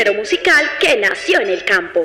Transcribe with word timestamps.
género 0.00 0.18
musical 0.18 0.64
que 0.80 0.96
nació 0.96 1.40
en 1.40 1.48
el 1.50 1.64
campo. 1.64 2.00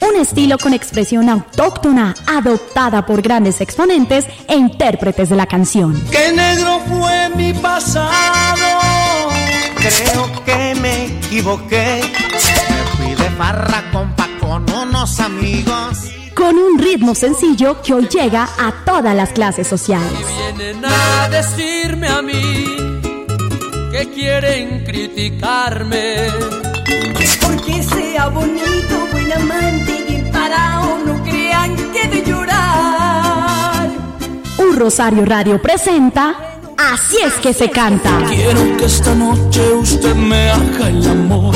Un 0.00 0.20
estilo 0.20 0.58
con 0.58 0.74
expresión 0.74 1.28
autóctona, 1.30 2.14
adoptada 2.26 3.06
por 3.06 3.22
grandes 3.22 3.60
exponentes 3.60 4.26
e 4.48 4.54
intérpretes 4.54 5.30
de 5.30 5.36
la 5.36 5.46
canción. 5.46 5.94
¡Qué 6.10 6.32
negro 6.32 6.80
fue 6.88 7.28
mi 7.36 7.54
pasado! 7.54 9.30
Creo 9.76 10.44
que 10.44 10.74
me 10.80 11.06
equivoqué. 11.06 12.02
Me 12.02 12.84
fui 12.96 13.14
de 13.14 13.30
farra, 13.30 13.82
compa, 13.92 14.28
con 14.40 14.70
unos 14.70 15.20
amigos 15.20 15.98
con 16.34 16.56
un 16.56 16.78
ritmo 16.78 17.16
sencillo 17.16 17.82
que 17.82 17.92
hoy 17.92 18.06
llega 18.06 18.44
a 18.44 18.72
todas 18.84 19.12
las 19.16 19.30
clases 19.30 19.66
sociales. 19.66 20.12
Y 20.20 20.56
vienen 20.56 20.84
a 20.84 21.28
decirme 21.28 22.06
a 22.06 22.22
mí 22.22 22.87
que 23.98 24.10
quieren 24.10 24.84
criticarme. 24.84 26.28
Porque 27.42 27.82
sea 27.82 28.28
bonito, 28.28 29.08
buen 29.12 29.32
amante 29.32 30.04
y 30.08 30.30
parado, 30.30 30.98
no 31.04 31.22
crean 31.24 31.74
que 31.92 32.08
de 32.08 32.24
llorar. 32.24 33.88
Un 34.58 34.76
Rosario 34.76 35.24
Radio 35.24 35.60
presenta 35.60 36.36
Así 36.76 37.16
es 37.24 37.34
que 37.34 37.52
se 37.52 37.70
canta. 37.70 38.22
Quiero 38.28 38.76
que 38.76 38.84
esta 38.84 39.14
noche 39.14 39.60
usted 39.72 40.14
me 40.14 40.48
haga 40.48 40.88
el 40.88 41.08
amor 41.08 41.54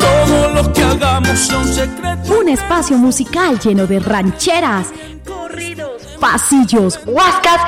todo 0.00 0.50
lo 0.54 0.72
que 0.72 0.82
hagamos 0.82 1.38
son 1.38 1.66
secretos. 1.66 2.30
Un 2.30 2.48
espacio 2.48 2.98
musical 2.98 3.60
lleno 3.60 3.86
de 3.86 4.00
rancheras, 4.00 4.88
corridos, 5.24 6.02
pasillos, 6.18 6.98
huascas 7.06 7.60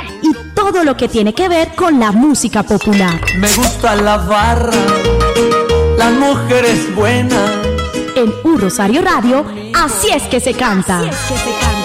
todo 0.62 0.84
lo 0.84 0.96
que 0.96 1.08
tiene 1.08 1.34
que 1.34 1.48
ver 1.48 1.74
con 1.74 1.98
la 1.98 2.12
música 2.12 2.62
popular. 2.62 3.20
Me 3.36 3.52
gusta 3.52 3.96
la 3.96 4.16
barra, 4.16 4.70
la 5.98 6.10
mujer 6.10 6.64
es 6.64 6.94
buena. 6.94 7.44
En 8.14 8.32
Un 8.44 8.60
Rosario 8.60 9.02
Radio, 9.02 9.44
así 9.74 10.10
es 10.10 10.22
que 10.24 10.38
se 10.38 10.54
canta. 10.54 11.00
Así 11.00 11.08
es 11.08 11.16
que 11.16 11.36
se 11.36 11.58
canta. 11.58 11.81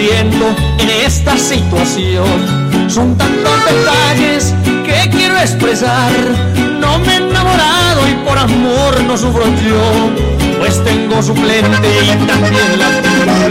En 0.00 0.90
esta 1.04 1.36
situación. 1.36 2.24
Son 2.88 3.16
tantos 3.16 3.52
detalles 3.64 4.54
que 4.84 5.10
quiero 5.10 5.36
expresar. 5.38 6.12
No 6.78 7.00
me 7.00 7.14
he 7.14 7.16
enamorado 7.16 8.08
y 8.08 8.14
por 8.24 8.38
amor 8.38 9.02
no 9.02 9.16
sufro 9.16 9.44
yo, 9.46 10.10
pues 10.60 10.82
tengo 10.84 11.20
suplente 11.20 11.88
y 12.04 12.26
también 12.26 12.78
la 12.78 13.02
titular. 13.02 13.48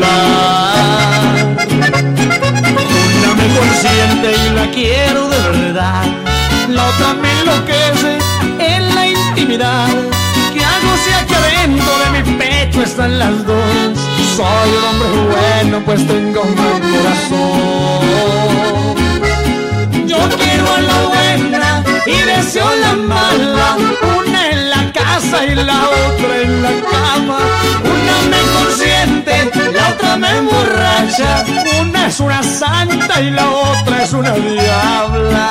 Una 3.18 3.34
me 3.36 3.48
consiente 3.60 4.32
y 4.32 4.50
la 4.56 4.72
quiero 4.72 5.28
de 5.28 5.50
verdad. 5.50 6.06
La 6.70 6.86
otra 6.88 7.14
me 7.14 7.30
enloquece 7.42 8.20
en 8.60 8.96
la 8.96 9.08
intimidad. 9.08 9.90
¿Qué 10.54 10.64
hago 10.64 10.96
si 11.04 11.12
aquí 11.12 11.34
adentro 11.34 11.92
de 12.00 12.24
mi 12.24 12.38
pecho 12.38 12.84
están 12.84 13.20
las 13.20 13.46
dos? 13.46 14.17
Soy 14.38 14.70
un 14.70 14.84
hombre 14.86 15.10
bueno, 15.34 15.76
pues 15.84 16.06
tengo 16.06 16.42
un 16.44 16.54
corazón. 16.56 17.56
Yo 20.06 20.20
quiero 20.38 20.66
a 20.76 20.82
la 20.82 20.98
buena 21.08 21.84
y 22.06 22.18
deseo 22.22 22.70
la 22.82 22.94
mala, 22.94 23.78
una 24.20 24.50
en 24.52 24.70
la 24.70 24.94
casa 24.94 25.44
y 25.44 25.56
la 25.56 25.90
otra 25.90 26.42
en 26.44 26.62
la 26.62 26.70
cama. 26.70 27.40
Una 27.96 28.16
me 28.32 28.42
consiente, 28.58 29.34
la 29.74 29.90
otra 29.90 30.18
me 30.18 30.30
emborracha. 30.38 31.44
Una 31.82 32.06
es 32.06 32.20
una 32.20 32.44
santa 32.44 33.20
y 33.20 33.32
la 33.32 33.50
otra 33.50 34.04
es 34.04 34.14
una 34.14 34.34
diabla. 34.34 35.48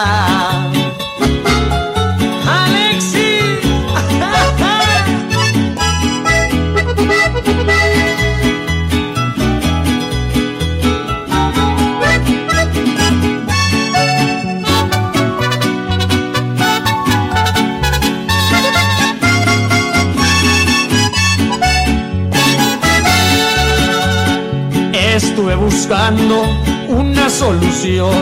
Buscando 25.67 26.45
una 26.89 27.29
solución 27.29 28.15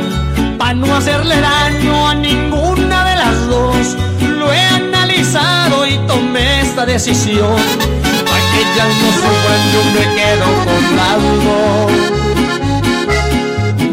para 0.58 0.72
no 0.72 0.96
hacerle 0.96 1.38
daño 1.42 2.08
a 2.08 2.14
ninguna 2.14 3.04
de 3.04 3.16
las 3.16 3.46
dos. 3.48 3.96
Lo 4.38 4.50
he 4.50 4.64
analizado 4.82 5.86
y 5.86 5.98
tomé 6.06 6.62
esta 6.62 6.86
decisión. 6.86 7.56
Para 8.30 8.44
que 8.50 8.60
ya 8.76 8.86
no 9.00 9.08
sufran, 9.20 9.62
yo 9.74 9.80
me 9.94 10.04
quedo 10.18 10.46
con 10.68 10.82
las 11.00 11.18
dos. 11.46 11.88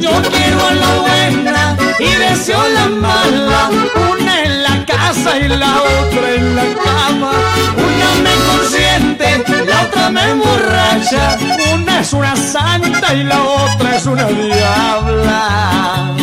Yo 0.04 0.14
quiero 0.34 0.64
la 0.84 0.92
buena 1.06 1.64
y 2.00 2.10
deseo 2.24 2.64
la 2.78 2.88
mala. 2.88 3.70
Una 4.14 4.34
en 4.46 4.64
la 4.64 4.76
casa 4.86 5.30
y 5.38 5.48
la 5.50 5.74
otra 6.00 6.26
en 6.36 6.56
la 6.56 6.68
cama. 6.86 7.34
Una 7.88 8.10
me 8.24 8.34
la 9.66 9.82
otra 9.84 10.10
me 10.10 10.32
emborracha. 10.32 11.38
Una 11.74 12.00
es 12.02 12.14
una 12.14 12.36
santa 12.36 13.14
y 13.14 13.24
la 13.24 13.42
otra 13.42 13.96
es 13.96 14.06
una 14.06 14.26
diabla. 14.26 16.16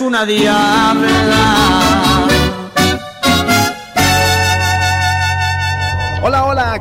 Una 0.00 0.24
diabla. 0.24 1.79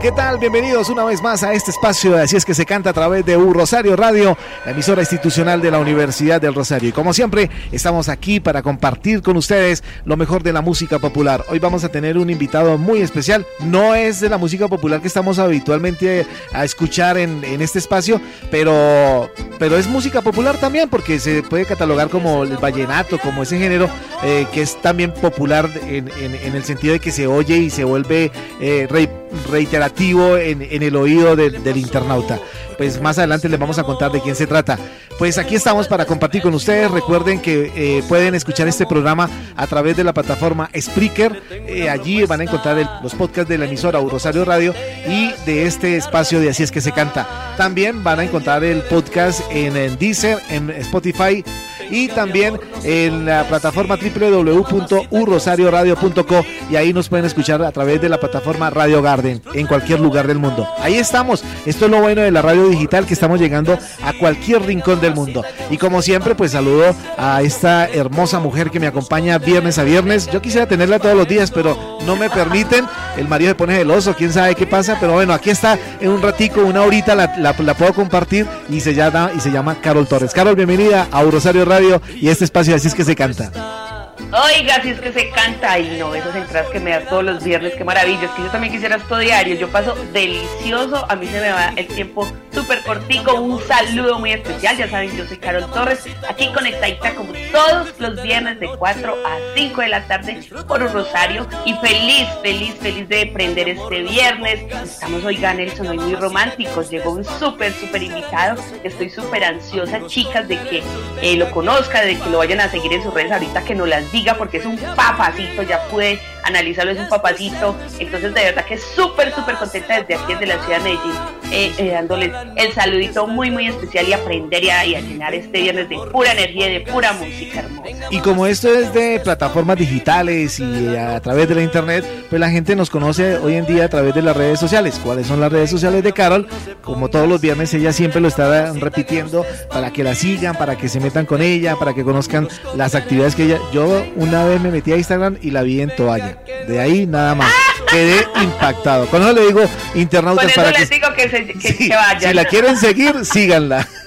¿Qué 0.09 0.15
tal? 0.15 0.39
Bienvenidos 0.39 0.89
una 0.89 1.03
vez 1.03 1.21
más 1.21 1.43
a 1.43 1.53
este 1.53 1.69
espacio, 1.69 2.17
así 2.17 2.35
es 2.35 2.43
que 2.43 2.55
se 2.55 2.65
canta 2.65 2.89
a 2.89 2.93
través 2.93 3.23
de 3.27 3.37
U 3.37 3.53
Rosario 3.53 3.95
Radio, 3.95 4.35
la 4.65 4.71
emisora 4.71 5.03
institucional 5.03 5.61
de 5.61 5.69
la 5.69 5.77
Universidad 5.77 6.41
del 6.41 6.55
Rosario. 6.55 6.89
Y 6.89 6.91
como 6.91 7.13
siempre, 7.13 7.47
estamos 7.71 8.09
aquí 8.09 8.39
para 8.39 8.63
compartir 8.63 9.21
con 9.21 9.37
ustedes 9.37 9.83
lo 10.05 10.17
mejor 10.17 10.41
de 10.41 10.51
la 10.51 10.61
música 10.61 10.97
popular. 10.97 11.45
Hoy 11.49 11.59
vamos 11.59 11.83
a 11.83 11.89
tener 11.89 12.17
un 12.17 12.31
invitado 12.31 12.79
muy 12.79 13.03
especial, 13.03 13.45
no 13.59 13.93
es 13.93 14.19
de 14.19 14.29
la 14.29 14.39
música 14.39 14.67
popular 14.67 14.99
que 14.99 15.07
estamos 15.07 15.37
habitualmente 15.37 16.25
a 16.53 16.63
escuchar 16.63 17.19
en, 17.19 17.43
este 17.61 17.77
espacio, 17.77 18.19
pero, 18.49 19.29
pero 19.59 19.77
es 19.77 19.87
música 19.87 20.21
popular 20.21 20.57
también 20.57 20.89
porque 20.89 21.19
se 21.19 21.43
puede 21.43 21.65
catalogar 21.65 22.09
como 22.09 22.45
el 22.45 22.57
vallenato, 22.57 23.19
como 23.19 23.43
ese 23.43 23.59
género 23.59 23.87
eh, 24.23 24.47
que 24.51 24.63
es 24.63 24.81
también 24.81 25.13
popular 25.13 25.69
en, 25.83 26.09
el 26.09 26.63
sentido 26.63 26.93
de 26.93 26.99
que 26.99 27.11
se 27.11 27.27
oye 27.27 27.57
y 27.57 27.69
se 27.69 27.83
vuelve 27.83 28.31
eh, 28.59 28.87
reiterativo 28.89 29.28
reiterativo 29.49 30.37
en, 30.37 30.61
el 30.61 30.95
oído 30.95 31.35
del, 31.35 31.77
internauta. 31.77 32.39
Pues 32.77 33.01
más 33.01 33.17
adelante 33.17 33.49
les 33.49 33.59
vamos 33.59 33.77
a 33.77 33.83
contar 33.83 34.11
de 34.11 34.21
quién 34.21 34.35
se 34.35 34.47
trata. 34.47 34.77
Pues 35.17 35.37
aquí 35.37 35.55
estamos 35.55 35.87
para 35.87 36.05
compartir 36.05 36.41
con 36.41 36.53
ustedes. 36.53 36.89
Recuerden 36.89 37.41
que 37.41 37.71
eh, 37.75 38.03
pueden 38.07 38.35
escuchar 38.35 38.67
este 38.67 38.85
programa 38.85 39.29
a 39.57 39.67
través 39.67 39.97
de 39.97 40.05
la 40.05 40.13
plataforma 40.13 40.69
Spreaker. 40.79 41.41
Eh, 41.51 41.89
allí 41.89 42.23
van 42.23 42.39
a 42.39 42.43
encontrar 42.43 43.01
los 43.03 43.15
podcasts 43.15 43.49
de 43.49 43.57
la 43.57 43.65
emisora 43.65 43.99
Rosario 43.99 44.45
Radio 44.45 44.73
y 45.07 45.31
de 45.45 45.65
este 45.65 45.97
espacio 45.97 46.39
de 46.39 46.49
Así 46.49 46.63
es 46.63 46.71
que 46.71 46.81
se 46.81 46.93
canta. 46.93 47.53
También 47.57 48.03
van 48.03 48.19
a 48.19 48.23
encontrar 48.23 48.63
el 48.63 48.81
podcast 48.83 49.41
en, 49.51 49.75
en 49.75 49.97
Deezer, 49.97 50.39
en 50.49 50.69
Spotify 50.69 51.43
y 51.89 52.09
también 52.09 52.59
en 52.83 53.25
la 53.25 53.47
plataforma 53.47 53.97
www.urrosarioradio.co 53.97 56.45
y 56.69 56.75
ahí 56.75 56.93
nos 56.93 57.09
pueden 57.09 57.25
escuchar 57.25 57.63
a 57.63 57.71
través 57.71 57.99
de 58.01 58.09
la 58.09 58.19
plataforma 58.19 58.69
Radio 58.69 59.01
Garden 59.01 59.41
en 59.53 59.65
cualquier 59.67 59.99
lugar 59.99 60.27
del 60.27 60.39
mundo. 60.39 60.67
Ahí 60.79 60.95
estamos. 60.95 61.43
Esto 61.65 61.85
es 61.85 61.91
lo 61.91 62.01
bueno 62.01 62.21
de 62.21 62.31
la 62.31 62.41
radio 62.41 62.67
digital 62.67 63.05
que 63.05 63.13
estamos 63.13 63.39
llegando 63.39 63.77
a 64.03 64.13
cualquier 64.13 64.63
rincón 64.63 64.99
del 65.01 65.15
mundo. 65.15 65.43
Y 65.69 65.77
como 65.77 66.01
siempre, 66.01 66.35
pues 66.35 66.51
saludo 66.51 66.95
a 67.17 67.41
esta 67.41 67.87
hermosa 67.87 68.39
mujer 68.39 68.71
que 68.71 68.79
me 68.79 68.87
acompaña 68.87 69.37
viernes 69.37 69.77
a 69.77 69.83
viernes. 69.83 70.29
Yo 70.31 70.41
quisiera 70.41 70.67
tenerla 70.67 70.99
todos 70.99 71.15
los 71.15 71.27
días, 71.27 71.51
pero 71.51 71.98
no 72.05 72.15
me 72.15 72.29
permiten. 72.29 72.85
El 73.17 73.27
marido 73.27 73.51
se 73.51 73.55
pone 73.55 73.75
celoso, 73.75 74.15
quién 74.15 74.31
sabe 74.31 74.55
qué 74.55 74.65
pasa, 74.65 74.97
pero 74.99 75.13
bueno, 75.13 75.33
aquí 75.33 75.49
está 75.49 75.77
en 75.99 76.09
un 76.09 76.21
ratico, 76.21 76.61
una 76.61 76.83
horita 76.83 77.15
la, 77.15 77.35
la, 77.37 77.53
puedo 77.73 77.93
compartir 77.93 78.47
y 78.69 78.79
se 78.79 78.93
llama 78.93 79.31
y 79.35 79.39
se 79.39 79.51
llama 79.51 79.75
Carol 79.81 80.07
Torres. 80.07 80.33
Carol, 80.33 80.55
bienvenida 80.55 81.07
a 81.11 81.23
Rosario 81.23 81.65
Radio 81.65 82.01
y 82.19 82.29
este 82.29 82.45
espacio 82.45 82.75
así 82.75 82.87
es 82.87 82.95
que 82.95 83.03
se 83.03 83.15
canta. 83.15 83.88
Oiga, 84.31 84.75
así 84.75 84.89
es 84.89 85.01
que 85.01 85.11
se 85.11 85.29
canta 85.31 85.79
y 85.79 85.97
no, 85.97 86.13
esas 86.13 86.35
entradas 86.35 86.69
que 86.69 86.79
me 86.79 86.91
das 86.91 87.07
todos 87.07 87.23
los 87.23 87.43
viernes, 87.43 87.73
qué 87.75 87.83
maravilla. 87.83 88.25
Es 88.25 88.31
que 88.31 88.43
yo 88.43 88.49
también 88.49 88.71
quisiera 88.71 88.97
esto 88.97 89.17
diario. 89.17 89.55
Yo 89.55 89.67
paso 89.69 89.95
delicioso, 90.13 91.03
a 91.09 91.15
mí 91.15 91.25
se 91.25 91.41
me 91.41 91.51
va 91.51 91.73
el 91.75 91.87
tiempo 91.87 92.27
súper 92.51 92.83
cortico. 92.83 93.33
Un 93.41 93.59
saludo 93.67 94.19
muy 94.19 94.33
especial. 94.33 94.77
Ya 94.77 94.87
saben, 94.87 95.15
yo 95.17 95.25
soy 95.25 95.37
Carol 95.37 95.69
Torres, 95.71 96.05
aquí 96.27 96.51
conectadita 96.53 97.15
como 97.15 97.33
todos 97.51 97.99
los 97.99 98.21
viernes 98.21 98.59
de 98.59 98.69
4 98.77 99.13
a 99.25 99.37
5 99.55 99.81
de 99.81 99.87
la 99.87 100.07
tarde 100.07 100.39
por 100.67 100.83
un 100.83 100.93
rosario. 100.93 101.47
Y 101.65 101.73
feliz, 101.75 102.27
feliz, 102.43 102.75
feliz 102.79 103.09
de 103.09 103.25
prender 103.27 103.69
este 103.69 104.03
viernes. 104.03 104.61
Estamos, 104.83 105.23
oiga, 105.23 105.55
Nelson, 105.55 105.87
hoy 105.87 105.97
muy 105.97 106.13
románticos. 106.13 106.91
Llegó 106.91 107.11
un 107.11 107.25
súper, 107.25 107.73
súper 107.73 108.03
invitado. 108.03 108.61
Estoy 108.83 109.09
súper 109.09 109.43
ansiosa, 109.43 110.05
chicas, 110.05 110.47
de 110.47 110.57
que 110.63 110.83
eh, 111.23 111.35
lo 111.35 111.49
conozcan, 111.49 112.05
de 112.05 112.19
que 112.19 112.29
lo 112.29 112.37
vayan 112.37 112.59
a 112.59 112.69
seguir 112.69 112.93
en 112.93 113.01
sus 113.01 113.13
redes 113.13 113.31
ahorita 113.31 113.63
que 113.63 113.73
no 113.73 113.85
las 113.85 114.08
diga 114.11 114.35
porque 114.35 114.57
es 114.57 114.65
un 114.65 114.77
papacito, 114.95 115.63
ya 115.63 115.83
pude 115.87 116.19
analizarlo, 116.43 116.91
es 116.91 116.99
un 116.99 117.09
papacito. 117.09 117.75
Entonces, 117.99 118.33
de 118.33 118.43
verdad 118.43 118.65
que 118.65 118.77
súper, 118.77 119.33
súper 119.33 119.55
contenta 119.55 119.99
desde 119.99 120.15
aquí, 120.15 120.33
desde 120.33 120.47
la 120.47 120.63
ciudad 120.63 120.77
de 120.77 120.83
Medellín, 120.83 121.13
eh, 121.51 121.71
eh, 121.77 121.91
dándoles 121.91 122.31
el 122.55 122.73
saludito 122.73 123.27
muy, 123.27 123.51
muy 123.51 123.67
especial 123.67 124.07
y 124.07 124.13
aprender 124.13 124.63
y 124.63 124.69
a, 124.69 124.83
llenar 124.83 125.33
este 125.33 125.61
viernes 125.61 125.89
de 125.89 125.97
pura 126.11 126.31
energía 126.31 126.69
y 126.69 126.73
de 126.73 126.81
pura 126.81 127.13
música 127.13 127.59
hermosa. 127.59 127.89
Y 128.11 128.19
como 128.19 128.45
esto 128.45 128.69
es 128.69 128.93
de 128.93 129.19
plataformas 129.23 129.77
digitales 129.77 130.59
y 130.59 130.95
a 130.95 131.19
través 131.19 131.47
de 131.49 131.55
la 131.55 131.63
internet, 131.63 132.05
pues 132.29 132.39
la 132.39 132.49
gente 132.49 132.75
nos 132.75 132.89
conoce 132.89 133.37
hoy 133.37 133.55
en 133.55 133.65
día 133.65 133.85
a 133.85 133.89
través 133.89 134.13
de 134.13 134.21
las 134.21 134.35
redes 134.35 134.59
sociales. 134.59 134.99
¿Cuáles 135.03 135.27
son 135.27 135.39
las 135.39 135.51
redes 135.51 135.69
sociales 135.69 136.03
de 136.03 136.13
Carol? 136.13 136.47
Como 136.81 137.09
todos 137.09 137.27
los 137.27 137.41
viernes, 137.41 137.73
ella 137.73 137.93
siempre 137.93 138.21
lo 138.21 138.27
está 138.27 138.73
repitiendo 138.73 139.45
para 139.69 139.91
que 139.91 140.03
la 140.03 140.15
sigan, 140.15 140.55
para 140.55 140.75
que 140.77 140.89
se 140.89 140.99
metan 140.99 141.25
con 141.25 141.41
ella, 141.41 141.75
para 141.75 141.93
que 141.93 142.03
conozcan 142.03 142.47
las 142.75 142.95
actividades 142.95 143.35
que 143.35 143.43
ella. 143.43 143.59
Yo 143.73 144.05
una 144.15 144.45
vez 144.45 144.61
me 144.61 144.71
metí 144.71 144.91
a 144.91 144.97
Instagram 144.97 145.37
y 145.41 145.51
la 145.51 145.63
vi 145.63 145.81
en 145.81 145.95
toalla. 145.95 146.28
De 146.67 146.79
ahí 146.79 147.05
nada 147.05 147.35
más. 147.35 147.51
Quedé 147.89 148.25
impactado. 148.41 149.05
Eso 149.05 149.33
le 149.33 149.47
digo 149.47 149.61
internautas 149.95 150.51
para 150.53 150.71
les 150.71 150.89
digo 150.89 151.13
que, 151.13 151.29
se, 151.29 151.45
que, 151.47 151.73
Si 151.73 152.33
la 152.33 152.45
quieren 152.45 152.77
seguir, 152.77 153.25
síganla. 153.25 153.87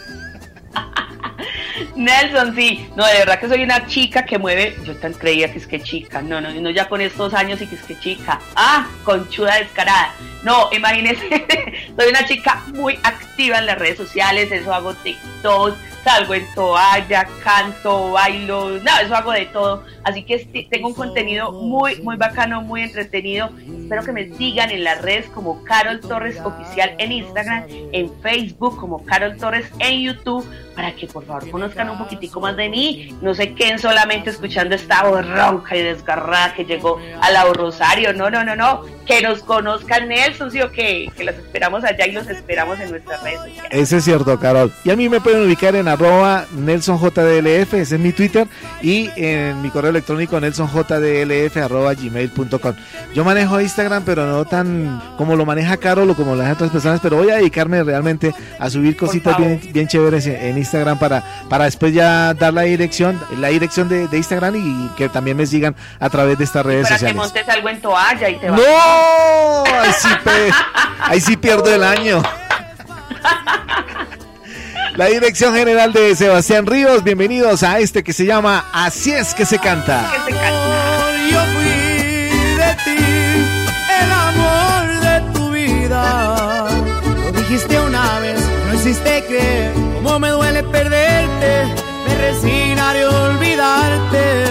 Nelson, 1.97 2.55
sí, 2.55 2.89
no, 2.97 3.07
de 3.07 3.19
verdad 3.19 3.39
que 3.39 3.49
soy 3.49 3.63
una 3.63 3.87
chica 3.87 4.25
que 4.25 4.39
mueve, 4.39 4.77
yo 4.85 4.95
tan 4.97 5.13
creía 5.13 5.53
que 5.53 5.59
es 5.59 5.67
que 5.67 5.81
chica, 5.83 6.23
no, 6.23 6.41
no, 6.41 6.51
no, 6.53 6.71
ya 6.71 6.89
con 6.89 7.01
estos 7.01 7.35
años 7.35 7.61
y 7.61 7.67
que 7.67 7.75
es 7.75 7.83
que 7.83 7.99
chica, 7.99 8.41
ah, 8.57 8.87
conchuda 9.05 9.57
descarada, 9.57 10.13
no, 10.43 10.69
imagínense, 10.73 11.29
soy 11.99 12.09
una 12.09 12.27
chica 12.27 12.63
muy 12.75 12.99
activa 13.03 13.59
en 13.59 13.67
las 13.67 13.79
redes 13.79 13.97
sociales, 13.97 14.51
eso 14.51 14.73
hago 14.73 14.95
TikTok, 14.95 15.77
salgo 16.05 16.35
en 16.35 16.47
toalla, 16.55 17.27
canto, 17.43 18.13
bailo, 18.13 18.71
no, 18.81 18.99
eso 19.03 19.15
hago 19.15 19.33
de 19.33 19.47
todo. 19.47 19.85
Así 20.05 20.25
que 20.25 20.39
tengo 20.71 20.89
un 20.89 20.95
contenido 20.95 21.53
muy, 21.53 22.01
muy 22.03 22.17
bacano, 22.17 22.63
muy 22.63 22.83
entretenido. 22.83 23.51
Espero 23.83 24.03
que 24.03 24.13
me 24.13 24.29
sigan 24.37 24.71
en 24.71 24.85
las 24.85 25.01
redes 25.03 25.27
como 25.29 25.63
Carol 25.65 26.01
Torres 26.01 26.41
Oficial 26.41 26.95
en 26.99 27.13
Instagram, 27.13 27.65
en 27.69 28.13
Facebook 28.21 28.77
como 28.79 29.05
Carol 29.05 29.37
Torres 29.37 29.67
en 29.79 30.01
YouTube, 30.01 30.45
para 30.75 30.93
que 30.95 31.07
por 31.07 31.25
favor 31.25 31.49
conozcan 31.51 31.91
un 31.91 31.99
poquitico 31.99 32.41
más 32.41 32.57
de 32.57 32.69
mí. 32.69 33.17
No 33.21 33.35
se 33.35 33.55
queden 33.55 33.79
solamente 33.79 34.31
escuchando 34.31 34.75
esta 34.75 35.05
voz 35.05 35.27
ronca 35.29 35.77
y 35.77 35.83
desgarrada 35.83 36.55
que 36.55 36.65
llegó 36.65 36.99
a 37.21 37.31
la 37.31 37.45
Rosario. 37.53 38.13
No, 38.13 38.31
no, 38.31 38.45
no, 38.45 38.57
no. 38.57 38.83
Que 39.07 39.21
nos 39.21 39.43
conozcan 39.43 40.09
Nelson, 40.09 40.51
sí 40.51 40.61
o 40.61 40.71
que, 40.71 41.11
que 41.17 41.25
los 41.25 41.35
esperamos 41.35 41.85
allá 41.85 42.07
y 42.07 42.13
los 42.13 42.29
esperamos 42.29 42.81
en 42.81 42.91
nuestras 42.91 43.23
redes 43.23 43.41
sociales. 43.41 43.71
Eso 43.71 43.97
es 43.97 44.05
cierto, 44.05 44.39
Carol. 44.39 44.73
Y 44.85 44.91
a 44.91 44.97
mí 44.97 45.09
me 45.09 45.21
pueden 45.21 45.45
ubicar 45.45 45.75
en 45.77 45.89
arroba 45.93 46.47
NelsonJDLF, 46.53 47.75
ese 47.75 47.95
es 47.95 48.01
mi 48.01 48.13
Twitter, 48.13 48.47
y 48.81 49.11
en 49.17 49.61
mi 49.63 49.71
correo 49.71 49.91
electrónico 49.91 50.41
nelsonjdlf 50.41 51.57
arroba 51.57 51.95
gmail.com. 51.95 52.75
Yo 53.15 53.25
manejo 53.25 53.61
Instagram, 53.61 54.05
pero 54.05 54.27
no 54.27 54.45
tan 54.45 55.01
como 55.17 55.37
lo 55.37 55.45
maneja 55.45 55.77
Carol 55.77 56.09
o 56.11 56.17
como 56.17 56.33
lo 56.33 56.39
manejan 56.39 56.55
otras 56.55 56.71
personas, 56.71 57.01
pero 57.01 57.17
voy 57.17 57.31
a 57.31 57.37
dedicarme 57.37 57.83
realmente 57.83 58.35
a 58.59 58.71
subir 58.71 58.97
cositas 58.97 59.37
bien, 59.37 59.61
bien 59.73 59.87
chéveres 59.87 60.27
en 60.27 60.59
Instagram 60.59 60.99
para, 60.99 61.23
para 61.49 61.65
después 61.65 61.93
ya 61.93 62.35
dar 62.35 62.55
la 62.55 62.63
dirección, 62.63 63.21
la 63.39 63.49
dirección 63.49 63.89
de, 63.89 64.09
Instagram 64.13 64.57
y 64.57 64.89
que 64.97 65.09
también 65.09 65.37
me 65.37 65.47
sigan 65.47 65.75
a 65.99 66.09
través 66.09 66.39
de 66.39 66.45
estas 66.45 66.65
redes 66.65 66.85
para 66.85 66.97
sociales. 66.97 67.15
que 67.15 67.21
montes 67.21 67.49
algo 67.49 67.69
en 67.69 67.81
toalla 67.81 68.29
y 68.29 68.39
te 68.39 68.49
¡No! 68.49 68.57
Ahí 69.65 69.93
sí, 69.99 70.09
ahí 71.01 71.21
sí 71.21 71.37
pierdo 71.37 71.75
el 71.75 71.83
año. 71.83 72.23
La 74.97 75.07
dirección 75.07 75.55
general 75.55 75.95
de 75.95 76.15
Sebastián 76.15 76.67
Ríos, 76.67 77.03
bienvenidos 77.03 77.63
a 77.63 77.79
este 77.79 78.05
que 78.05 78.13
se 78.13 78.27
llama 78.27 78.67
Así 78.75 79.11
es 79.11 79.33
que 79.33 79.47
se 79.47 79.59
canta. 79.59 80.13
Yo 80.29 81.41
fui 81.55 81.65
de 82.59 82.77
ti, 82.85 82.99
el 84.03 84.13
amor 84.13 85.01
de 85.01 85.33
tu 85.33 85.51
vida. 85.51 86.69
Lo 87.25 87.33
dijiste 87.33 87.81
una 87.81 88.19
vez, 88.19 88.39
no 88.69 88.75
hiciste 88.75 89.25
creer. 89.29 89.73
Cómo 90.03 90.19
me 90.19 90.29
duele 90.29 90.63
perderte, 90.63 91.65
me 92.07 92.15
resignaré 92.19 93.05
a 93.05 93.11
olvidarte, 93.11 94.45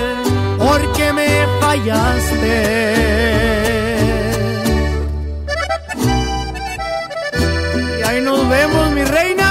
porque 0.58 1.13
me 1.13 1.27
fallaste. 1.60 2.88
Y 8.00 8.04
ahí 8.04 8.22
nos 8.22 8.50
vemos, 8.50 8.89
mi 8.92 9.04
reina. 9.04 9.50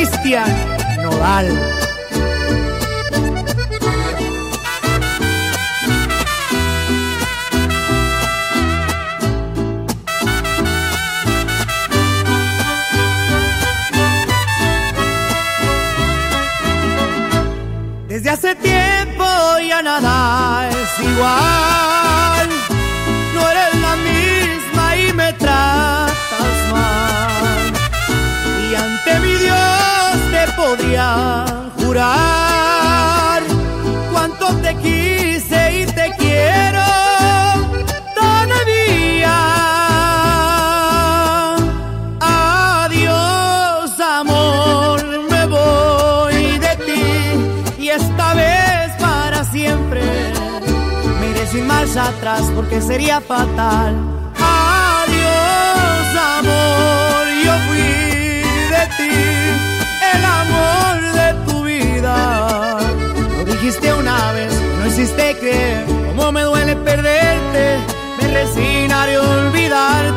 Cristian 0.00 0.48
Nodal. 1.02 1.46
Desde 18.08 18.30
hace 18.30 18.54
tiempo 18.54 19.24
ya 19.68 19.82
nada 19.82 20.70
es 20.70 21.04
igual. 21.04 21.69
Jurar 31.78 33.42
cuánto 34.12 34.46
te 34.56 34.74
quise 34.76 35.80
y 35.80 35.86
te 35.86 36.12
quiero 36.18 36.84
todavía. 38.14 39.36
Adiós, 42.20 44.00
amor, 44.00 45.02
me 45.30 45.46
voy 45.46 46.58
de 46.58 46.76
ti 46.86 47.82
y 47.82 47.88
esta 47.88 48.34
vez 48.34 48.92
para 49.00 49.44
siempre. 49.44 50.02
Me 51.20 51.30
iré 51.30 51.46
sin 51.46 51.66
marcha 51.66 52.08
atrás 52.08 52.42
porque 52.54 52.80
sería 52.80 53.20
fatal. 53.20 54.09
Lo 63.70 63.76
dijiste 63.76 63.94
una 63.94 64.32
vez, 64.32 64.52
no 64.78 64.86
hiciste 64.86 65.36
creer. 65.38 65.84
Cómo 66.08 66.32
me 66.32 66.42
duele 66.42 66.74
perderte, 66.74 67.78
me 68.20 68.28
resignaré 68.34 69.16
olvidar 69.16 70.10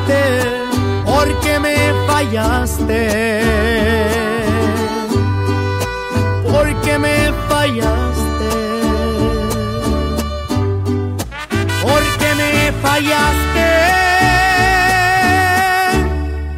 fallaste? 2.07 3.43
¿Por 6.51 6.81
qué 6.81 6.97
me 6.97 7.31
fallaste? 7.47 8.49
¿Por 11.83 12.03
qué 12.17 12.35
me 12.35 12.71
fallaste? 12.81 13.69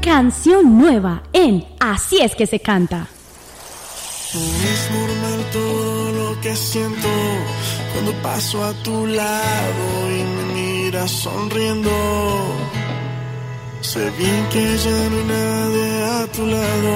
Canción 0.01 0.77
nueva 0.77 1.23
en 1.33 1.65
Así 1.79 2.19
es 2.21 2.35
que 2.35 2.47
se 2.47 2.61
canta. 2.61 3.07
Es 4.33 4.91
normal 4.91 5.45
todo 5.51 6.14
que 6.41 6.55
siento 6.55 7.07
cuando 7.93 8.11
paso 8.21 8.63
a 8.63 8.73
tu 8.83 9.07
lado 9.07 9.85
y 10.09 10.23
me 10.23 10.43
miras 10.53 11.11
sonriendo. 11.11 11.91
Sé 13.81 14.09
bien 14.11 14.47
que 14.51 14.77
ya 14.77 15.09
no 15.09 15.17
hay 15.17 15.25
nadie 15.25 16.03
a 16.03 16.27
tu 16.31 16.45
lado, 16.45 16.93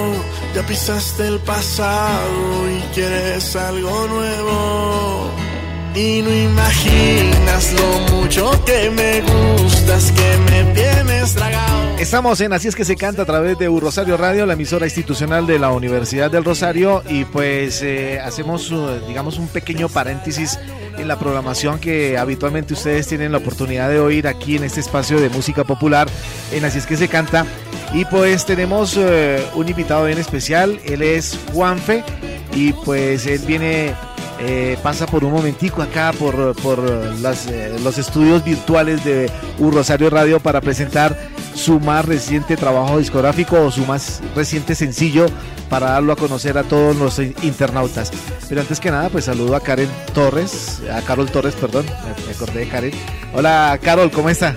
ya 0.56 0.66
pisaste 0.66 1.28
el 1.28 1.40
pasado 1.40 2.70
y 2.70 2.80
quieres 2.94 3.56
algo 3.56 4.08
nuevo. 4.08 5.49
Y 5.96 6.22
no 6.22 6.34
imaginas 6.34 7.74
lo 7.74 8.16
mucho 8.16 8.52
que 8.66 8.90
me 8.92 9.22
gustas, 9.22 10.12
que 10.12 10.52
me 10.52 10.74
tienes 10.74 11.34
tragado. 11.34 11.98
Estamos 11.98 12.40
en 12.42 12.54
Así 12.54 12.68
es 12.68 12.76
que 12.76 12.86
se 12.86 12.96
canta 12.96 13.24
a 13.24 13.26
través 13.26 13.58
de 13.58 13.68
U 13.68 13.80
Rosario 13.80 14.16
Radio, 14.16 14.46
la 14.46 14.54
emisora 14.54 14.86
institucional 14.86 15.46
de 15.46 15.60
la 15.60 15.72
Universidad 15.72 16.32
del 16.32 16.46
Rosario, 16.46 17.04
y 17.10 17.26
pues 17.26 17.82
eh, 17.82 18.20
hacemos, 18.24 18.72
uh, 18.72 19.00
digamos, 19.08 19.38
un 19.38 19.48
pequeño 19.48 19.90
paréntesis 19.90 20.58
en 20.98 21.08
la 21.08 21.20
programación 21.20 21.80
que 21.80 22.18
habitualmente 22.18 22.74
ustedes 22.74 23.08
tienen 23.08 23.32
la 23.32 23.40
oportunidad 23.40 23.90
de 23.90 24.00
oír 24.00 24.28
aquí 24.28 24.56
en 24.56 24.64
este 24.64 24.80
espacio 24.80 25.20
de 25.20 25.30
música 25.30 25.64
popular, 25.66 26.08
en 26.54 26.64
Así 26.64 26.78
es 26.78 26.86
que 26.86 26.98
se 26.98 27.08
canta. 27.10 27.46
Y 27.94 28.06
pues 28.06 28.46
tenemos 28.46 28.96
eh, 28.96 29.44
un 29.56 29.68
invitado 29.68 30.06
bien 30.06 30.20
especial, 30.20 30.80
él 30.86 31.02
es 31.02 31.38
Juanfe, 31.54 32.04
y 32.54 32.74
pues 32.74 33.26
él 33.26 33.42
viene 33.46 33.94
eh, 34.42 34.78
pasa 34.82 35.06
por 35.06 35.24
un 35.24 35.34
momentico 35.34 35.82
acá 35.82 36.14
por, 36.18 36.56
por 36.62 36.80
las, 37.20 37.48
eh, 37.48 37.78
los 37.84 37.98
estudios 37.98 38.44
virtuales 38.44 39.04
de 39.04 39.30
U 39.58 39.70
Rosario 39.72 40.10
Radio 40.10 40.40
para 40.40 40.62
presentar 40.62 41.18
su 41.54 41.80
más 41.80 42.06
reciente 42.06 42.56
trabajo 42.56 43.00
discográfico 43.00 43.62
o 43.62 43.72
su 43.72 43.86
más 43.86 44.22
reciente 44.36 44.76
sencillo 44.76 45.26
para 45.70 45.92
darlo 45.92 46.14
a 46.14 46.16
conocer 46.16 46.58
a 46.58 46.64
todos 46.64 46.96
los 46.96 47.20
internautas. 47.20 48.12
Pero 48.48 48.62
antes 48.62 48.80
que 48.80 48.92
nada, 48.92 49.10
pues 49.10 49.26
saludo 49.26 49.56
a 49.56 49.60
Karen 49.60 49.90
Torres, 50.14 50.82
a 50.92 51.02
Carol 51.02 51.30
Torres, 51.30 51.56
perdón, 51.56 51.86
me 52.26 52.34
acordé 52.34 52.62
de 52.62 52.70
Karen. 52.70 52.92
Hola 53.34 53.78
Carol, 53.84 54.10
¿cómo 54.10 54.30
está? 54.30 54.56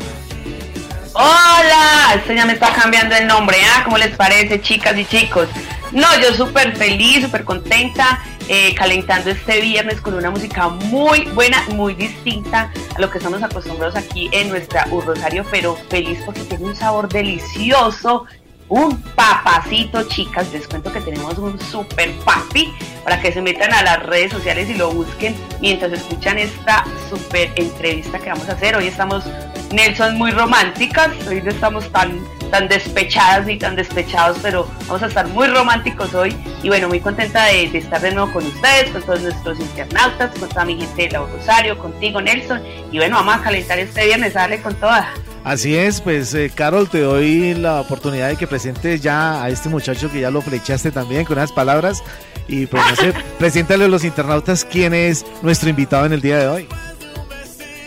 Hola, 1.14 2.14
esto 2.14 2.32
ya 2.32 2.46
me 2.46 2.54
está 2.54 2.72
cambiando 2.72 3.14
el 3.14 3.26
nombre, 3.26 3.58
¿ah? 3.64 3.82
¿Cómo 3.84 3.98
les 3.98 4.16
parece, 4.16 4.62
chicas 4.62 4.96
y 4.96 5.04
chicos? 5.04 5.48
No, 5.92 6.06
yo 6.20 6.34
súper 6.34 6.74
feliz, 6.74 7.22
súper 7.22 7.44
contenta, 7.44 8.18
eh, 8.48 8.74
calentando 8.74 9.30
este 9.30 9.60
viernes 9.60 10.00
con 10.00 10.14
una 10.14 10.30
música 10.30 10.68
muy 10.68 11.24
buena, 11.34 11.62
muy 11.70 11.94
distinta 11.94 12.72
a 12.94 13.00
lo 13.00 13.10
que 13.10 13.18
estamos 13.18 13.42
acostumbrados 13.42 13.96
aquí 13.96 14.28
en 14.32 14.48
nuestra 14.48 14.86
U 14.90 15.00
Rosario, 15.00 15.44
pero 15.50 15.76
feliz 15.88 16.18
porque 16.24 16.42
tiene 16.42 16.64
un 16.64 16.76
sabor 16.76 17.08
delicioso, 17.08 18.26
un 18.68 19.00
papacito, 19.14 20.02
chicas. 20.08 20.50
Les 20.52 20.66
cuento 20.66 20.92
que 20.92 21.00
tenemos 21.00 21.36
un 21.38 21.60
super 21.60 22.10
papi 22.24 22.72
para 23.04 23.20
que 23.20 23.32
se 23.32 23.42
metan 23.42 23.72
a 23.72 23.82
las 23.82 24.02
redes 24.02 24.32
sociales 24.32 24.68
y 24.70 24.74
lo 24.74 24.90
busquen 24.90 25.34
mientras 25.60 25.92
escuchan 25.92 26.38
esta 26.38 26.84
super 27.10 27.52
entrevista 27.56 28.18
que 28.18 28.30
vamos 28.30 28.48
a 28.48 28.52
hacer. 28.52 28.74
Hoy 28.76 28.86
estamos, 28.86 29.24
Nelson, 29.72 30.16
muy 30.16 30.30
románticas. 30.30 31.08
Hoy 31.28 31.42
no 31.42 31.50
estamos 31.50 31.90
tan, 31.90 32.18
tan 32.50 32.68
despechadas 32.68 33.46
ni 33.46 33.58
tan 33.58 33.74
despechados, 33.74 34.38
pero 34.42 34.68
vamos 34.86 35.02
a 35.02 35.06
estar 35.06 35.26
muy 35.28 35.46
románticos 35.48 36.14
hoy. 36.14 36.36
Y 36.62 36.68
bueno, 36.68 36.88
muy 36.88 37.00
contenta 37.00 37.46
de, 37.46 37.68
de 37.68 37.78
estar 37.78 38.00
de 38.00 38.12
nuevo 38.12 38.32
con 38.32 38.46
ustedes, 38.46 38.90
con 38.90 39.02
todos 39.02 39.22
nuestros 39.22 39.58
internautas, 39.58 40.38
con 40.38 40.48
toda 40.48 40.64
mi 40.64 40.76
gente 40.76 41.02
de 41.02 41.10
la 41.10 41.20
Rosario, 41.20 41.78
contigo, 41.78 42.20
Nelson. 42.20 42.62
Y 42.90 42.98
bueno, 42.98 43.16
vamos 43.16 43.36
a 43.36 43.42
calentar 43.42 43.78
este 43.78 44.06
viernes, 44.06 44.34
dale 44.34 44.60
con 44.60 44.74
toda. 44.74 45.08
Así 45.44 45.74
es, 45.74 46.00
pues 46.00 46.34
eh, 46.34 46.52
Carol, 46.54 46.88
te 46.88 47.00
doy 47.00 47.54
la 47.54 47.80
oportunidad 47.80 48.28
de 48.28 48.36
que 48.36 48.46
presentes 48.46 49.00
ya 49.00 49.42
a 49.42 49.48
este 49.48 49.68
muchacho 49.68 50.10
que 50.10 50.20
ya 50.20 50.30
lo 50.30 50.40
flechaste 50.40 50.92
también 50.92 51.24
con 51.24 51.36
unas 51.36 51.50
palabras 51.50 52.04
y 52.46 52.66
pues 52.66 52.82
no 52.88 52.94
sé, 52.94 53.12
preséntale 53.38 53.86
a 53.86 53.88
los 53.88 54.04
internautas 54.04 54.64
quién 54.64 54.94
es 54.94 55.26
nuestro 55.42 55.68
invitado 55.68 56.06
en 56.06 56.12
el 56.12 56.20
día 56.20 56.38
de 56.38 56.46
hoy. 56.46 56.68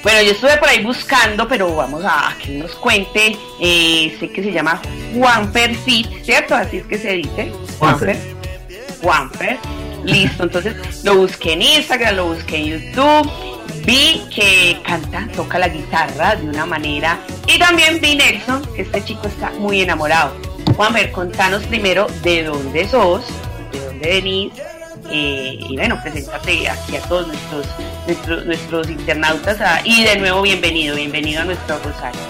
Bueno, 0.06 0.22
yo 0.22 0.34
estuve 0.34 0.56
por 0.58 0.70
ahí 0.70 0.84
buscando, 0.84 1.48
pero 1.48 1.76
vamos 1.76 2.06
a, 2.06 2.30
a 2.30 2.38
que 2.38 2.52
nos 2.60 2.76
cuente. 2.76 3.36
eh, 3.60 4.16
sé 4.20 4.30
que 4.30 4.44
se 4.44 4.52
llama 4.52 4.80
Juanfer 5.16 5.74
Fit, 5.74 6.08
¿cierto? 6.24 6.54
Así 6.54 6.78
es 6.78 6.86
que 6.86 7.00
se 7.00 7.14
dice. 7.14 7.52
Juanfer. 7.80 8.16
Juanfer. 9.02 9.58
Listo, 10.04 10.44
entonces 10.44 10.76
lo 11.04 11.16
busqué 11.16 11.54
en 11.54 11.64
Instagram, 11.64 12.18
lo 12.18 12.26
busqué 12.36 12.58
en 12.58 12.66
YouTube. 12.68 13.32
Vi 13.84 14.22
que 14.30 14.78
canta, 14.86 15.28
toca 15.36 15.58
la 15.58 15.70
guitarra 15.70 16.36
de 16.36 16.50
una 16.50 16.68
manera. 16.68 17.18
Y 17.48 17.58
también 17.58 18.00
vi 18.00 18.14
Nelson, 18.16 18.64
que 18.76 18.84
este 18.84 19.04
chico 19.04 19.28
está 19.28 19.50
muy 19.58 19.82
enamorado. 19.82 20.36
Juanfer, 20.76 21.12
contanos 21.12 21.64
primero 21.64 22.06
de 22.22 22.44
dónde 22.44 22.88
sos, 22.88 23.26
de 23.72 23.80
dónde 23.80 24.08
venís. 24.08 24.54
Eh, 25.12 25.58
y 25.60 25.76
bueno, 25.76 26.00
preséntate 26.02 26.68
aquí 26.70 26.96
a 26.96 27.02
todos 27.02 27.28
nuestros, 27.28 27.66
nuestros, 28.08 28.46
nuestros 28.46 28.90
internautas. 28.90 29.58
ah, 29.62 29.80
y 29.84 30.04
de 30.04 30.18
nuevo, 30.18 30.42
bienvenido, 30.42 30.96
bienvenido 30.96 31.42
a 31.42 31.46
nuestro 31.46 31.78
Rosario. 31.84 32.22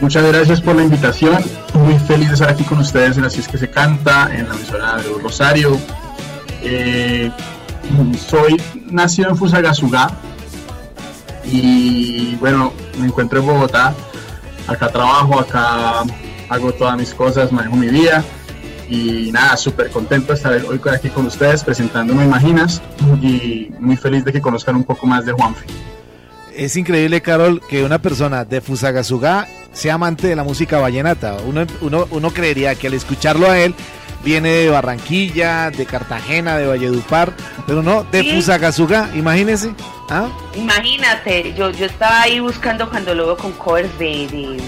Muchas 0.00 0.24
gracias 0.24 0.60
por 0.60 0.76
la 0.76 0.82
invitación. 0.82 1.42
Muy 1.74 1.98
feliz 1.98 2.28
de 2.28 2.34
estar 2.34 2.48
aquí 2.48 2.64
con 2.64 2.78
ustedes 2.78 3.18
en 3.18 3.24
Así 3.24 3.40
es 3.40 3.48
que 3.48 3.58
se 3.58 3.68
canta, 3.68 4.30
en 4.32 4.48
la 4.48 4.54
emisora 4.54 4.96
de 4.96 5.22
Rosario. 5.22 5.78
Eh, 6.62 7.30
soy 8.28 8.60
nacido 8.86 9.30
en 9.30 9.36
Fusagasugá 9.36 10.10
y 11.44 12.36
bueno, 12.36 12.72
me 12.98 13.06
encuentro 13.06 13.40
en 13.40 13.46
Bogotá. 13.46 13.92
Acá 14.66 14.88
trabajo, 14.88 15.40
acá 15.40 16.02
hago 16.48 16.72
todas 16.72 16.96
mis 16.96 17.12
cosas, 17.12 17.50
manejo 17.50 17.76
mi 17.76 17.88
vida 17.88 18.24
y 18.90 19.30
nada, 19.30 19.56
súper 19.56 19.88
contento 19.90 20.32
de 20.32 20.34
estar 20.34 20.52
hoy 20.52 20.80
aquí 20.92 21.08
con 21.08 21.26
ustedes 21.26 21.62
presentando 21.62 22.12
Me 22.14 22.24
Imaginas 22.24 22.82
y 23.22 23.70
muy 23.78 23.96
feliz 23.96 24.24
de 24.24 24.32
que 24.32 24.40
conozcan 24.40 24.74
un 24.74 24.84
poco 24.84 25.06
más 25.06 25.24
de 25.24 25.32
Juanfe. 25.32 25.64
Es 26.56 26.76
increíble, 26.76 27.20
Carol, 27.22 27.62
que 27.70 27.84
una 27.84 28.02
persona 28.02 28.44
de 28.44 28.60
Fusagasugá 28.60 29.46
sea 29.72 29.94
amante 29.94 30.26
de 30.26 30.34
la 30.36 30.42
música 30.42 30.78
vallenata. 30.78 31.36
Uno, 31.46 31.64
uno, 31.80 32.08
uno 32.10 32.30
creería 32.32 32.74
que 32.74 32.88
al 32.88 32.94
escucharlo 32.94 33.48
a 33.48 33.58
él 33.60 33.74
viene 34.24 34.50
de 34.50 34.68
Barranquilla, 34.70 35.70
de 35.70 35.86
Cartagena, 35.86 36.58
de 36.58 36.66
Valledupar, 36.66 37.32
pero 37.66 37.82
no, 37.82 38.04
de 38.04 38.22
Sí. 38.22 38.32
Fusagasugá, 38.32 39.08
imagínese. 39.14 39.72
¿Ah? 40.10 40.28
Imagínate, 40.56 41.54
yo, 41.54 41.70
yo 41.70 41.86
estaba 41.86 42.22
ahí 42.22 42.40
buscando 42.40 42.90
cuando 42.90 43.14
lo 43.14 43.26
veo 43.26 43.36
con 43.36 43.52
covers 43.52 43.96
de, 43.98 44.26
de, 44.26 44.60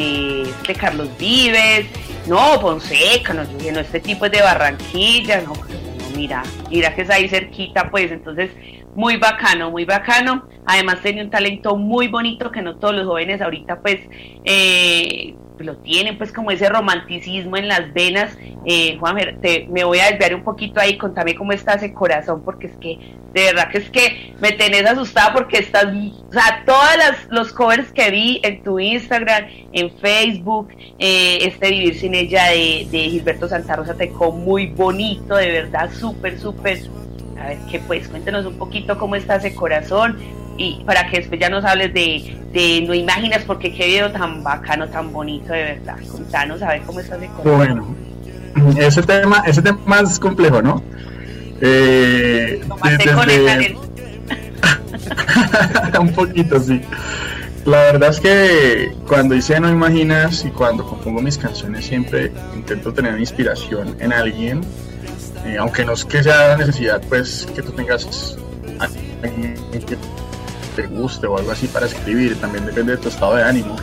de, 0.00 0.54
de 0.68 0.74
Carlos 0.74 1.08
Vives, 1.18 1.86
no, 2.28 2.60
Fonseca, 2.60 3.32
no, 3.32 3.44
yo 3.44 3.58
dije, 3.58 3.72
no, 3.72 3.80
este 3.80 4.00
tipo 4.00 4.26
es 4.26 4.32
de 4.32 4.42
Barranquilla, 4.42 5.40
no, 5.42 5.52
no, 5.52 6.16
mira, 6.16 6.42
mira 6.70 6.94
que 6.94 7.02
es 7.02 7.10
ahí 7.10 7.28
cerquita, 7.28 7.90
pues, 7.90 8.10
entonces, 8.10 8.50
muy 8.94 9.16
bacano, 9.16 9.70
muy 9.70 9.84
bacano, 9.84 10.48
además 10.64 11.00
tiene 11.02 11.22
un 11.22 11.30
talento 11.30 11.76
muy 11.76 12.08
bonito 12.08 12.50
que 12.50 12.62
no 12.62 12.76
todos 12.76 12.94
los 12.94 13.06
jóvenes 13.06 13.40
ahorita, 13.40 13.80
pues, 13.80 14.00
eh, 14.44 15.34
lo 15.64 15.76
tienen, 15.76 16.18
pues, 16.18 16.32
como 16.32 16.50
ese 16.50 16.68
romanticismo 16.68 17.56
en 17.56 17.68
las 17.68 17.92
venas, 17.92 18.36
eh, 18.64 18.96
Juan, 18.98 19.16
te, 19.40 19.66
me 19.70 19.84
voy 19.84 19.98
a 19.98 20.10
desviar 20.10 20.34
un 20.34 20.42
poquito 20.42 20.80
ahí, 20.80 20.96
contame 20.96 21.34
cómo 21.34 21.52
está 21.52 21.74
ese 21.74 21.92
corazón, 21.92 22.42
porque 22.44 22.66
es 22.66 22.76
que, 22.76 22.98
de 23.32 23.44
verdad 23.44 23.68
que 23.70 23.78
es 23.78 23.90
que 23.90 24.34
me 24.40 24.52
tenés 24.52 24.86
asustada 24.86 25.32
porque 25.32 25.58
estás, 25.58 25.86
o 25.86 26.32
sea, 26.32 26.62
todas 26.64 26.96
las, 26.96 27.26
los 27.30 27.52
covers 27.52 27.90
que 27.92 28.10
vi 28.10 28.40
en 28.42 28.62
tu 28.62 28.78
Instagram, 28.78 29.44
en 29.72 29.90
Facebook, 29.98 30.68
eh, 30.98 31.38
este 31.42 31.70
Vivir 31.70 31.98
sin 31.98 32.14
ella 32.14 32.46
de, 32.46 32.86
de 32.90 32.98
Gilberto 33.10 33.48
Santa 33.48 33.76
Rosa 33.76 33.94
te 33.94 34.08
quedó 34.08 34.32
muy 34.32 34.66
bonito, 34.66 35.36
de 35.36 35.50
verdad, 35.50 35.90
súper, 35.92 36.38
súper. 36.38 36.78
A 37.38 37.48
ver, 37.48 37.58
que 37.70 37.78
pues, 37.80 38.08
cuéntanos 38.08 38.46
un 38.46 38.56
poquito 38.56 38.98
cómo 38.98 39.14
está 39.14 39.36
ese 39.36 39.54
corazón 39.54 40.16
y 40.58 40.82
para 40.84 41.08
que 41.10 41.18
después 41.18 41.40
ya 41.40 41.48
nos 41.48 41.64
hables 41.64 41.92
de, 41.94 42.36
de 42.52 42.84
no 42.86 42.94
imaginas 42.94 43.44
porque 43.44 43.72
qué 43.74 43.86
video 43.86 44.10
tan 44.12 44.42
bacano, 44.42 44.88
tan 44.88 45.12
bonito, 45.12 45.52
de 45.52 45.62
verdad. 45.62 45.96
Contanos 46.10 46.62
a 46.62 46.68
ver 46.68 46.82
cómo 46.82 47.00
está 47.00 47.16
ese 47.16 47.26
corazón. 47.28 47.96
Bueno, 48.54 48.74
ese 48.78 49.02
tema, 49.02 49.42
ese 49.46 49.62
tema 49.62 50.00
es 50.00 50.18
complejo, 50.18 50.62
¿no? 50.62 50.82
Eh, 51.60 52.60
Tomaste 52.68 53.12
con 53.12 53.26
desde- 53.26 53.76
un 56.00 56.12
poquito, 56.12 56.60
sí. 56.60 56.80
La 57.64 57.78
verdad 57.78 58.10
es 58.10 58.20
que 58.20 58.92
cuando 59.08 59.34
hice 59.34 59.58
No 59.58 59.68
Imaginas 59.68 60.44
y 60.44 60.50
cuando 60.50 60.86
compongo 60.86 61.20
mis 61.20 61.36
canciones 61.36 61.84
siempre 61.86 62.30
intento 62.54 62.92
tener 62.92 63.18
inspiración 63.18 63.96
en 63.98 64.12
alguien, 64.12 64.60
eh, 65.44 65.56
aunque 65.58 65.84
no 65.84 65.94
es 65.94 66.04
que 66.04 66.22
sea 66.22 66.48
la 66.48 66.56
necesidad, 66.58 67.02
pues 67.08 67.46
que 67.54 67.62
tú 67.62 67.72
tengas 67.72 68.36
alguien 69.22 69.54
que 69.72 69.96
te 70.76 70.86
guste 70.86 71.26
o 71.26 71.36
algo 71.36 71.50
así 71.50 71.66
para 71.66 71.86
escribir, 71.86 72.38
también 72.40 72.66
depende 72.66 72.92
de 72.92 72.98
tu 72.98 73.08
estado 73.08 73.34
de 73.34 73.42
ánimo. 73.42 73.74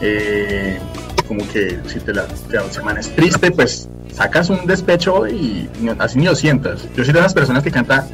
Eh, 0.00 0.78
como 1.26 1.46
que 1.48 1.80
si 1.86 1.98
te 2.00 2.14
la, 2.14 2.26
semana 2.70 3.00
es 3.00 3.14
triste, 3.14 3.50
pues 3.50 3.88
sacas 4.14 4.50
un 4.50 4.66
despecho 4.66 5.26
y 5.26 5.68
así 5.98 6.18
ni 6.18 6.26
lo 6.26 6.34
sientas. 6.34 6.82
Yo 6.94 7.04
soy 7.04 7.12
de 7.12 7.20
las 7.20 7.34
personas 7.34 7.64
que 7.64 7.70
canta 7.70 8.06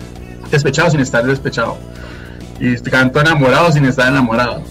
despechado 0.51 0.91
sin 0.91 1.01
estar 1.01 1.25
despechado. 1.27 1.77
Y 2.61 2.77
canto 2.77 3.21
enamorado 3.21 3.73
sin 3.73 3.85
estar 3.85 4.09
enamorado. 4.09 4.63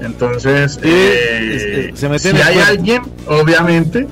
Entonces, 0.00 0.78
eh, 0.82 1.92
se 1.94 2.08
mete 2.08 2.30
si 2.30 2.36
hay 2.36 2.58
alguien, 2.58 3.02
obviamente. 3.26 4.06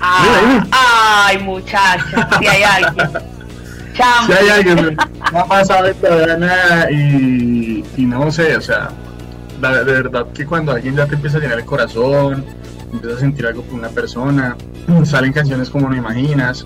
Ah, 0.00 1.26
ay, 1.26 1.38
muchacha, 1.38 2.28
si 2.38 2.46
hay 2.46 2.62
alguien. 2.62 3.37
Si 4.26 4.32
hay 4.32 4.48
alguien, 4.48 4.96
no 5.32 5.38
ha 5.40 5.46
pasado 5.46 5.88
y, 6.90 7.84
y 7.96 8.06
no 8.06 8.30
sé, 8.30 8.56
o 8.56 8.60
sea, 8.60 8.90
de 9.60 9.84
verdad 9.84 10.26
que 10.32 10.46
cuando 10.46 10.72
alguien 10.72 10.96
ya 10.96 11.06
te 11.06 11.16
empieza 11.16 11.38
a 11.38 11.40
llenar 11.40 11.58
el 11.58 11.64
corazón, 11.64 12.44
empiezas 12.92 13.18
a 13.18 13.20
sentir 13.20 13.46
algo 13.46 13.62
por 13.62 13.74
una 13.74 13.88
persona, 13.88 14.56
salen 15.04 15.32
canciones 15.32 15.68
como 15.68 15.88
no 15.88 15.96
imaginas, 15.96 16.64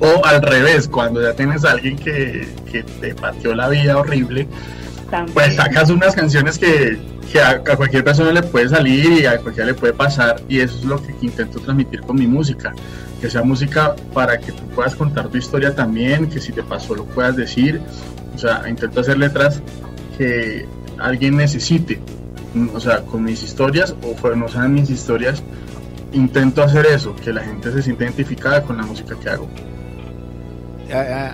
o 0.00 0.24
al 0.24 0.42
revés, 0.42 0.88
cuando 0.88 1.22
ya 1.22 1.34
tienes 1.34 1.64
a 1.64 1.72
alguien 1.72 1.96
que, 1.96 2.48
que 2.70 2.82
te 2.82 3.14
partió 3.14 3.54
la 3.54 3.68
vida 3.68 3.96
horrible, 3.96 4.48
pues 5.32 5.56
sacas 5.56 5.90
unas 5.90 6.14
canciones 6.14 6.58
que, 6.58 6.98
que 7.30 7.40
a, 7.40 7.62
cualquier 7.62 8.04
persona 8.04 8.32
le 8.32 8.42
puede 8.42 8.68
salir 8.68 9.20
y 9.20 9.26
a 9.26 9.38
cualquiera 9.38 9.66
le 9.66 9.74
puede 9.74 9.92
pasar, 9.92 10.40
y 10.48 10.60
eso 10.60 10.78
es 10.78 10.84
lo 10.84 11.02
que 11.02 11.14
intento 11.20 11.60
transmitir 11.60 12.00
con 12.02 12.16
mi 12.16 12.26
música, 12.26 12.72
que 13.26 13.30
sea 13.32 13.42
música 13.42 13.96
para 14.14 14.38
que 14.38 14.52
tú 14.52 14.62
puedas 14.68 14.94
contar 14.94 15.26
tu 15.26 15.36
historia 15.36 15.74
también, 15.74 16.28
que 16.28 16.40
si 16.40 16.52
te 16.52 16.62
pasó 16.62 16.94
lo 16.94 17.04
puedas 17.06 17.34
decir, 17.34 17.80
o 18.32 18.38
sea, 18.38 18.62
intento 18.68 19.00
hacer 19.00 19.18
letras 19.18 19.60
que 20.16 20.64
alguien 20.96 21.36
necesite, 21.36 22.00
o 22.72 22.78
sea, 22.78 23.00
con 23.00 23.24
mis 23.24 23.42
historias 23.42 23.96
o 24.00 24.34
no 24.36 24.46
sean 24.46 24.74
mis 24.74 24.90
historias, 24.90 25.42
intento 26.12 26.62
hacer 26.62 26.86
eso, 26.86 27.16
que 27.16 27.32
la 27.32 27.42
gente 27.42 27.72
se 27.72 27.82
sienta 27.82 28.04
identificada 28.04 28.62
con 28.62 28.76
la 28.76 28.84
música 28.84 29.16
que 29.18 29.28
hago. 29.28 29.48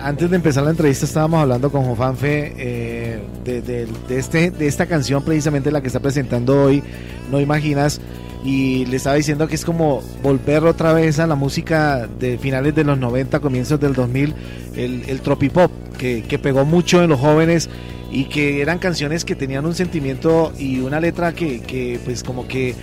Antes 0.01 0.31
de 0.31 0.35
empezar 0.35 0.63
la 0.63 0.71
entrevista 0.71 1.05
estábamos 1.05 1.41
hablando 1.43 1.71
con 1.71 1.83
Jofanfe 1.83 2.55
eh, 2.57 3.23
de, 3.43 3.61
de, 3.61 3.87
este, 4.17 4.49
de 4.49 4.65
esta 4.65 4.87
canción 4.87 5.23
precisamente 5.23 5.69
la 5.69 5.79
que 5.79 5.87
está 5.87 5.99
presentando 5.99 6.59
hoy, 6.59 6.83
No 7.29 7.39
Imaginas, 7.39 8.01
y 8.43 8.85
le 8.85 8.97
estaba 8.97 9.15
diciendo 9.15 9.47
que 9.47 9.55
es 9.55 9.63
como 9.63 10.01
volver 10.21 10.63
otra 10.65 10.93
vez 10.93 11.19
a 11.19 11.27
la 11.27 11.35
música 11.35 12.07
de 12.19 12.37
finales 12.37 12.75
de 12.75 12.83
los 12.83 12.97
90, 12.97 13.39
comienzos 13.39 13.79
del 13.79 13.93
2000, 13.93 14.35
el, 14.75 15.03
el 15.07 15.21
tropipop, 15.21 15.71
que, 15.97 16.23
que 16.23 16.39
pegó 16.39 16.65
mucho 16.65 17.01
en 17.01 17.09
los 17.09 17.19
jóvenes 17.19 17.69
y 18.11 18.25
que 18.25 18.61
eran 18.61 18.79
canciones 18.79 19.25
que 19.25 19.35
tenían 19.35 19.65
un 19.65 19.73
sentimiento 19.73 20.53
y 20.59 20.79
una 20.79 20.99
letra 20.99 21.33
que, 21.33 21.61
que 21.61 21.99
pues 22.03 22.23
como 22.23 22.47
que 22.47 22.75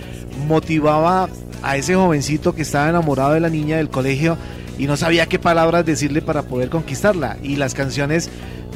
motivaba 0.47 1.29
a 1.61 1.77
ese 1.77 1.95
jovencito 1.95 2.53
que 2.53 2.63
estaba 2.63 2.89
enamorado 2.89 3.33
de 3.33 3.39
la 3.39 3.49
niña 3.49 3.77
del 3.77 3.89
colegio 3.89 4.37
y 4.77 4.87
no 4.87 4.97
sabía 4.97 5.27
qué 5.27 5.37
palabras 5.37 5.85
decirle 5.85 6.21
para 6.21 6.43
poder 6.43 6.69
conquistarla. 6.69 7.37
Y 7.43 7.55
las 7.55 7.73
canciones, 7.73 8.29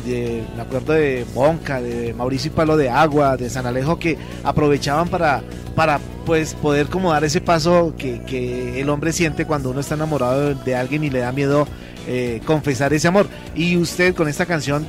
de, 0.06 0.44
me 0.56 0.62
acuerdo 0.62 0.94
de 0.94 1.26
Bonca, 1.34 1.82
de 1.82 2.14
Mauricio 2.14 2.52
y 2.52 2.54
Palo 2.54 2.78
de 2.78 2.90
Agua, 2.90 3.38
de 3.38 3.50
San 3.50 3.66
Alejo, 3.66 3.98
que 3.98 4.18
aprovechaban 4.44 5.08
para, 5.08 5.44
para 5.76 6.00
pues, 6.26 6.54
poder 6.56 6.88
como 6.88 7.12
dar 7.12 7.24
ese 7.24 7.42
paso 7.42 7.94
que, 7.98 8.22
que 8.24 8.82
el 8.82 8.90
hombre 8.90 9.14
siente 9.14 9.46
cuando 9.46 9.72
uno 9.72 9.80
está 9.80 9.96
enamorado 9.96 10.54
de, 10.54 10.76
alguien 10.76 11.04
y 11.04 11.10
le 11.10 11.20
da 11.20 11.32
miedo 11.32 11.68
eh, 12.08 12.42
confesar 12.46 12.94
ese 12.94 13.08
amor. 13.08 13.28
Y 13.56 13.78
usted 13.78 14.14
con 14.16 14.28
esta 14.28 14.46
canción 14.46 14.86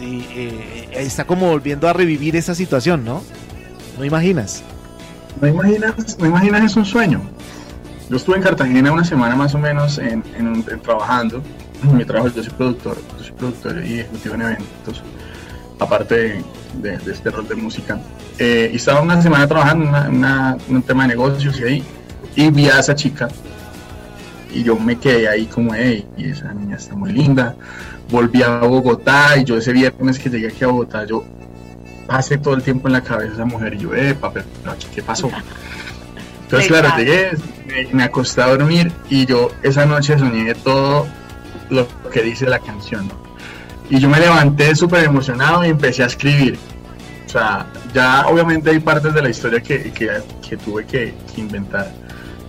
eh, 0.00 0.88
está 0.92 1.24
como 1.24 1.48
volviendo 1.48 1.88
a 1.88 1.92
revivir 1.92 2.36
esa 2.36 2.54
situación, 2.54 3.04
¿no? 3.04 3.22
¿No 3.98 4.04
imaginas? 4.04 4.62
No 5.40 5.48
imaginas, 5.48 6.18
no 6.18 6.26
imaginas 6.26 6.64
es 6.64 6.76
un 6.76 6.84
sueño. 6.84 7.20
Yo 8.08 8.16
estuve 8.16 8.36
en 8.36 8.42
Cartagena 8.42 8.92
una 8.92 9.04
semana 9.04 9.36
más 9.36 9.54
o 9.54 9.58
menos 9.58 9.98
en, 9.98 10.22
trabajando. 10.82 11.42
Mi 11.82 12.04
trabajo, 12.04 12.34
yo 12.34 12.42
soy 12.42 12.52
productor, 12.52 12.98
yo 13.18 13.24
soy 13.24 13.32
productor 13.32 13.84
y 13.84 14.00
ejecutivo 14.00 14.34
en 14.34 14.42
eventos, 14.42 15.02
aparte 15.78 16.42
de, 16.74 16.98
este 17.06 17.30
rol 17.30 17.46
de 17.48 17.54
música. 17.54 18.00
Eh, 18.38 18.70
y 18.72 18.76
estaba 18.76 19.00
una 19.00 19.20
semana 19.22 19.46
trabajando 19.46 19.84
en 19.96 20.76
un 20.76 20.82
tema 20.82 21.04
de 21.04 21.08
negocios 21.10 21.58
y 21.60 21.64
ahí, 21.64 21.84
y 22.34 22.50
vi 22.50 22.68
a 22.68 22.80
esa 22.80 22.94
chica 22.94 23.28
y 24.52 24.62
yo 24.62 24.76
me 24.76 24.98
quedé 24.98 25.28
ahí 25.28 25.46
como, 25.46 25.74
hey, 25.74 26.06
y 26.16 26.30
esa 26.30 26.52
niña 26.52 26.76
está 26.76 26.94
muy 26.94 27.12
linda, 27.12 27.54
volví 28.10 28.42
a 28.42 28.58
Bogotá 28.60 29.36
y 29.36 29.44
yo 29.44 29.56
ese 29.56 29.72
viernes 29.72 30.18
que 30.18 30.30
llegué 30.30 30.48
aquí 30.48 30.64
a 30.64 30.68
Bogotá, 30.68 31.04
yo 31.04 31.24
pasé 32.06 32.38
todo 32.38 32.54
el 32.54 32.62
tiempo 32.62 32.88
en 32.88 32.94
la 32.94 33.02
cabeza 33.02 33.34
esa 33.34 33.44
mujer 33.44 33.74
y 33.74 33.78
yo, 33.78 33.94
eh, 33.94 34.16
pero 34.32 34.44
¿qué 34.94 35.02
pasó? 35.02 35.30
Entonces, 36.44 36.68
claro, 36.68 36.88
llegué, 36.96 37.32
me, 37.92 38.04
acosté 38.04 38.40
a 38.40 38.46
dormir 38.46 38.90
y 39.10 39.26
yo 39.26 39.50
esa 39.62 39.84
noche 39.84 40.18
soñé 40.18 40.54
todo 40.54 41.06
lo 41.70 41.86
que 42.10 42.22
dice 42.22 42.46
la 42.46 42.58
canción. 42.58 43.10
Y 43.90 43.98
yo 44.00 44.08
me 44.08 44.18
levanté 44.20 44.74
súper 44.76 45.04
emocionado 45.04 45.64
y 45.64 45.68
empecé 45.68 46.02
a 46.02 46.06
escribir. 46.06 46.58
O 47.26 47.28
sea, 47.28 47.66
ya 47.94 48.26
obviamente 48.26 48.70
hay 48.70 48.80
partes 48.80 49.14
de 49.14 49.22
la 49.22 49.28
historia 49.28 49.60
que, 49.60 49.92
que, 49.92 50.56
tuve 50.56 50.84
que 50.86 51.14
inventar 51.36 51.92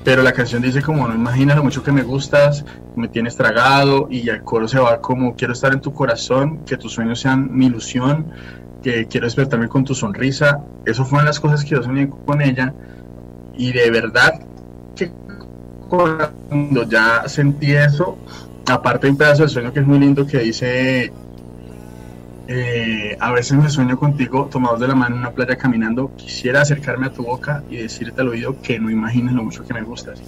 pero 0.03 0.23
la 0.23 0.31
canción 0.31 0.61
dice 0.61 0.81
como 0.81 1.07
no 1.07 1.13
imaginas 1.13 1.57
lo 1.57 1.63
mucho 1.63 1.83
que 1.83 1.91
me 1.91 2.03
gustas, 2.03 2.65
me 2.95 3.07
tienes 3.07 3.35
tragado 3.35 4.07
y 4.09 4.27
el 4.29 4.41
coro 4.43 4.67
se 4.67 4.79
va 4.79 5.01
como 5.01 5.35
quiero 5.35 5.53
estar 5.53 5.73
en 5.73 5.81
tu 5.81 5.93
corazón, 5.93 6.65
que 6.65 6.77
tus 6.77 6.93
sueños 6.93 7.19
sean 7.19 7.55
mi 7.55 7.67
ilusión, 7.67 8.25
que 8.81 9.07
quiero 9.07 9.27
despertarme 9.27 9.67
con 9.67 9.83
tu 9.83 9.93
sonrisa. 9.93 10.61
Eso 10.85 11.05
fueron 11.05 11.25
las 11.27 11.39
cosas 11.39 11.63
que 11.63 11.71
yo 11.71 11.83
soñé 11.83 12.09
con 12.09 12.41
ella 12.41 12.73
y 13.55 13.71
de 13.71 13.91
verdad 13.91 14.39
que 14.95 15.11
cuando 15.89 16.83
ya 16.89 17.27
sentí 17.27 17.73
eso, 17.73 18.17
aparte 18.69 19.07
de 19.07 19.11
un 19.11 19.17
pedazo 19.17 19.43
del 19.43 19.49
sueño 19.49 19.73
que 19.73 19.79
es 19.79 19.87
muy 19.87 19.99
lindo 19.99 20.25
que 20.25 20.39
dice 20.39 21.11
eh, 22.51 23.15
a 23.19 23.31
veces 23.31 23.55
me 23.55 23.69
sueño 23.69 23.95
contigo 23.95 24.47
tomados 24.51 24.79
de 24.79 24.87
la 24.87 24.95
mano 24.95 25.15
en 25.15 25.21
una 25.21 25.31
playa 25.31 25.55
caminando. 25.55 26.11
Quisiera 26.15 26.61
acercarme 26.61 27.05
a 27.05 27.13
tu 27.13 27.23
boca 27.23 27.63
y 27.69 27.77
decirte 27.77 28.21
al 28.21 28.29
oído 28.29 28.59
que 28.59 28.79
no 28.79 28.89
imaginas 28.89 29.35
lo 29.35 29.43
mucho 29.43 29.63
que 29.63 29.71
me 29.71 29.83
gustas. 29.83 30.19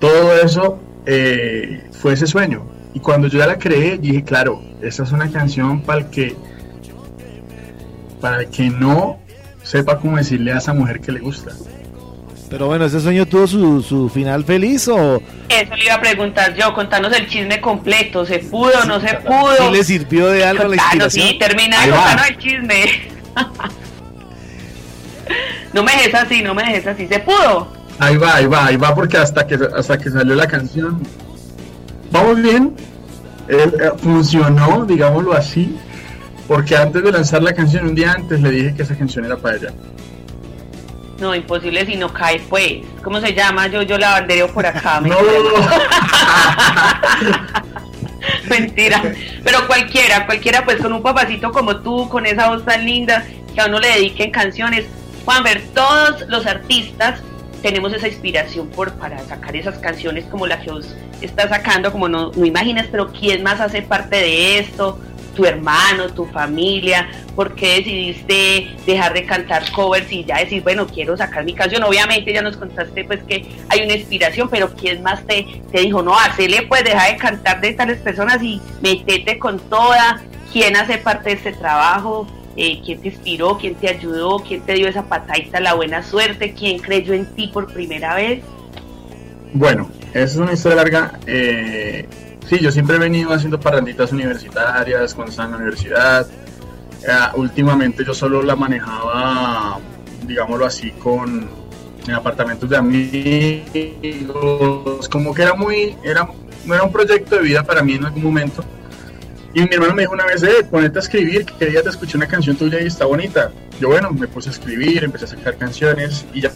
Todo 0.00 0.34
eso 0.40 0.80
eh, 1.04 1.90
fue 1.92 2.14
ese 2.14 2.26
sueño. 2.26 2.66
Y 2.94 3.00
cuando 3.00 3.28
yo 3.28 3.38
ya 3.38 3.46
la 3.46 3.58
creé, 3.58 3.98
dije, 3.98 4.24
claro, 4.24 4.62
esa 4.80 5.02
es 5.02 5.12
una 5.12 5.30
canción 5.30 5.82
para 5.82 6.00
el 6.00 6.06
que, 6.06 6.34
para 8.18 8.40
el 8.40 8.48
que 8.48 8.70
no 8.70 9.18
sepa 9.62 9.98
cómo 9.98 10.16
decirle 10.16 10.52
a 10.52 10.58
esa 10.58 10.72
mujer 10.72 11.00
que 11.00 11.12
le 11.12 11.20
gusta. 11.20 11.52
Pero 12.52 12.66
bueno, 12.66 12.84
¿ese 12.84 13.00
sueño 13.00 13.24
tuvo 13.24 13.46
su, 13.46 13.80
su 13.80 14.10
final 14.10 14.44
feliz 14.44 14.86
o...? 14.86 15.22
Eso 15.48 15.74
le 15.74 15.84
iba 15.86 15.94
a 15.94 16.00
preguntar 16.02 16.54
yo, 16.54 16.74
contanos 16.74 17.10
el 17.16 17.26
chisme 17.26 17.62
completo, 17.62 18.26
¿se 18.26 18.40
pudo 18.40 18.72
o 18.82 18.84
no 18.84 19.00
se 19.00 19.14
pudo? 19.14 19.56
¿Sí 19.56 19.72
le 19.72 19.82
sirvió 19.82 20.26
de 20.26 20.44
algo 20.44 20.68
la 20.68 20.76
inspiración? 20.76 21.28
Sí, 21.28 21.38
termina 21.38 21.80
de 21.80 21.90
contarnos 21.90 22.28
el 22.28 22.36
chisme. 22.36 22.84
no 25.72 25.82
me 25.82 25.92
dejes 25.92 26.14
así, 26.14 26.42
no 26.42 26.54
me 26.54 26.62
dejes 26.64 26.86
así, 26.88 27.06
¿se 27.06 27.20
pudo? 27.20 27.72
Ahí 27.98 28.18
va, 28.18 28.36
ahí 28.36 28.44
va, 28.44 28.66
ahí 28.66 28.76
va, 28.76 28.94
porque 28.94 29.16
hasta 29.16 29.46
que, 29.46 29.58
hasta 29.74 29.96
que 29.96 30.10
salió 30.10 30.34
la 30.34 30.46
canción, 30.46 31.02
vamos 32.10 32.42
bien, 32.42 32.76
eh, 33.48 33.72
eh, 33.80 33.92
funcionó, 33.96 34.84
digámoslo 34.84 35.32
así, 35.32 35.74
porque 36.46 36.76
antes 36.76 37.02
de 37.02 37.12
lanzar 37.12 37.42
la 37.42 37.54
canción, 37.54 37.86
un 37.86 37.94
día 37.94 38.12
antes 38.12 38.42
le 38.42 38.50
dije 38.50 38.74
que 38.74 38.82
esa 38.82 38.94
canción 38.94 39.24
era 39.24 39.38
para 39.38 39.56
ella. 39.56 39.72
No, 41.22 41.34
imposible 41.36 41.86
si 41.86 41.94
no 41.94 42.12
cae, 42.12 42.40
pues. 42.40 42.84
¿Cómo 43.04 43.20
se 43.20 43.32
llama? 43.32 43.68
Yo, 43.68 43.82
yo 43.82 43.96
la 43.96 44.10
bandereo 44.10 44.52
por 44.52 44.66
acá. 44.66 45.00
No. 45.04 45.16
Mentira. 48.48 49.00
Pero 49.44 49.66
cualquiera, 49.68 50.26
cualquiera, 50.26 50.64
pues 50.64 50.80
con 50.80 50.92
un 50.92 51.00
papacito 51.00 51.52
como 51.52 51.76
tú, 51.76 52.08
con 52.08 52.26
esa 52.26 52.48
voz 52.48 52.64
tan 52.64 52.84
linda, 52.84 53.24
que 53.54 53.60
a 53.60 53.66
uno 53.66 53.78
le 53.78 53.86
dediquen 53.88 54.32
canciones. 54.32 54.86
Juan, 55.24 55.44
ver, 55.44 55.62
todos 55.72 56.28
los 56.28 56.44
artistas 56.46 57.20
tenemos 57.62 57.92
esa 57.92 58.08
inspiración 58.08 58.66
por, 58.68 58.94
para 58.94 59.20
sacar 59.20 59.54
esas 59.54 59.78
canciones 59.78 60.24
como 60.24 60.48
la 60.48 60.60
que 60.60 60.72
os 60.72 60.96
está 61.20 61.48
sacando, 61.48 61.92
como 61.92 62.08
no, 62.08 62.32
no 62.34 62.44
imaginas, 62.44 62.88
pero 62.90 63.12
¿quién 63.12 63.44
más 63.44 63.60
hace 63.60 63.82
parte 63.82 64.16
de 64.16 64.58
esto? 64.58 64.98
Tu 65.34 65.44
hermano, 65.44 66.08
tu 66.10 66.24
familia, 66.26 67.08
por 67.34 67.54
qué 67.54 67.76
decidiste 67.76 68.74
dejar 68.86 69.12
de 69.14 69.24
cantar 69.24 69.70
covers 69.72 70.10
y 70.12 70.24
ya 70.24 70.38
decir, 70.38 70.62
bueno, 70.62 70.86
quiero 70.86 71.16
sacar 71.16 71.44
mi 71.44 71.54
canción. 71.54 71.82
Obviamente 71.82 72.32
ya 72.32 72.42
nos 72.42 72.56
contaste 72.56 73.04
pues 73.04 73.22
que 73.24 73.46
hay 73.68 73.82
una 73.84 73.94
inspiración, 73.94 74.48
pero 74.50 74.72
¿quién 74.74 75.02
más 75.02 75.26
te, 75.26 75.46
te 75.70 75.80
dijo, 75.80 76.02
no, 76.02 76.18
hacele 76.18 76.62
pues 76.62 76.84
deja 76.84 77.06
de 77.06 77.16
cantar 77.16 77.60
de 77.60 77.72
tales 77.72 77.98
personas 77.98 78.42
y 78.42 78.60
metete 78.80 79.38
con 79.38 79.58
toda? 79.58 80.20
¿Quién 80.52 80.76
hace 80.76 80.98
parte 80.98 81.30
de 81.30 81.36
este 81.36 81.52
trabajo? 81.52 82.26
Eh, 82.56 82.80
¿Quién 82.84 83.00
te 83.00 83.08
inspiró? 83.08 83.56
¿Quién 83.56 83.74
te 83.74 83.88
ayudó? 83.88 84.38
¿Quién 84.40 84.60
te 84.62 84.74
dio 84.74 84.86
esa 84.86 85.04
patadita, 85.04 85.60
la 85.60 85.74
buena 85.74 86.02
suerte? 86.02 86.52
¿Quién 86.52 86.78
creyó 86.78 87.14
en 87.14 87.26
ti 87.34 87.48
por 87.48 87.72
primera 87.72 88.14
vez? 88.14 88.42
Bueno, 89.54 89.90
es 90.12 90.36
una 90.36 90.52
historia 90.52 90.76
larga. 90.76 91.18
Eh, 91.26 92.06
Sí, 92.52 92.58
yo 92.60 92.70
siempre 92.70 92.96
he 92.96 92.98
venido 92.98 93.32
haciendo 93.32 93.58
parranditas 93.58 94.12
universitarias 94.12 95.14
cuando 95.14 95.30
estaba 95.30 95.46
en 95.46 95.52
la 95.52 95.56
universidad. 95.56 96.26
Eh, 97.02 97.28
últimamente 97.36 98.04
yo 98.04 98.12
solo 98.12 98.42
la 98.42 98.54
manejaba, 98.54 99.78
digámoslo 100.26 100.66
así, 100.66 100.90
con, 100.90 101.48
en 102.06 102.14
apartamentos 102.14 102.68
de 102.68 102.76
amigos, 102.76 103.64
como 105.08 105.32
que 105.32 105.40
era 105.40 105.54
muy, 105.54 105.96
era, 106.04 106.28
era 106.66 106.82
un 106.82 106.92
proyecto 106.92 107.36
de 107.36 107.42
vida 107.42 107.62
para 107.64 107.82
mí 107.82 107.94
en 107.94 108.04
algún 108.04 108.24
momento. 108.24 108.62
Y 109.54 109.62
mi 109.62 109.70
hermano 109.72 109.94
me 109.94 110.02
dijo 110.02 110.12
una 110.12 110.26
vez, 110.26 110.42
eh, 110.42 110.62
ponete 110.70 110.98
a 110.98 111.00
escribir, 111.00 111.46
que 111.46 111.72
ya 111.72 111.82
te 111.82 111.88
escuché 111.88 112.18
una 112.18 112.26
canción 112.26 112.54
tuya 112.56 112.82
y 112.82 112.86
está 112.86 113.06
bonita. 113.06 113.50
Yo 113.80 113.88
bueno, 113.88 114.10
me 114.10 114.28
puse 114.28 114.50
a 114.50 114.52
escribir, 114.52 115.02
empecé 115.02 115.24
a 115.24 115.28
sacar 115.28 115.56
canciones 115.56 116.26
y 116.34 116.42
ya. 116.42 116.52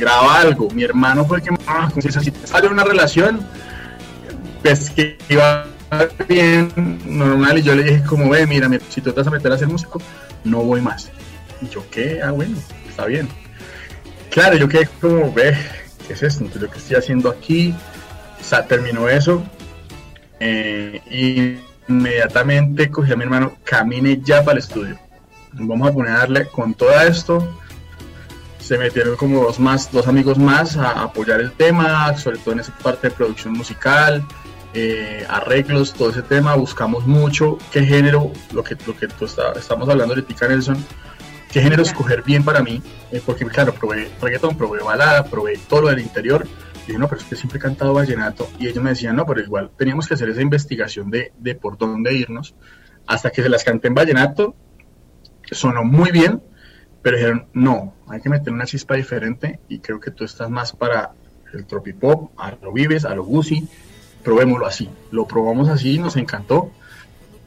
Graba 0.00 0.40
algo. 0.40 0.68
Mi 0.70 0.82
hermano 0.82 1.24
fue 1.24 1.38
el 1.38 1.44
que 1.44 1.50
ah, 1.66 1.90
sale 2.44 2.68
una 2.68 2.82
relación, 2.82 3.46
pues 4.62 4.90
que 4.90 5.18
iba 5.28 5.66
bien, 6.28 6.72
normal, 7.06 7.58
y 7.58 7.62
yo 7.62 7.74
le 7.74 7.82
dije 7.82 8.02
como, 8.04 8.30
ve, 8.30 8.46
mira, 8.46 8.68
si 8.88 9.00
te 9.00 9.10
vas 9.10 9.26
a 9.26 9.30
meter 9.30 9.52
a 9.52 9.58
ser 9.58 9.68
músico, 9.68 10.00
no 10.44 10.62
voy 10.62 10.80
más. 10.80 11.10
Y 11.60 11.68
yo, 11.68 11.84
¿qué? 11.90 12.20
Ah, 12.22 12.30
bueno, 12.30 12.56
está 12.88 13.06
bien. 13.06 13.28
Claro, 14.30 14.56
yo 14.56 14.68
quedé 14.68 14.88
como, 15.00 15.32
ve, 15.32 15.56
¿qué 16.06 16.14
es 16.14 16.22
esto? 16.22 16.44
Entonces, 16.44 16.62
¿lo 16.62 16.70
que 16.70 16.78
estoy 16.78 16.96
haciendo 16.96 17.30
aquí? 17.30 17.74
O 18.40 18.44
sea, 18.44 18.66
terminó 18.66 19.08
eso. 19.08 19.42
Eh, 20.38 21.00
y 21.10 21.58
inmediatamente 21.92 22.90
cogí 22.90 23.12
a 23.12 23.16
mi 23.16 23.24
hermano, 23.24 23.56
camine 23.64 24.20
ya 24.22 24.42
para 24.44 24.52
el 24.52 24.58
estudio. 24.58 24.98
Vamos 25.52 25.88
a 25.88 25.92
poner 25.92 26.12
a 26.12 26.18
darle 26.18 26.46
con 26.46 26.74
todo 26.74 26.98
esto. 27.00 27.46
Se 28.60 28.78
metieron 28.78 29.16
como 29.16 29.42
dos 29.42 29.58
más, 29.58 29.90
dos 29.90 30.06
amigos 30.06 30.38
más 30.38 30.76
a 30.76 31.02
apoyar 31.02 31.40
el 31.40 31.52
tema, 31.52 32.16
sobre 32.16 32.38
todo 32.38 32.52
en 32.52 32.60
esa 32.60 32.76
parte 32.78 33.08
de 33.08 33.14
producción 33.14 33.54
musical, 33.54 34.24
eh, 34.74 35.26
arreglos, 35.28 35.92
todo 35.94 36.10
ese 36.10 36.22
tema. 36.22 36.54
Buscamos 36.54 37.06
mucho 37.06 37.58
qué 37.72 37.84
género, 37.84 38.32
lo 38.52 38.62
que, 38.62 38.76
lo 38.86 38.96
que 38.96 39.08
tú 39.08 39.24
estamos 39.24 39.88
hablando 39.88 40.14
ahorita, 40.14 40.48
Nelson, 40.48 40.84
qué 41.50 41.60
género 41.60 41.82
escoger 41.82 42.22
bien 42.22 42.44
para 42.44 42.62
mí, 42.62 42.80
eh, 43.10 43.20
porque 43.24 43.44
claro, 43.46 43.74
probé 43.74 44.10
reggaeton, 44.20 44.56
probé 44.56 44.82
balada, 44.82 45.24
probé 45.24 45.58
todo 45.68 45.82
lo 45.82 45.88
del 45.88 46.00
interior. 46.00 46.46
Y 46.84 46.86
dije, 46.88 46.98
no, 46.98 47.08
pero 47.08 47.20
es 47.20 47.26
que 47.26 47.36
siempre 47.36 47.58
he 47.58 47.62
cantado 47.62 47.92
vallenato. 47.92 48.48
Y 48.58 48.68
ellos 48.68 48.82
me 48.82 48.90
decían, 48.90 49.16
no, 49.16 49.26
pero 49.26 49.40
igual 49.40 49.70
teníamos 49.76 50.06
que 50.06 50.14
hacer 50.14 50.28
esa 50.28 50.42
investigación 50.42 51.10
de, 51.10 51.32
de 51.38 51.54
por 51.54 51.76
dónde 51.76 52.14
irnos. 52.14 52.54
Hasta 53.06 53.30
que 53.30 53.42
se 53.42 53.48
las 53.48 53.64
canté 53.64 53.88
en 53.88 53.94
vallenato, 53.94 54.54
sonó 55.50 55.82
muy 55.82 56.10
bien, 56.12 56.42
pero 57.02 57.16
dijeron, 57.16 57.46
no, 57.52 57.94
hay 58.08 58.20
que 58.20 58.28
meter 58.28 58.52
una 58.52 58.66
chispa 58.66 58.94
diferente 58.94 59.60
y 59.68 59.78
creo 59.78 60.00
que 60.00 60.10
tú 60.10 60.24
estás 60.24 60.50
más 60.50 60.72
para 60.72 61.12
el 61.52 61.66
tropipop, 61.66 62.32
a 62.38 62.52
lo 62.62 62.72
Vives, 62.72 63.04
a 63.04 63.14
lo 63.14 63.24
Gucci, 63.24 63.66
probémoslo 64.22 64.66
así. 64.66 64.88
Lo 65.10 65.26
probamos 65.26 65.68
así, 65.68 65.98
nos 65.98 66.16
encantó. 66.16 66.70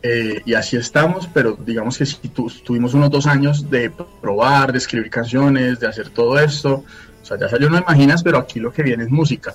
Eh, 0.02 0.42
y 0.46 0.54
así 0.54 0.76
estamos, 0.76 1.30
pero 1.34 1.54
digamos 1.54 1.98
que 1.98 2.06
si 2.06 2.18
tuvimos 2.28 2.94
unos 2.94 3.10
dos 3.10 3.26
años 3.26 3.70
de 3.70 3.90
probar, 4.22 4.74
de 4.74 4.80
escribir 4.80 5.10
canciones, 5.10 5.80
de 5.80 5.88
hacer 5.88 6.10
todo 6.10 6.38
esto. 6.40 6.84
O 7.22 7.26
sea, 7.26 7.40
ya 7.40 7.48
salió 7.48 7.70
No 7.70 7.78
Imaginas, 7.78 8.22
pero 8.22 8.38
aquí 8.38 8.60
lo 8.60 8.74
que 8.74 8.84
viene 8.84 9.04
es 9.04 9.10
música. 9.10 9.54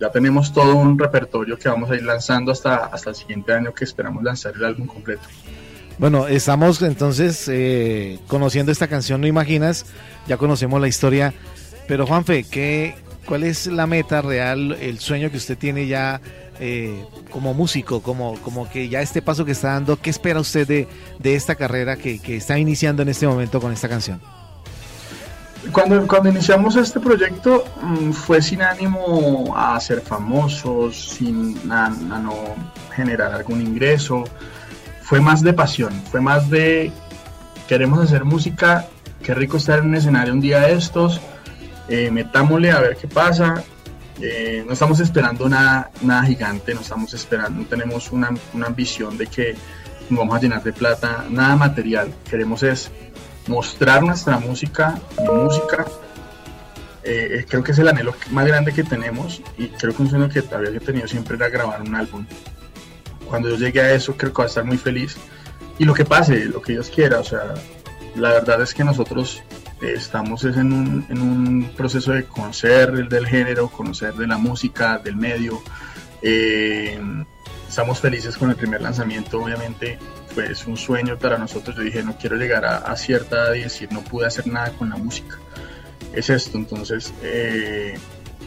Ya 0.00 0.10
tenemos 0.10 0.52
todo 0.52 0.74
un 0.74 0.98
repertorio 0.98 1.56
que 1.56 1.68
vamos 1.68 1.90
a 1.90 1.94
ir 1.94 2.02
lanzando 2.02 2.50
hasta, 2.50 2.86
hasta 2.86 3.10
el 3.10 3.16
siguiente 3.16 3.52
año 3.52 3.72
que 3.72 3.84
esperamos 3.84 4.24
lanzar 4.24 4.54
el 4.56 4.64
álbum 4.64 4.88
completo. 4.88 5.22
Bueno, 5.98 6.26
estamos 6.28 6.82
entonces 6.82 7.48
eh, 7.48 8.18
conociendo 8.26 8.70
esta 8.70 8.86
canción, 8.86 9.22
No 9.22 9.26
Imaginas, 9.26 9.86
ya 10.26 10.36
conocemos 10.36 10.78
la 10.78 10.88
historia, 10.88 11.32
pero 11.88 12.06
Juanfe, 12.06 12.44
¿qué, 12.44 12.96
¿cuál 13.24 13.44
es 13.44 13.66
la 13.66 13.86
meta 13.86 14.20
real, 14.20 14.76
el 14.78 14.98
sueño 14.98 15.30
que 15.30 15.38
usted 15.38 15.56
tiene 15.56 15.86
ya 15.86 16.20
eh, 16.60 17.02
como 17.30 17.54
músico, 17.54 18.02
como, 18.02 18.34
como 18.42 18.68
que 18.68 18.90
ya 18.90 19.00
este 19.00 19.22
paso 19.22 19.46
que 19.46 19.52
está 19.52 19.68
dando, 19.72 19.98
¿qué 19.98 20.10
espera 20.10 20.38
usted 20.38 20.68
de, 20.68 20.86
de 21.18 21.34
esta 21.34 21.54
carrera 21.54 21.96
que, 21.96 22.18
que, 22.18 22.36
está 22.36 22.58
iniciando 22.58 23.00
en 23.00 23.08
este 23.08 23.26
momento 23.26 23.58
con 23.58 23.72
esta 23.72 23.88
canción? 23.88 24.20
Cuando, 25.72 26.06
cuando 26.06 26.28
iniciamos 26.28 26.76
este 26.76 27.00
proyecto 27.00 27.64
mm, 27.82 28.10
fue 28.12 28.42
sin 28.42 28.60
ánimo 28.60 29.54
a 29.56 29.80
ser 29.80 30.02
famosos, 30.02 31.16
sin 31.16 31.58
a, 31.72 31.86
a 31.86 31.90
no 31.90 32.34
generar 32.94 33.32
algún 33.32 33.62
ingreso, 33.62 34.24
fue 35.06 35.20
más 35.20 35.40
de 35.42 35.52
pasión, 35.52 35.92
fue 36.10 36.20
más 36.20 36.50
de 36.50 36.90
queremos 37.68 38.00
hacer 38.00 38.24
música, 38.24 38.88
qué 39.22 39.34
rico 39.34 39.56
estar 39.56 39.78
en 39.78 39.86
un 39.86 39.94
escenario 39.94 40.32
un 40.32 40.40
día 40.40 40.62
de 40.62 40.72
estos, 40.72 41.20
eh, 41.88 42.10
metámosle 42.10 42.72
a 42.72 42.80
ver 42.80 42.96
qué 42.96 43.06
pasa, 43.06 43.62
eh, 44.20 44.64
no 44.66 44.72
estamos 44.72 44.98
esperando 44.98 45.48
nada, 45.48 45.90
nada 46.02 46.24
gigante, 46.24 46.74
no 46.74 46.80
estamos 46.80 47.14
esperando, 47.14 47.60
no 47.60 47.66
tenemos 47.68 48.10
una, 48.10 48.30
una, 48.52 48.66
ambición 48.66 49.16
de 49.16 49.28
que 49.28 49.54
nos 50.10 50.18
vamos 50.18 50.36
a 50.36 50.40
llenar 50.40 50.62
de 50.64 50.72
plata, 50.72 51.24
nada 51.30 51.54
material. 51.54 52.12
Queremos 52.28 52.64
es 52.64 52.90
mostrar 53.46 54.02
nuestra 54.02 54.38
música, 54.40 54.98
mi 55.20 55.28
música. 55.28 55.84
Eh, 57.04 57.44
creo 57.48 57.62
que 57.62 57.70
es 57.70 57.78
el 57.78 57.86
anhelo 57.86 58.14
más 58.32 58.44
grande 58.46 58.72
que 58.72 58.82
tenemos 58.82 59.40
y 59.56 59.68
creo 59.68 59.94
que 59.94 60.02
un 60.02 60.10
sueño 60.10 60.28
que 60.28 60.42
había 60.52 60.80
tenido 60.80 61.06
siempre 61.06 61.36
era 61.36 61.48
grabar 61.48 61.80
un 61.82 61.94
álbum. 61.94 62.26
Cuando 63.28 63.48
yo 63.50 63.56
llegue 63.56 63.80
a 63.80 63.92
eso 63.92 64.16
creo 64.16 64.32
que 64.32 64.36
voy 64.36 64.44
a 64.44 64.48
estar 64.48 64.64
muy 64.64 64.78
feliz. 64.78 65.16
Y 65.78 65.84
lo 65.84 65.94
que 65.94 66.04
pase, 66.04 66.46
lo 66.46 66.62
que 66.62 66.72
Dios 66.72 66.90
quiera, 66.90 67.20
o 67.20 67.24
sea, 67.24 67.54
la 68.14 68.30
verdad 68.30 68.62
es 68.62 68.72
que 68.72 68.82
nosotros 68.82 69.42
estamos 69.80 70.44
en 70.44 70.72
un, 70.72 71.06
en 71.10 71.20
un 71.20 71.70
proceso 71.76 72.12
de 72.12 72.24
conocer 72.24 73.08
del 73.08 73.26
género, 73.26 73.68
conocer 73.68 74.14
de 74.14 74.26
la 74.26 74.38
música, 74.38 74.98
del 74.98 75.16
medio. 75.16 75.62
Eh, 76.22 76.98
estamos 77.68 78.00
felices 78.00 78.36
con 78.38 78.50
el 78.50 78.56
primer 78.56 78.80
lanzamiento, 78.80 79.42
obviamente 79.42 79.98
fue 80.34 80.44
pues, 80.44 80.66
un 80.66 80.76
sueño 80.76 81.18
para 81.18 81.38
nosotros. 81.38 81.76
Yo 81.76 81.82
dije, 81.82 82.02
no 82.02 82.16
quiero 82.18 82.36
llegar 82.36 82.64
a, 82.64 82.94
cierta 82.96 83.36
edad 83.36 83.54
y 83.54 83.62
decir, 83.62 83.90
no 83.92 84.02
pude 84.02 84.26
hacer 84.26 84.46
nada 84.46 84.70
con 84.70 84.90
la 84.90 84.96
música. 84.96 85.38
Es 86.16 86.30
esto, 86.30 86.58
entonces, 86.58 87.12
eh, 87.22 87.94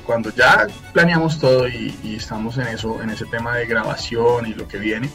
cuando 0.05 0.34
ya 0.34 0.67
planeamos 0.91 1.39
todo 1.39 1.67
y, 1.67 1.95
estamos 2.17 2.58
en 2.58 2.67
eso, 2.67 3.01
en 3.01 3.12
ese 3.12 3.25
tema 3.25 3.55
de 3.55 3.65
grabación 3.67 4.47
y 4.47 4.53
lo 4.53 4.67
que 4.67 4.79
viene, 4.79 5.10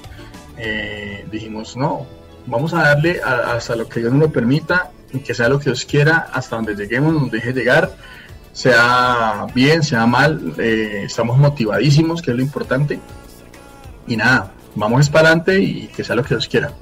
eh, 0.56 1.26
dijimos, 1.30 1.76
no, 1.76 2.06
vamos 2.46 2.72
a 2.72 2.82
darle 2.82 3.20
hasta 3.22 3.76
lo 3.76 3.88
que 3.88 4.00
Dios 4.00 4.12
nos 4.12 4.22
lo 4.22 4.32
permita 4.32 4.90
que 5.20 5.34
sea 5.34 5.48
lo 5.48 5.58
que 5.58 5.66
Dios 5.66 5.84
quiera, 5.84 6.28
hasta 6.32 6.56
donde 6.56 6.74
lleguemos, 6.74 7.12
nos 7.12 7.30
deje 7.30 7.52
llegar, 7.52 7.90
sea 8.52 9.46
bien, 9.54 9.82
sea 9.82 10.06
mal, 10.06 10.54
eh, 10.58 11.02
estamos 11.04 11.38
motivadísimos, 11.38 12.22
que 12.22 12.30
es 12.30 12.36
lo 12.36 12.42
importante. 12.42 12.98
Y 14.06 14.16
nada, 14.16 14.52
vamos 14.74 15.08
para 15.08 15.28
adelante 15.28 15.60
y 15.60 15.88
que 15.88 16.04
sea 16.04 16.16
lo 16.16 16.22
que 16.22 16.30
Dios 16.30 16.48
quiera. 16.48 16.72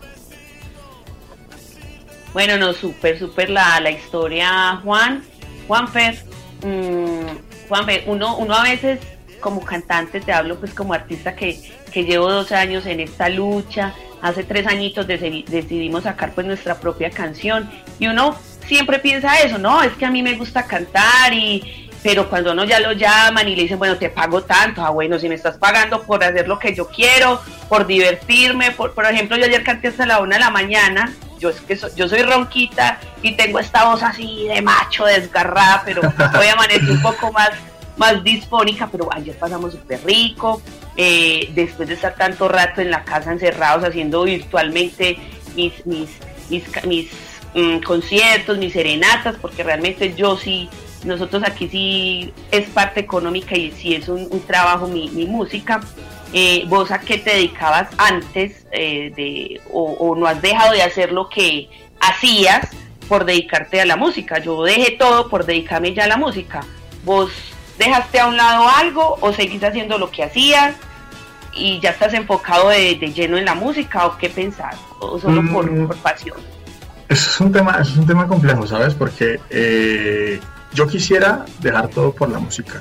Bueno, 2.33 2.57
no, 2.57 2.73
súper, 2.73 3.19
súper 3.19 3.51
la, 3.51 3.79
la 3.81 3.91
historia, 3.91 4.81
Juan. 4.83 5.23
Juan 5.67 5.89
Fer, 5.89 6.25
mm, 6.65 7.69
Juan 7.69 7.87
Fer, 7.87 8.05
uno, 8.07 8.37
uno 8.37 8.55
a 8.55 8.63
veces 8.63 9.01
como 9.41 9.63
cantante, 9.65 10.21
te 10.21 10.33
hablo 10.33 10.59
pues 10.59 10.73
como 10.73 10.95
artista 10.95 11.35
que, 11.35 11.61
que 11.93 12.05
llevo 12.05 12.31
dos 12.31 12.53
años 12.53 12.87
en 12.87 13.01
esta 13.01 13.29
lucha, 13.29 13.95
hace 14.23 14.45
tres 14.45 14.67
añitos 14.67 15.07
decidimos 15.07 16.05
sacar 16.05 16.33
pues 16.33 16.47
nuestra 16.47 16.77
propia 16.77 17.11
canción. 17.11 17.69
Y 17.99 18.07
uno 18.07 18.37
siempre 18.67 18.99
piensa 19.01 19.41
eso, 19.41 19.59
no, 19.59 19.83
es 19.83 19.93
que 19.95 20.07
a 20.07 20.11
mí 20.11 20.23
me 20.23 20.35
gusta 20.35 20.65
cantar 20.65 21.35
y 21.35 21.91
pero 22.03 22.29
cuando 22.29 22.53
uno 22.53 22.65
ya 22.65 22.81
lo 22.81 22.93
llaman 22.93 23.49
y 23.49 23.55
le 23.55 23.63
dicen, 23.63 23.79
bueno, 23.79 23.97
te 23.97 24.09
pago 24.09 24.43
tanto, 24.43 24.85
ah, 24.85 24.91
bueno, 24.91 25.19
si 25.19 25.29
me 25.29 25.37
estás 25.37 25.57
pagando 25.57 26.03
por 26.03 26.23
hacer 26.25 26.49
lo 26.49 26.59
que 26.59 26.75
yo 26.75 26.89
quiero, 26.89 27.41
por 27.69 27.87
divertirme, 27.87 28.73
por, 28.73 28.93
por 28.93 29.07
ejemplo, 29.07 29.37
yo 29.37 29.45
ayer 29.45 29.63
canté 29.63 29.89
hasta 29.89 30.05
la 30.05 30.19
una 30.19 30.37
de 30.37 30.41
la 30.41 30.51
mañana, 30.51 31.13
yo 31.43 31.51
es 31.51 31.61
que 31.61 31.79
yo 31.97 32.09
soy 32.09 32.23
ronquita 32.23 33.01
y 33.21 33.33
tengo 33.33 33.59
esta 33.59 33.85
voz 33.87 34.03
así 34.03 34.47
de 34.47 34.63
macho, 34.63 35.05
desgarrada, 35.05 35.83
pero 35.85 36.01
hoy 36.39 36.47
amanecí 36.47 36.89
un 36.89 37.03
poco 37.03 37.33
más, 37.33 37.51
más 37.97 38.23
disfónica, 38.23 38.89
pero 38.91 39.09
ayer 39.13 39.37
pasamos 39.37 39.73
súper 39.73 40.01
rico, 40.05 40.63
eh, 40.97 41.51
después 41.55 41.89
de 41.89 41.95
estar 41.95 42.15
tanto 42.15 42.49
rato 42.49 42.81
en 42.81 42.91
la 42.91 43.03
casa 43.05 43.33
encerrados 43.33 43.85
haciendo 43.85 44.23
virtualmente 44.23 45.19
mis, 45.57 45.85
mis, 45.85 46.11
mis, 46.49 47.11
mm, 47.55 47.79
conciertos, 47.81 48.59
mis 48.59 48.73
serenatas, 48.73 49.35
porque 49.41 49.65
realmente 49.65 50.15
yo 50.15 50.37
sí, 50.37 50.69
nosotros 51.05 51.43
aquí 51.45 51.69
sí 51.69 52.33
es 52.53 52.69
parte 52.71 53.01
económica 53.01 53.57
y 53.57 53.73
sí 53.73 53.95
es 53.95 54.09
un, 54.09 54.29
trabajo 54.47 54.87
mi, 54.87 55.09
música. 55.27 55.81
Eh, 56.33 56.65
¿Vos 56.67 56.91
a 56.91 56.99
qué 57.01 57.19
te 57.19 57.31
dedicabas 57.31 57.89
antes 57.99 58.67
eh, 58.73 59.13
de, 59.15 59.61
o, 59.71 60.15
no 60.17 60.27
has 60.27 60.41
dejado 60.41 60.73
de 60.73 60.83
hacer 60.83 61.13
lo 61.13 61.29
que 61.29 61.69
hacías 62.01 62.69
por 63.07 63.27
dedicarte 63.27 63.83
a 63.83 63.87
la 63.87 63.97
música? 63.97 64.39
Yo 64.39 64.63
dejé 64.63 64.93
todo 64.93 65.29
por 65.29 65.45
dedicarme 65.45 65.93
ya 65.93 66.05
a 66.05 66.09
la 66.09 66.17
música. 66.17 66.65
¿Vos 67.05 67.31
dejaste 67.79 68.21
a 68.21 68.29
un 68.29 68.39
lado 68.39 68.67
algo 68.67 69.19
o 69.21 69.33
seguís 69.33 69.63
haciendo 69.63 69.99
lo 69.99 70.11
que 70.11 70.23
hacías 70.25 70.75
y 71.53 71.81
ya 71.81 71.91
estás 71.91 72.15
enfocado 72.15 72.71
de, 72.71 72.95
lleno 73.15 73.37
en 73.37 73.45
la 73.45 73.55
música 73.55 74.07
o 74.07 74.17
qué 74.17 74.31
pensás? 74.31 74.77
¿O 75.01 75.19
solo 75.19 75.43
por, 75.53 75.71
mm. 75.71 75.89
pasión? 76.03 76.39
Eso 77.11 77.29
es 77.29 77.41
un 77.41 77.53
tema, 77.53 77.79
es 77.83 77.95
un 77.95 78.07
tema 78.07 78.27
complejo, 78.27 78.67
¿sabes? 78.67 78.95
Porque 78.95 79.39
eh, 79.51 80.41
yo 80.73 80.87
quisiera 80.87 81.45
dejar 81.61 81.89
todo 81.89 82.15
por 82.15 82.31
la 82.31 82.39
música. 82.39 82.81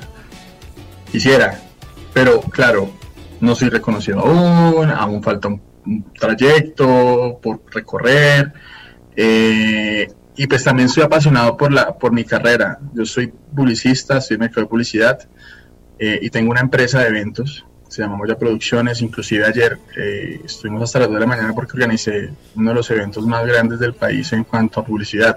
Quisiera, 1.10 1.60
pero 2.14 2.40
claro, 2.40 2.90
no 3.42 3.56
soy 3.56 3.68
reconocido 3.68 4.20
aún, 4.20 4.88
aún 4.90 5.22
falta 5.22 5.48
trayecto, 6.18 7.40
por 7.42 7.60
recorrer. 7.72 8.52
Eh, 9.16 10.10
y 10.36 10.46
pues 10.46 10.64
también 10.64 10.88
soy 10.88 11.02
apasionado 11.02 11.56
por, 11.56 11.72
la, 11.72 11.98
por 11.98 12.12
mi 12.12 12.24
carrera. 12.24 12.78
Yo 12.94 13.04
soy 13.04 13.26
publicista, 13.26 14.20
soy 14.20 14.38
médico 14.38 14.60
de 14.60 14.66
publicidad 14.66 15.18
eh, 15.98 16.20
y 16.22 16.30
tengo 16.30 16.52
una 16.52 16.60
empresa 16.60 17.00
de 17.00 17.08
eventos, 17.08 17.66
se 17.88 18.02
llama 18.02 18.16
Moya 18.16 18.38
Producciones. 18.38 19.02
Inclusive 19.02 19.44
ayer 19.44 19.76
eh, 19.96 20.40
estuvimos 20.44 20.84
hasta 20.84 21.00
las 21.00 21.08
2 21.08 21.14
de 21.14 21.20
la 21.20 21.26
mañana 21.26 21.52
porque 21.52 21.72
organicé 21.72 22.30
uno 22.54 22.70
de 22.70 22.76
los 22.76 22.90
eventos 22.92 23.26
más 23.26 23.44
grandes 23.44 23.80
del 23.80 23.94
país 23.94 24.32
en 24.32 24.44
cuanto 24.44 24.80
a 24.80 24.84
publicidad. 24.84 25.36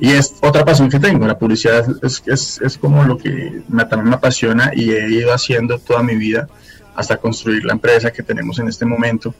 Y 0.00 0.12
es 0.12 0.34
otra 0.40 0.64
pasión 0.64 0.88
que 0.88 1.00
tengo, 1.00 1.26
la 1.26 1.38
publicidad 1.38 1.84
es, 2.02 2.22
es, 2.26 2.60
es 2.60 2.78
como 2.78 3.04
lo 3.04 3.18
que 3.18 3.62
me, 3.68 3.84
también 3.84 4.10
me 4.10 4.16
apasiona 4.16 4.70
y 4.74 4.90
he 4.90 5.08
ido 5.08 5.32
haciendo 5.32 5.78
toda 5.78 6.02
mi 6.02 6.16
vida 6.16 6.48
hasta 6.94 7.16
construir 7.16 7.64
la 7.64 7.72
empresa 7.72 8.12
que 8.12 8.22
tenemos 8.22 8.58
en 8.58 8.68
este 8.68 8.84
momento. 8.84 9.34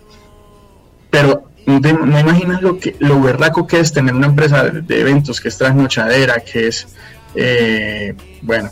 Pero 1.10 1.48
no 1.66 2.20
imaginas 2.20 2.62
lo 2.62 2.78
que 2.78 2.96
lo 2.98 3.20
berraco 3.20 3.66
que 3.66 3.80
es 3.80 3.92
tener 3.92 4.14
una 4.14 4.26
empresa 4.26 4.64
de, 4.64 5.00
eventos 5.00 5.40
que 5.40 5.48
es 5.48 5.58
trasnochadera, 5.58 6.40
que 6.40 6.68
es, 6.68 6.88
eh, 7.34 8.14
bueno, 8.42 8.70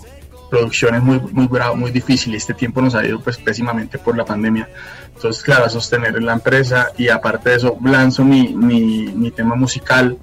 producciones 0.51 1.03
muy, 1.03 1.21
muy 1.33 1.47
bravo, 1.47 1.77
muy 1.77 1.91
difícil. 1.91 2.35
Este 2.35 2.55
tiempo 2.55 2.81
nos 2.81 2.95
ha 2.95 3.05
ido 3.05 3.21
pues 3.21 3.37
pésimamente 3.37 3.99
por 3.99 4.17
la 4.17 4.25
pandemia. 4.25 4.69
Entonces, 5.15 5.43
claro, 5.43 5.69
sostener 5.69 6.23
la 6.23 6.35
empresa 6.35 6.91
y 6.97 7.09
aparte 7.09 7.51
de 7.51 7.57
eso, 7.57 7.77
lanzo 7.85 8.25
mi, 8.25 8.55
mi, 8.55 9.09
mi 9.09 9.31
tema 9.31 9.57
musical 9.57 10.17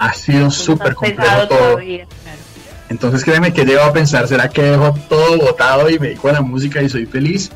ha 0.00 0.14
sido 0.14 0.50
súper 0.50 0.94
complejo 0.94 1.46
todo. 1.46 1.78
Entonces 2.88 3.22
créeme 3.22 3.52
que 3.52 3.64
llego 3.64 3.82
a 3.82 3.92
pensar, 3.92 4.26
¿será 4.26 4.48
que 4.48 4.62
dejo 4.62 4.94
todo 5.08 5.38
botado 5.38 5.88
y 5.90 5.98
me 5.98 6.08
dedico 6.08 6.30
a 6.30 6.32
la 6.32 6.40
música 6.40 6.82
y 6.82 6.88
soy 6.88 7.06
feliz? 7.06 7.50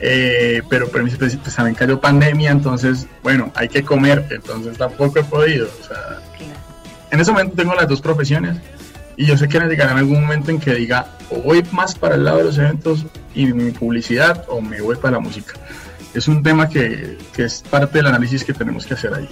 Eh, 0.00 0.62
pero, 0.68 0.88
pero 0.88 1.06
pues, 1.06 1.36
pues, 1.36 1.54
también 1.54 1.76
cayó 1.76 2.00
pandemia, 2.00 2.50
entonces, 2.50 3.06
bueno, 3.22 3.52
hay 3.54 3.68
que 3.68 3.84
comer, 3.84 4.26
entonces 4.30 4.76
tampoco 4.78 5.20
he 5.20 5.24
podido. 5.24 5.68
O 5.80 5.86
sea, 5.86 6.20
en 7.10 7.20
ese 7.20 7.30
momento 7.30 7.54
tengo 7.54 7.74
las 7.74 7.86
dos 7.86 8.00
profesiones 8.00 8.56
y 9.16 9.26
yo 9.26 9.36
sé 9.36 9.46
que 9.46 9.60
llegará 9.60 9.92
en 9.92 9.98
algún 9.98 10.22
momento 10.22 10.50
en 10.50 10.58
que 10.58 10.74
diga, 10.74 11.06
o 11.30 11.36
voy 11.36 11.62
más 11.70 11.94
para 11.94 12.14
el 12.14 12.24
lado 12.24 12.38
de 12.38 12.44
los 12.44 12.58
eventos 12.58 13.04
y 13.34 13.46
mi 13.52 13.70
publicidad, 13.72 14.44
o 14.48 14.60
me 14.60 14.80
voy 14.80 14.96
para 14.96 15.12
la 15.12 15.20
música. 15.20 15.52
Es 16.14 16.28
un 16.28 16.42
tema 16.42 16.68
que, 16.68 17.18
que 17.34 17.44
es 17.44 17.62
parte 17.62 17.98
del 17.98 18.06
análisis 18.06 18.42
que 18.42 18.54
tenemos 18.54 18.86
que 18.86 18.94
hacer 18.94 19.12
ahí 19.14 19.28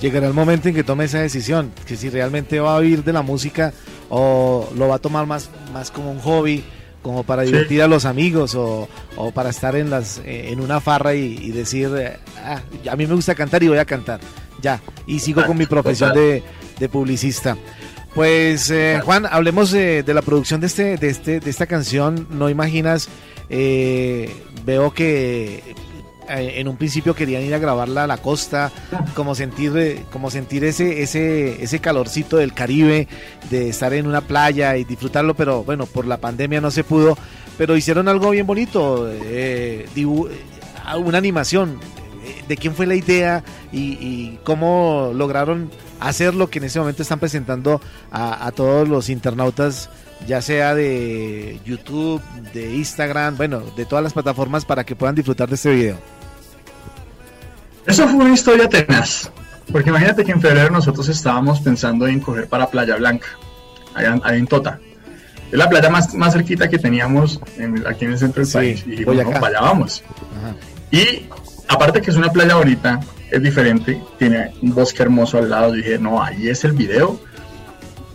llegará 0.00 0.26
el 0.26 0.34
momento 0.34 0.68
en 0.68 0.74
que 0.74 0.84
tome 0.84 1.04
esa 1.04 1.20
decisión, 1.20 1.72
que 1.86 1.96
si 1.96 2.10
realmente 2.10 2.60
va 2.60 2.76
a 2.76 2.80
vivir 2.80 3.04
de 3.04 3.12
la 3.12 3.22
música 3.22 3.72
o 4.08 4.68
lo 4.76 4.88
va 4.88 4.96
a 4.96 4.98
tomar 4.98 5.26
más, 5.26 5.50
más 5.72 5.90
como 5.90 6.10
un 6.10 6.20
hobby, 6.20 6.64
como 7.02 7.22
para 7.22 7.42
divertir 7.42 7.82
a 7.82 7.86
los 7.86 8.04
amigos 8.04 8.54
o, 8.56 8.88
para 9.32 9.50
estar 9.50 9.76
en, 9.76 9.90
las, 9.90 10.18
eh, 10.24 10.48
en 10.50 10.60
una 10.60 10.80
farra 10.80 11.14
y, 11.14 11.50
decir, 11.52 11.90
ah, 12.42 12.60
a 12.90 12.96
mí 12.96 13.06
me 13.06 13.14
gusta 13.14 13.34
cantar 13.34 13.62
y 13.62 13.68
voy 13.68 13.78
a 13.78 13.84
cantar, 13.84 14.20
ya, 14.60 14.80
y 15.06 15.20
sigo 15.20 15.44
con 15.46 15.56
mi 15.56 15.66
profesión 15.66 16.12
de, 16.14 16.42
publicista. 16.88 17.56
Pues 18.14 18.70
eh, 18.70 19.00
Juan, 19.04 19.26
hablemos 19.30 19.70
de, 19.70 20.02
la 20.06 20.22
producción 20.22 20.60
de 20.60 20.66
este, 20.66 20.96
de 20.96 21.08
este, 21.08 21.38
de 21.38 21.50
esta 21.50 21.66
canción. 21.66 22.26
No 22.30 22.48
imaginas, 22.48 23.08
eh, 23.50 24.34
veo 24.64 24.92
que 24.92 25.62
eh, 26.28 26.54
en 26.56 26.68
un 26.68 26.76
principio 26.76 27.14
querían 27.14 27.42
ir 27.42 27.54
a 27.54 27.58
grabarla 27.58 28.04
a 28.04 28.06
la 28.06 28.18
costa, 28.18 28.72
como 29.14 29.34
sentir, 29.34 30.04
como 30.10 30.30
sentir 30.30 30.64
ese, 30.64 31.02
ese, 31.02 31.62
ese 31.62 31.78
calorcito 31.80 32.36
del 32.36 32.52
Caribe, 32.52 33.08
de 33.50 33.68
estar 33.68 33.92
en 33.94 34.06
una 34.06 34.20
playa 34.20 34.76
y 34.76 34.84
disfrutarlo, 34.84 35.34
pero 35.34 35.64
bueno, 35.64 35.86
por 35.86 36.06
la 36.06 36.18
pandemia 36.18 36.60
no 36.60 36.70
se 36.70 36.84
pudo, 36.84 37.16
pero 37.58 37.76
hicieron 37.76 38.08
algo 38.08 38.30
bien 38.30 38.46
bonito, 38.46 39.10
eh, 39.10 39.86
eh, 39.94 40.06
una 40.96 41.18
animación. 41.18 41.78
¿De 42.48 42.56
quién 42.56 42.74
fue 42.74 42.86
la 42.86 42.96
idea 42.96 43.44
y, 43.72 44.38
cómo 44.42 45.12
lograron 45.14 45.70
hacer 46.00 46.34
lo 46.34 46.48
que 46.48 46.58
en 46.58 46.64
ese 46.64 46.80
momento 46.80 47.02
están 47.02 47.20
presentando 47.20 47.80
a, 48.10 48.46
a 48.46 48.50
todos 48.50 48.88
los 48.88 49.10
internautas 49.10 49.88
ya 50.26 50.40
sea 50.40 50.74
de 50.74 51.60
YouTube, 51.64 52.22
de 52.52 52.74
Instagram, 52.76 53.36
bueno, 53.36 53.60
de 53.76 53.84
todas 53.84 54.02
las 54.02 54.12
plataformas 54.12 54.64
para 54.64 54.84
que 54.84 54.96
puedan 54.96 55.14
disfrutar 55.14 55.48
de 55.48 55.54
este 55.56 55.70
video. 55.70 56.15
Eso 57.86 58.08
fue 58.08 58.24
una 58.24 58.34
historia 58.34 58.68
tenaz, 58.68 59.30
porque 59.70 59.90
imagínate 59.90 60.24
que 60.24 60.32
en 60.32 60.40
febrero 60.40 60.70
nosotros 60.70 61.08
estábamos 61.08 61.60
pensando 61.60 62.06
en 62.06 62.20
coger 62.20 62.48
para 62.48 62.68
Playa 62.68 62.96
Blanca, 62.96 63.28
allá, 63.94 64.18
en 64.34 64.46
Tota. 64.46 64.80
Es 65.50 65.56
la 65.56 65.68
playa 65.68 65.88
más, 65.88 66.12
más 66.14 66.32
cerquita 66.32 66.68
que 66.68 66.78
teníamos 66.78 67.40
aquí 67.86 68.04
en 68.04 68.12
el 68.12 68.18
centro 68.18 68.42
del 68.42 68.52
país. 68.52 68.82
Y 68.84 68.90
dijimos, 68.90 69.16
no, 69.16 69.40
vaya, 69.40 69.60
vamos. 69.60 70.02
Y 70.90 71.26
aparte 71.68 72.02
que 72.02 72.10
es 72.10 72.16
una 72.16 72.32
playa 72.32 72.56
bonita, 72.56 72.98
es 73.30 73.40
diferente, 73.40 74.02
tiene 74.18 74.52
un 74.62 74.74
bosque 74.74 75.04
hermoso 75.04 75.38
al 75.38 75.50
lado. 75.50 75.72
Dije, 75.72 75.98
no, 75.98 76.20
ahí 76.20 76.48
es 76.48 76.64
el 76.64 76.72
video, 76.72 77.20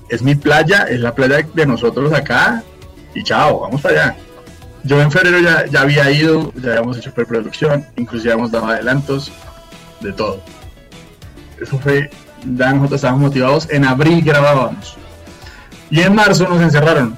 es 0.10 0.22
mi 0.22 0.36
playa, 0.36 0.84
es 0.90 1.00
la 1.00 1.16
playa 1.16 1.48
de 1.54 1.66
nosotros 1.66 2.12
acá, 2.12 2.64
y 3.16 3.24
chao, 3.24 3.62
vamos 3.62 3.82
para 3.82 4.04
allá. 4.04 4.16
Yo 4.84 5.02
en 5.02 5.12
febrero 5.12 5.40
ya, 5.40 5.66
ya 5.68 5.82
había 5.82 6.12
ido, 6.12 6.52
ya 6.56 6.72
habíamos 6.72 6.98
hecho 6.98 7.14
preproducción, 7.14 7.86
inclusive 7.96 8.34
habíamos 8.34 8.52
dado 8.52 8.68
adelantos, 8.68 9.32
de 10.02 10.14
todo. 10.14 10.42
Eso 11.60 11.78
fue, 11.80 12.10
ya 12.56 12.74
nosotros 12.74 12.98
estábamos 12.98 13.22
motivados, 13.22 13.70
en 13.70 13.86
abril 13.86 14.24
grabábamos. 14.24 14.98
Y 15.90 16.02
en 16.02 16.16
marzo 16.16 16.48
nos 16.48 16.62
encerraron. 16.62 17.18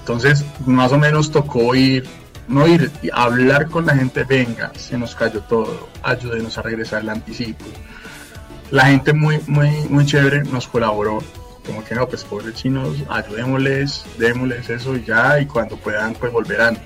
Entonces, 0.00 0.44
más 0.66 0.92
o 0.92 0.98
menos 0.98 1.30
tocó 1.30 1.74
ir, 1.74 2.04
no 2.48 2.66
ir, 2.66 2.90
hablar 3.12 3.68
con 3.68 3.86
la 3.86 3.94
gente, 3.94 4.24
venga, 4.24 4.72
se 4.76 4.98
nos 4.98 5.14
cayó 5.14 5.40
todo, 5.42 5.88
ayúdenos 6.02 6.58
a 6.58 6.62
regresar 6.62 7.02
el 7.02 7.08
anticipo. 7.08 7.64
La 8.70 8.86
gente 8.86 9.12
muy, 9.12 9.40
muy, 9.46 9.70
muy 9.88 10.04
chévere 10.04 10.42
nos 10.44 10.66
colaboró, 10.66 11.20
como 11.64 11.84
que 11.84 11.94
no, 11.94 12.06
pues 12.08 12.24
pobres 12.24 12.54
chinos, 12.54 12.96
ayudémosles, 13.08 14.04
démosles 14.18 14.68
eso 14.68 14.96
y 14.96 15.04
ya, 15.04 15.40
y 15.40 15.46
cuando 15.46 15.76
puedan, 15.76 16.14
pues 16.14 16.32
volverán 16.32 16.76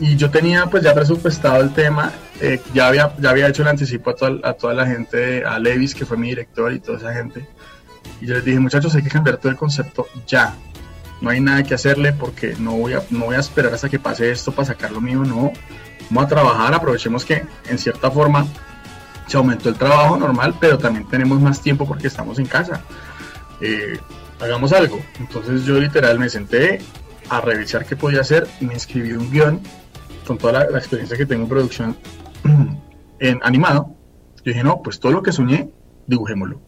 y 0.00 0.16
yo 0.16 0.30
tenía 0.30 0.66
pues 0.66 0.82
ya 0.82 0.94
presupuestado 0.94 1.62
el 1.62 1.72
tema, 1.72 2.12
eh, 2.40 2.60
ya, 2.72 2.88
había, 2.88 3.14
ya 3.18 3.30
había 3.30 3.48
hecho 3.48 3.62
el 3.62 3.68
anticipo 3.68 4.10
a 4.10 4.14
toda, 4.14 4.48
a 4.48 4.52
toda 4.54 4.74
la 4.74 4.86
gente, 4.86 5.44
a 5.44 5.58
Levis, 5.58 5.94
que 5.94 6.04
fue 6.04 6.16
mi 6.16 6.28
director 6.28 6.72
y 6.72 6.80
toda 6.80 6.98
esa 6.98 7.14
gente. 7.14 7.46
Y 8.20 8.26
yo 8.26 8.34
les 8.34 8.44
dije, 8.44 8.58
muchachos, 8.58 8.94
hay 8.94 9.02
que 9.02 9.10
cambiar 9.10 9.36
todo 9.36 9.50
el 9.50 9.56
concepto 9.56 10.06
ya. 10.26 10.54
No 11.20 11.30
hay 11.30 11.40
nada 11.40 11.62
que 11.62 11.74
hacerle 11.74 12.12
porque 12.12 12.56
no 12.58 12.72
voy 12.72 12.94
a, 12.94 13.02
no 13.10 13.26
voy 13.26 13.36
a 13.36 13.40
esperar 13.40 13.72
hasta 13.72 13.88
que 13.88 13.98
pase 13.98 14.30
esto 14.30 14.52
para 14.52 14.66
sacar 14.66 14.90
lo 14.90 15.00
mío, 15.00 15.22
no. 15.24 15.52
Vamos 16.10 16.24
a 16.24 16.28
trabajar, 16.28 16.74
aprovechemos 16.74 17.24
que 17.24 17.44
en 17.68 17.78
cierta 17.78 18.10
forma 18.10 18.46
se 19.26 19.36
aumentó 19.36 19.68
el 19.68 19.76
trabajo 19.76 20.16
normal, 20.16 20.54
pero 20.60 20.76
también 20.76 21.08
tenemos 21.08 21.40
más 21.40 21.60
tiempo 21.62 21.86
porque 21.86 22.08
estamos 22.08 22.38
en 22.38 22.46
casa. 22.46 22.82
Eh, 23.60 23.98
hagamos 24.40 24.72
algo. 24.72 25.00
Entonces 25.18 25.64
yo 25.64 25.78
literal 25.78 26.18
me 26.18 26.28
senté 26.28 26.80
a 27.30 27.40
revisar 27.40 27.86
qué 27.86 27.96
podía 27.96 28.20
hacer 28.20 28.46
y 28.60 28.66
me 28.66 28.74
inscribí 28.74 29.12
un 29.12 29.30
guion 29.30 29.60
con 30.26 30.38
toda 30.38 30.66
la, 30.70 30.78
experiencia 30.78 31.16
que 31.16 31.26
tengo 31.26 31.44
en 31.44 31.48
producción 31.48 31.96
en 33.20 33.40
animado, 33.42 33.94
yo 34.36 34.52
dije, 34.52 34.62
no, 34.62 34.82
pues 34.82 35.00
todo 35.00 35.12
lo 35.12 35.22
que 35.22 35.32
soñé, 35.32 35.70
dibujémoslo. 36.06 36.60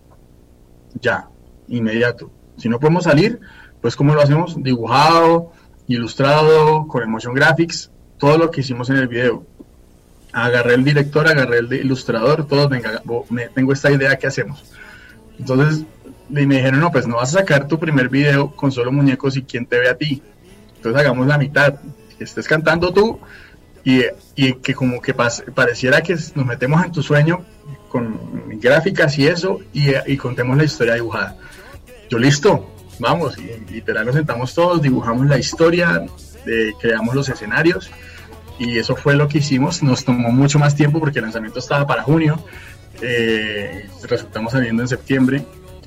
Ya, 1.01 1.29
inmediato. 1.69 2.31
Si 2.57 2.69
no 2.69 2.81
podemos 2.81 3.05
salir, 3.05 3.41
pues 3.83 3.97
¿cómo 3.97 4.15
lo 4.15 4.23
hacemos? 4.23 4.63
Dibujado, 4.63 5.53
ilustrado, 5.87 6.87
con 6.87 7.03
emotion 7.03 7.35
graphics, 7.35 7.91
todo 8.19 8.39
lo 8.39 8.51
que 8.51 8.61
hicimos 8.61 8.89
en 8.89 8.97
el 8.97 9.09
video. 9.09 9.45
Agarré 10.33 10.75
el 10.75 10.85
director, 10.85 11.29
agarré 11.29 11.59
el 11.59 11.73
ilustrador, 11.73 12.47
todos, 12.47 12.69
venga, 12.69 13.03
tengo 13.55 13.73
esta 13.73 13.91
idea, 13.91 14.17
¿qué 14.17 14.27
hacemos? 14.27 14.65
Entonces 15.39 15.85
me 16.29 16.43
dijeron, 16.43 16.81
no, 16.81 16.91
pues 16.91 17.07
no 17.07 17.17
vas 17.17 17.35
a 17.35 17.41
sacar 17.41 17.69
tu 17.69 17.79
primer 17.79 18.09
video 18.09 18.51
con 18.53 18.73
solo 18.73 18.91
muñecos 18.91 19.37
y 19.37 19.43
quién 19.43 19.67
te 19.67 19.79
ve 19.79 19.89
a 19.89 19.97
ti. 19.97 20.23
Entonces 20.77 21.01
hagamos 21.01 21.27
la 21.27 21.39
mitad, 21.39 21.75
que 22.17 22.25
estés 22.25 22.49
cantando 22.49 22.93
tú 22.93 23.21
y, 23.87 24.53
que 24.55 24.75
como 24.75 25.01
que 25.01 25.15
pareciera 25.15 26.03
que 26.03 26.17
nos 26.35 26.45
metemos 26.45 26.85
en 26.85 26.91
tu 26.91 27.05
sueño 27.05 27.45
con 27.89 28.19
gráficas 28.61 29.17
y 29.17 29.29
eso 29.29 29.61
y, 29.73 30.17
contemos 30.17 30.57
la 30.57 30.65
historia 30.65 30.95
dibujada. 30.95 31.37
Yo 32.11 32.19
listo, 32.19 32.69
vamos, 32.99 33.39
y, 33.39 33.73
literal 33.73 34.07
nos 34.07 34.17
sentamos 34.17 34.55
todos, 34.55 34.83
dibujamos 34.83 35.27
la 35.27 35.39
historia, 35.39 36.05
creamos 36.81 37.15
los 37.15 37.29
escenarios 37.29 37.89
y 38.59 38.77
eso 38.77 38.97
fue 38.97 39.15
lo 39.15 39.29
que 39.29 39.39
hicimos. 39.39 39.85
Nos 39.85 40.05
tomó 40.05 40.33
mucho 40.33 40.59
más 40.59 40.75
tiempo 40.75 40.99
porque 40.99 41.21
el 41.21 41.27
lanzamiento 41.27 41.61
estaba 41.61 41.87
para 41.87 42.03
junio, 42.03 42.45
eh, 43.01 43.89
resultamos 44.03 44.51
saliendo 44.51 44.83
en 44.83 44.89
septiembre 44.89 45.47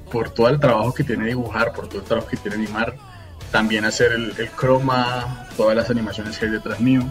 por 0.09 0.29
todo 0.29 0.47
el 0.47 0.57
trabajo 0.57 0.93
que 0.93 1.03
tiene 1.03 1.25
dibujar, 1.25 1.73
por 1.73 1.89
todo 1.89 1.99
el 1.99 2.05
trabajo 2.05 2.29
que 2.29 2.37
tiene 2.37 2.55
animar, 2.55 2.95
también 3.51 3.83
hacer 3.83 4.13
el, 4.13 4.33
el 4.37 4.49
croma, 4.51 5.47
todas 5.57 5.75
las 5.75 5.89
animaciones 5.89 6.37
que 6.37 6.45
hay 6.45 6.51
detrás 6.51 6.79
mío 6.79 7.03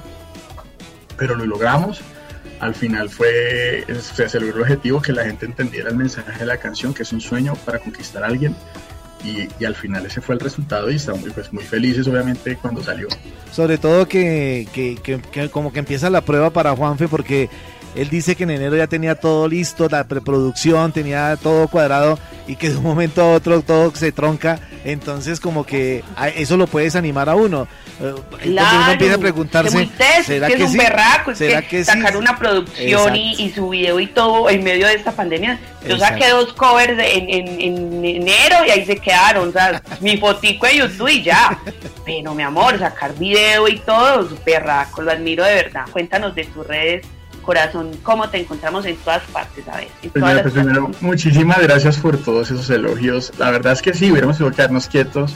pero 1.18 1.34
lo 1.34 1.44
logramos. 1.44 2.00
Al 2.60 2.74
final 2.74 3.08
fue, 3.08 3.84
se 4.02 4.40
logró 4.40 4.56
el 4.56 4.62
objetivo 4.62 5.02
que 5.02 5.12
la 5.12 5.24
gente 5.24 5.46
entendiera 5.46 5.90
el 5.90 5.96
mensaje 5.96 6.38
de 6.38 6.46
la 6.46 6.56
canción, 6.56 6.94
que 6.94 7.02
es 7.02 7.12
un 7.12 7.20
sueño 7.20 7.54
para 7.64 7.78
conquistar 7.78 8.24
a 8.24 8.26
alguien. 8.26 8.56
Y, 9.24 9.48
y, 9.58 9.64
al 9.64 9.74
final 9.74 10.06
ese 10.06 10.20
fue 10.20 10.36
el 10.36 10.40
resultado 10.40 10.88
y 10.92 10.94
estamos 10.94 11.24
pues, 11.34 11.52
muy 11.52 11.64
felices 11.64 12.06
obviamente 12.06 12.56
cuando 12.56 12.84
salió. 12.84 13.08
Sobre 13.50 13.76
todo 13.76 14.06
que, 14.06 14.68
que, 14.72 14.96
que, 15.02 15.50
como 15.50 15.72
que 15.72 15.80
empieza 15.80 16.08
la 16.08 16.20
prueba 16.20 16.50
para 16.50 16.76
Juanfe 16.76 17.08
porque 17.08 17.50
él 17.98 18.10
dice 18.10 18.36
que 18.36 18.44
en 18.44 18.50
enero 18.50 18.76
ya 18.76 18.86
tenía 18.86 19.16
todo 19.16 19.48
listo, 19.48 19.88
la 19.90 20.04
preproducción, 20.04 20.92
tenía 20.92 21.36
todo 21.42 21.66
cuadrado 21.66 22.16
y 22.46 22.54
que 22.54 22.70
de 22.70 22.76
un 22.76 22.84
momento 22.84 23.22
a 23.22 23.32
otro 23.32 23.60
todo 23.62 23.92
se 23.94 24.12
tronca. 24.12 24.60
Entonces 24.84 25.40
como 25.40 25.66
que 25.66 26.04
eso 26.36 26.56
lo 26.56 26.68
puede 26.68 26.84
desanimar 26.84 27.28
a 27.28 27.34
uno. 27.34 27.66
Eh, 28.00 28.14
claro, 28.42 28.78
uno 28.78 28.92
empieza 28.92 29.14
a 29.16 29.18
preguntarse, 29.18 29.90
¿será 30.24 30.46
que, 30.46 30.54
es 30.54 30.70
un 30.70 30.76
berraco? 30.76 31.34
¿Será 31.34 31.62
que, 31.62 31.84
sacar 31.84 32.16
una 32.16 32.38
producción 32.38 33.16
y, 33.16 33.50
su 33.50 33.70
video 33.70 33.98
y 33.98 34.06
todo 34.06 34.48
en 34.48 34.62
medio 34.62 34.86
de 34.86 34.94
esta 34.94 35.10
pandemia. 35.10 35.58
Yo 35.84 35.98
saqué 35.98 36.28
dos 36.28 36.52
covers 36.52 36.92
en, 36.92 37.28
en, 37.28 38.04
enero 38.04 38.56
y 38.64 38.70
ahí 38.70 38.86
se 38.86 38.96
quedaron. 38.96 39.48
O 39.48 39.52
sea, 39.52 39.82
mi 40.00 40.16
fotico 40.18 40.66
de 40.66 40.76
YouTube 40.76 41.08
y 41.08 41.22
ya. 41.24 41.58
Pero 42.04 42.32
mi 42.32 42.44
amor, 42.44 42.78
sacar 42.78 43.12
video 43.18 43.66
y 43.66 43.78
todo, 43.80 44.28
berraco, 44.46 45.02
lo 45.02 45.10
admiro 45.10 45.42
de 45.42 45.54
verdad. 45.54 45.86
Cuéntanos 45.90 46.36
de 46.36 46.44
tus 46.44 46.64
redes 46.64 47.04
corazón, 47.48 47.92
cómo 48.02 48.28
te 48.28 48.40
encontramos 48.40 48.84
en 48.84 48.94
todas 48.98 49.22
partes, 49.28 49.66
a 49.68 49.78
ver. 49.78 49.88
Pues 50.12 50.52
primero, 50.52 50.90
muchísimas 51.00 51.62
gracias 51.62 51.96
por 51.96 52.18
todos 52.18 52.50
esos 52.50 52.68
elogios. 52.68 53.32
La 53.38 53.50
verdad 53.50 53.72
es 53.72 53.80
que 53.80 53.94
sí, 53.94 54.12
hubiéramos 54.12 54.36
que 54.36 54.50
quedarnos 54.50 54.86
quietos, 54.86 55.34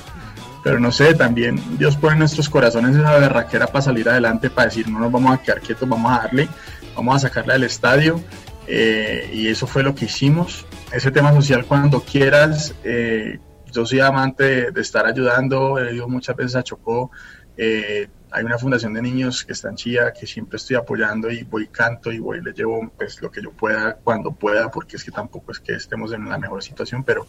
pero 0.62 0.78
no 0.78 0.92
sé, 0.92 1.14
también 1.14 1.58
Dios 1.78 1.96
pone 1.96 2.12
en 2.12 2.18
nuestros 2.18 2.50
corazones 2.50 2.96
esa 2.96 3.16
berraquera 3.16 3.66
para 3.66 3.80
salir 3.80 4.10
adelante, 4.10 4.50
para 4.50 4.66
decir, 4.66 4.90
no 4.90 4.98
nos 4.98 5.10
vamos 5.10 5.32
a 5.32 5.42
quedar 5.42 5.62
quietos, 5.62 5.88
vamos 5.88 6.12
a 6.12 6.24
darle, 6.24 6.50
vamos 6.94 7.16
a 7.16 7.18
sacarla 7.20 7.54
del 7.54 7.64
estadio. 7.64 8.20
Eh, 8.66 9.30
y 9.32 9.48
eso 9.48 9.66
fue 9.66 9.82
lo 9.82 9.94
que 9.94 10.04
hicimos. 10.04 10.66
Ese 10.92 11.10
tema 11.12 11.32
social, 11.32 11.64
cuando 11.64 12.02
quieras, 12.02 12.74
eh, 12.84 13.38
yo 13.72 13.86
soy 13.86 14.00
amante 14.00 14.70
de, 14.70 14.80
estar 14.82 15.06
ayudando, 15.06 15.78
he 15.78 15.94
ido 15.94 16.08
muchas 16.08 16.36
veces 16.36 16.56
a 16.56 16.62
Chocó. 16.62 17.10
Eh, 17.56 18.06
hay 18.32 18.44
una 18.44 18.58
fundación 18.58 18.94
de 18.94 19.02
niños 19.02 19.44
que 19.44 19.52
está 19.52 19.68
en 19.68 19.76
Chía, 19.76 20.12
que 20.12 20.26
siempre 20.26 20.56
estoy 20.56 20.76
apoyando 20.76 21.30
y 21.30 21.42
voy 21.42 21.66
canto 21.66 22.10
y 22.10 22.18
voy, 22.18 22.40
le 22.40 22.52
llevo 22.52 22.90
pues 22.96 23.20
lo 23.20 23.30
que 23.30 23.42
yo 23.42 23.50
pueda 23.50 23.96
cuando 24.02 24.32
pueda, 24.32 24.70
porque 24.70 24.96
es 24.96 25.04
que 25.04 25.10
tampoco 25.10 25.52
es 25.52 25.60
que 25.60 25.74
estemos 25.74 26.12
en 26.12 26.28
la 26.28 26.38
mejor 26.38 26.62
situación, 26.62 27.04
pero, 27.04 27.26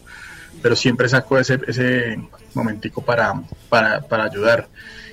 pero 0.62 0.74
siempre 0.74 1.08
saco 1.08 1.38
ese, 1.38 1.60
ese 1.66 2.18
momentico 2.54 3.02
para, 3.02 3.34
para, 3.68 4.00
para 4.00 4.24
ayudar. 4.24 4.68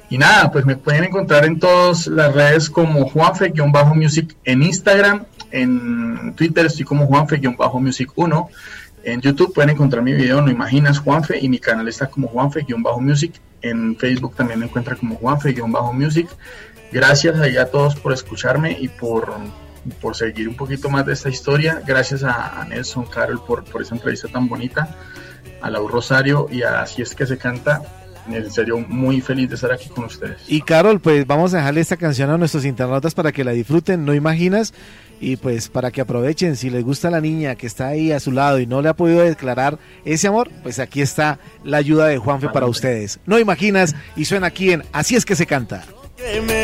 Y 0.10 0.18
nada, 0.18 0.52
pues 0.52 0.66
me 0.66 0.76
pueden 0.76 1.06
encontrar 1.06 1.46
en 1.46 1.60
todas 1.60 2.08
las 2.08 2.34
redes 2.34 2.70
como 2.70 3.10
Juanfe-Music 3.10 4.36
en 4.44 4.64
Instagram, 4.64 5.26
en 5.52 6.34
Twitter 6.36 6.66
estoy 6.66 6.86
como 6.86 7.06
Juanfe-Music 7.08 8.12
1, 8.16 8.50
en 9.04 9.22
YouTube 9.22 9.54
pueden 9.54 9.72
encontrar 9.72 10.04
mi 10.04 10.14
video 10.14 10.42
No 10.42 10.52
Imaginas 10.52 11.00
Juanfe 11.00 11.40
y 11.40 11.50
mi 11.50 11.60
canal 11.60 11.88
está 11.88 12.08
como 12.08 12.28
Juanfe-Music 12.28 13.42
en 13.62 13.96
Facebook 13.98 14.36
también 14.36 14.60
me 14.60 14.66
encuentra 14.66 14.96
como 14.96 15.16
Juanfe-Music. 15.16 16.28
Gracias 16.92 17.40
ahí 17.40 17.58
a 17.58 17.72
todos 17.72 17.96
por 17.96 18.12
escucharme 18.14 18.78
y 18.80 18.90
por, 18.90 19.34
por 20.02 20.16
seguir 20.16 20.50
un 20.50 20.56
poquito 20.56 20.90
más 20.90 21.06
de 21.06 21.14
esta 21.14 21.30
historia. 21.30 21.82
Gracias 21.86 22.24
a, 22.24 22.66
Nelson 22.68 23.06
Carol 23.06 23.44
por, 23.46 23.64
por 23.64 23.82
esa 23.82 23.96
entrevista 23.96 24.28
tan 24.28 24.48
bonita, 24.48 24.96
a 25.62 25.70
Lau 25.70 25.88
Rosario 25.88 26.48
y 26.52 26.64
a 26.64 26.82
Así 26.82 27.02
es 27.02 27.16
que 27.16 27.26
se 27.26 27.38
canta. 27.38 27.82
En 28.30 28.52
serio, 28.52 28.80
muy 28.88 29.22
feliz 29.22 29.50
de 29.50 29.56
estar 29.56 29.72
aquí 29.72 29.90
con 29.90 30.06
ustedes. 30.06 30.42
Y 30.48 30.62
Carol, 30.62 31.00
pues 31.00 31.26
vamos 31.26 31.54
a 31.54 31.58
dejarle 31.58 31.82
esta 31.82 31.98
canción 31.98 32.30
a 32.30 32.38
nuestros 32.38 32.66
internautas 32.66 33.14
para 33.14 33.32
que 33.32 33.44
la 33.44 33.52
disfruten, 33.52 34.06
no 34.06 34.14
imaginas 34.14 34.74
y 35.22 35.36
pues 35.36 35.70
para 35.70 35.92
que 35.92 36.02
aprovechen, 36.02 36.56
si 36.56 36.70
les 36.70 36.84
gusta 36.84 37.12
la 37.12 37.22
niña 37.22 37.56
que 37.56 37.68
está 37.68 37.88
ahí 37.88 38.12
a 38.12 38.20
su 38.20 38.32
lado 38.32 38.60
y 38.60 38.66
no 38.66 38.82
le 38.82 38.90
ha 38.90 38.96
podido 38.96 39.22
declarar 39.22 39.78
ese 40.04 40.28
amor, 40.28 40.50
pues 40.64 40.80
aquí 40.80 41.02
está 41.02 41.40
la 41.64 41.78
ayuda 41.78 42.08
de 42.08 42.18
Juanfe 42.18 42.50
para 42.50 42.66
ustedes. 42.66 43.20
No 43.26 43.38
imaginas 43.38 43.96
y 44.16 44.26
suena 44.26 44.48
aquí 44.48 44.72
en 44.72 44.84
Así 44.92 45.16
es 45.16 45.26
que 45.26 45.36
se 45.36 45.46
canta. 45.46 45.84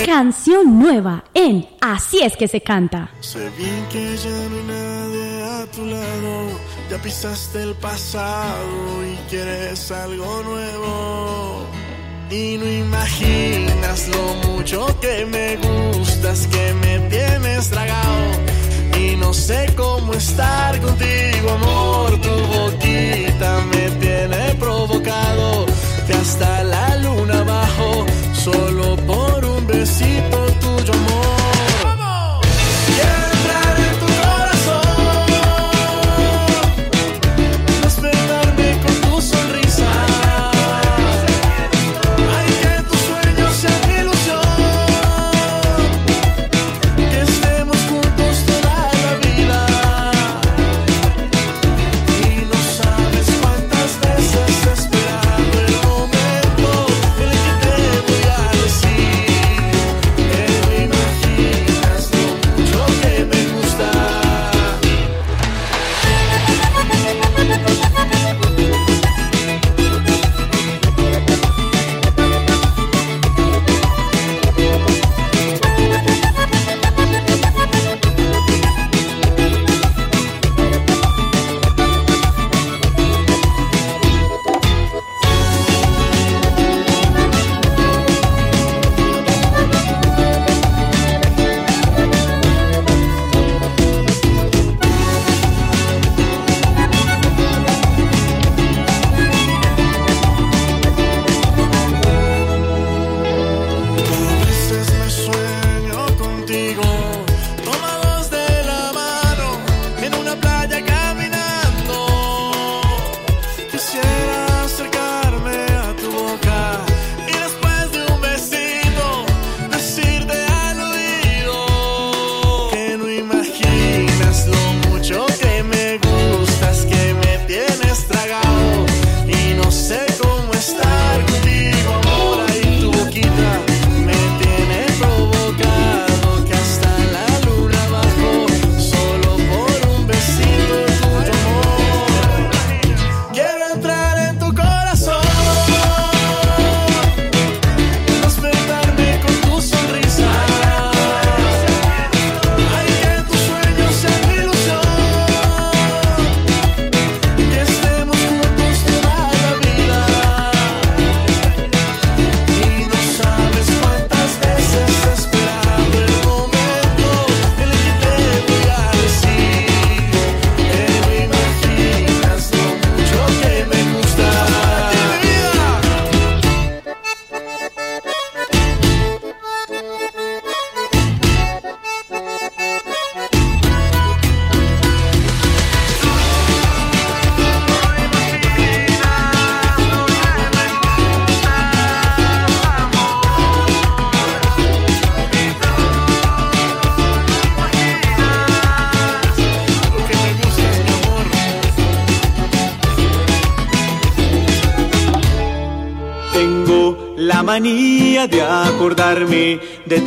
Canción 0.05 0.79
nueva 0.79 1.23
en 1.33 1.65
Así 1.81 2.19
es 2.21 2.35
que 2.35 2.47
se 2.47 2.61
canta. 2.61 3.09
Sé 3.21 3.49
bien 3.57 3.85
que 3.91 4.15
ya 4.17 4.29
no 4.29 4.55
hay 4.55 4.63
nadie 4.67 5.26
ya 6.89 6.97
pisaste 7.01 7.63
el 7.63 7.73
pasado 7.75 9.05
y 9.05 9.15
quieres 9.29 9.91
algo 9.91 10.43
nuevo. 10.43 11.65
Y 12.29 12.57
no 12.57 12.69
imaginas 12.69 14.07
lo 14.09 14.49
mucho 14.49 14.85
que 14.99 15.25
me 15.25 15.57
gustas, 15.57 16.47
que 16.47 16.73
me 16.73 16.99
tienes 17.09 17.69
tragado. 17.69 18.25
Y 18.99 19.15
no 19.15 19.33
sé 19.33 19.73
cómo 19.75 20.13
estar 20.13 20.79
contigo, 20.81 21.51
amor. 21.51 22.21
Tu 22.21 22.29
boquita 22.29 23.61
me 23.71 23.89
tiene 24.01 24.55
provocado. 24.59 25.65
Que 26.05 26.13
hasta 26.13 26.63
la 26.63 26.95
luna 26.97 27.43
bajo, 27.43 28.05
solo 28.33 28.95
por 29.05 29.45
un 29.45 29.67
besito 29.67 30.46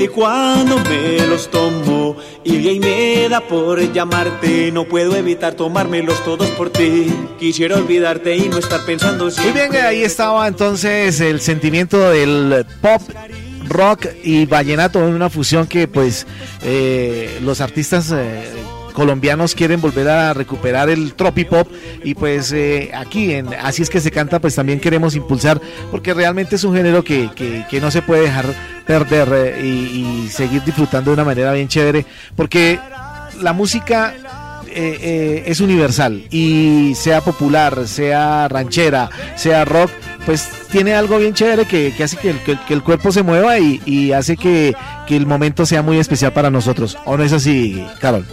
ti 0.01 0.09
cuando 0.09 0.78
me 0.78 1.26
los 1.26 1.51
tomo 1.51 2.16
y 2.42 2.68
ahí 2.68 2.80
me 2.80 3.28
da 3.28 3.40
por 3.42 3.80
llamarte. 3.92 4.72
No 4.72 4.84
puedo 4.84 5.14
evitar 5.14 5.53
tomármelos 5.55 6.24
todos 6.24 6.48
por 6.53 6.70
ti. 6.70 7.07
Quisiera 7.38 7.76
olvidarte 7.76 8.34
y 8.34 8.48
no 8.48 8.57
estar 8.57 8.82
pensando 8.86 9.30
si. 9.30 9.42
Muy 9.42 9.53
bien, 9.53 9.76
ahí 9.76 10.03
estaba 10.03 10.48
entonces 10.48 11.20
el 11.20 11.40
sentimiento 11.40 12.11
del 12.11 12.64
pop 12.80 13.03
rock 13.68 14.07
y 14.24 14.46
vallenato 14.46 15.07
en 15.07 15.14
una 15.14 15.28
fusión 15.28 15.66
que 15.66 15.86
pues 15.86 16.26
eh, 16.62 17.38
los 17.42 17.61
artistas 17.61 18.11
eh, 18.11 18.48
colombianos 19.01 19.55
quieren 19.55 19.80
volver 19.80 20.11
a 20.11 20.34
recuperar 20.34 20.90
el 20.90 21.14
tropipop 21.14 21.66
y 22.05 22.12
pues 22.12 22.53
eh, 22.53 22.90
aquí 22.94 23.32
en 23.32 23.55
Así 23.55 23.80
es 23.80 23.88
que 23.88 23.98
se 23.98 24.11
canta 24.11 24.40
pues 24.40 24.55
también 24.55 24.78
queremos 24.78 25.16
impulsar 25.16 25.59
porque 25.90 26.12
realmente 26.12 26.57
es 26.57 26.64
un 26.64 26.76
género 26.76 27.03
que, 27.03 27.30
que, 27.34 27.80
no 27.80 27.90
se 27.90 28.03
puede 28.03 28.24
dejar 28.24 28.44
perder 28.86 29.64
y, 29.64 30.26
y 30.26 30.28
seguir 30.28 30.62
disfrutando 30.64 31.12
de 31.12 31.14
una 31.14 31.24
manera 31.24 31.55
bien 31.55 31.66
chévere 31.66 32.05
porque 32.36 32.78
la 33.40 33.55
música 33.55 34.12
es 34.70 35.61
universal 35.61 36.26
y 36.30 36.92
sea 36.94 37.22
popular, 37.22 37.88
sea 37.88 38.48
ranchera, 38.48 39.09
sea 39.34 39.64
rock, 39.64 39.90
pues 40.26 40.46
tiene 40.70 40.92
algo 40.94 41.18
bien 41.18 41.32
chévere 41.32 41.64
que, 41.64 41.94
hace 42.05 42.18
que 42.18 42.34
el, 42.68 42.82
cuerpo 42.82 43.12
se 43.12 43.22
mueva 43.22 43.59
y, 43.59 44.12
hace 44.12 44.36
que, 44.36 44.76
que, 45.07 45.16
el 45.16 45.26
momento 45.26 45.64
sea 45.64 45.80
muy 45.82 45.98
especial 45.98 46.34
para 46.34 46.51
nosotros. 46.51 46.98
¿O 47.07 47.16
no 47.16 47.24
es 47.24 47.32
así, 47.32 47.82
Carol? 47.98 48.26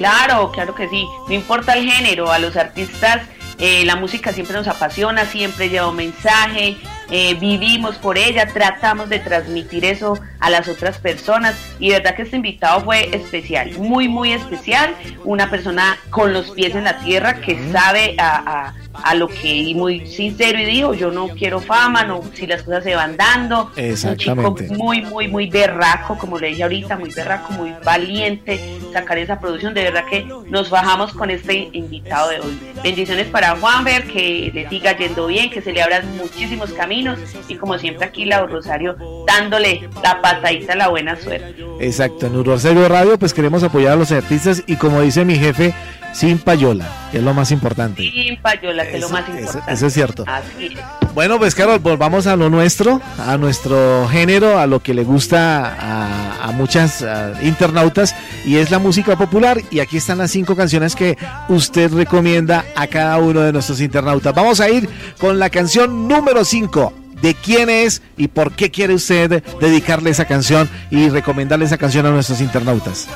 Claro, 0.00 0.50
claro 0.50 0.74
que 0.74 0.88
sí. 0.88 1.06
No 1.28 1.34
importa 1.34 1.74
el 1.74 1.86
género, 1.86 2.32
a 2.32 2.38
los 2.38 2.56
artistas 2.56 3.20
eh, 3.58 3.84
la 3.84 3.96
música 3.96 4.32
siempre 4.32 4.56
nos 4.56 4.66
apasiona, 4.66 5.26
siempre 5.26 5.68
lleva 5.68 5.88
un 5.88 5.96
mensaje, 5.96 6.78
eh, 7.10 7.34
vivimos 7.34 7.96
por 7.96 8.16
ella, 8.16 8.46
tratamos 8.46 9.10
de 9.10 9.18
transmitir 9.18 9.84
eso 9.84 10.18
a 10.38 10.48
las 10.48 10.66
otras 10.68 10.96
personas 10.96 11.54
y 11.78 11.90
de 11.90 11.98
verdad 11.98 12.14
que 12.14 12.22
este 12.22 12.36
invitado 12.36 12.82
fue 12.82 13.14
especial, 13.14 13.72
muy, 13.78 14.08
muy 14.08 14.32
especial, 14.32 14.94
una 15.24 15.50
persona 15.50 15.98
con 16.08 16.32
los 16.32 16.52
pies 16.52 16.74
en 16.74 16.84
la 16.84 17.00
tierra 17.00 17.42
que 17.42 17.70
sabe 17.70 18.14
a 18.18 18.72
a 18.89 18.89
lo 19.14 19.28
que 19.28 19.54
y 19.54 19.74
muy 19.74 20.06
sincero 20.06 20.58
y 20.58 20.64
dijo 20.64 20.94
yo 20.94 21.10
no 21.10 21.28
quiero 21.28 21.60
fama 21.60 22.04
no 22.04 22.22
si 22.34 22.46
las 22.46 22.62
cosas 22.62 22.84
se 22.84 22.94
van 22.94 23.16
dando. 23.16 23.70
Un 23.76 24.16
chico 24.16 24.56
muy 24.70 25.02
muy 25.02 25.28
muy 25.28 25.48
berraco 25.48 26.16
como 26.18 26.38
le 26.38 26.48
dije 26.48 26.62
ahorita 26.62 26.96
muy 26.96 27.10
berraco 27.10 27.52
muy 27.52 27.72
valiente 27.84 28.60
sacar 28.92 29.18
esa 29.18 29.38
producción. 29.40 29.74
De 29.74 29.84
verdad 29.84 30.04
que 30.08 30.26
nos 30.46 30.70
bajamos 30.70 31.12
con 31.12 31.30
este 31.30 31.68
invitado 31.72 32.30
de 32.30 32.40
hoy. 32.40 32.58
Bendiciones 32.82 33.26
para 33.28 33.56
Juanver 33.56 34.04
que 34.06 34.50
le 34.52 34.68
siga 34.68 34.96
yendo 34.96 35.26
bien 35.26 35.50
que 35.50 35.62
se 35.62 35.72
le 35.72 35.82
abran 35.82 36.16
muchísimos 36.16 36.72
caminos. 36.72 37.18
Y 37.48 37.56
como 37.56 37.78
siempre 37.78 38.06
aquí 38.06 38.24
la 38.24 38.46
Rosario 38.46 38.96
dándole 39.26 39.88
la 40.02 40.20
patadita 40.20 40.72
a 40.72 40.76
la 40.76 40.88
buena 40.88 41.16
suerte. 41.16 41.54
Exacto 41.80 42.26
en 42.26 42.44
Rosario 42.44 42.88
Radio 42.88 43.18
pues 43.18 43.34
queremos 43.34 43.62
apoyar 43.62 43.92
a 43.92 43.96
los 43.96 44.12
artistas 44.12 44.62
y 44.66 44.76
como 44.76 45.00
dice 45.00 45.24
mi 45.24 45.36
jefe 45.36 45.74
sin 46.12 46.38
payola, 46.38 46.88
que 47.10 47.18
es 47.18 47.24
lo 47.24 47.34
más 47.34 47.50
importante. 47.50 48.02
Sin 48.02 48.36
payola, 48.40 48.79
que 48.86 48.96
es 48.96 49.00
lo 49.00 49.08
más 49.08 49.28
importante. 49.28 49.72
Eso, 49.72 49.86
es 49.86 49.92
cierto. 49.92 50.24
Bueno, 51.14 51.38
pues 51.38 51.54
Carol, 51.54 51.78
volvamos 51.78 52.26
a 52.26 52.36
lo 52.36 52.50
nuestro, 52.50 53.00
a 53.18 53.36
nuestro 53.36 54.08
género, 54.08 54.58
a 54.58 54.66
lo 54.66 54.80
que 54.80 54.94
le 54.94 55.04
gusta 55.04 56.44
a, 56.44 56.52
muchas 56.52 57.04
internautas, 57.42 58.14
y 58.44 58.56
es 58.56 58.70
la 58.70 58.78
música 58.78 59.16
popular. 59.16 59.60
Y 59.70 59.80
aquí 59.80 59.96
están 59.96 60.18
las 60.18 60.30
cinco 60.30 60.56
canciones 60.56 60.94
que 60.94 61.16
usted 61.48 61.92
recomienda 61.92 62.64
a 62.74 62.86
cada 62.86 63.18
uno 63.18 63.40
de 63.40 63.52
nuestros 63.52 63.80
internautas. 63.80 64.34
Vamos 64.34 64.60
a 64.60 64.68
ir 64.68 64.88
con 65.18 65.38
la 65.38 65.50
canción 65.50 66.08
número 66.08 66.44
5 66.44 66.92
de 67.22 67.34
quién 67.34 67.70
es 67.70 68.02
y 68.16 68.28
por 68.28 68.52
qué 68.52 68.70
quiere 68.70 68.94
usted 68.94 69.42
dedicarle 69.60 70.10
esa 70.10 70.24
canción 70.24 70.68
y 70.90 71.08
recomendarle 71.08 71.64
esa 71.64 71.78
canción 71.78 72.06
a 72.06 72.10
nuestros 72.10 72.40
internautas. 72.40 73.08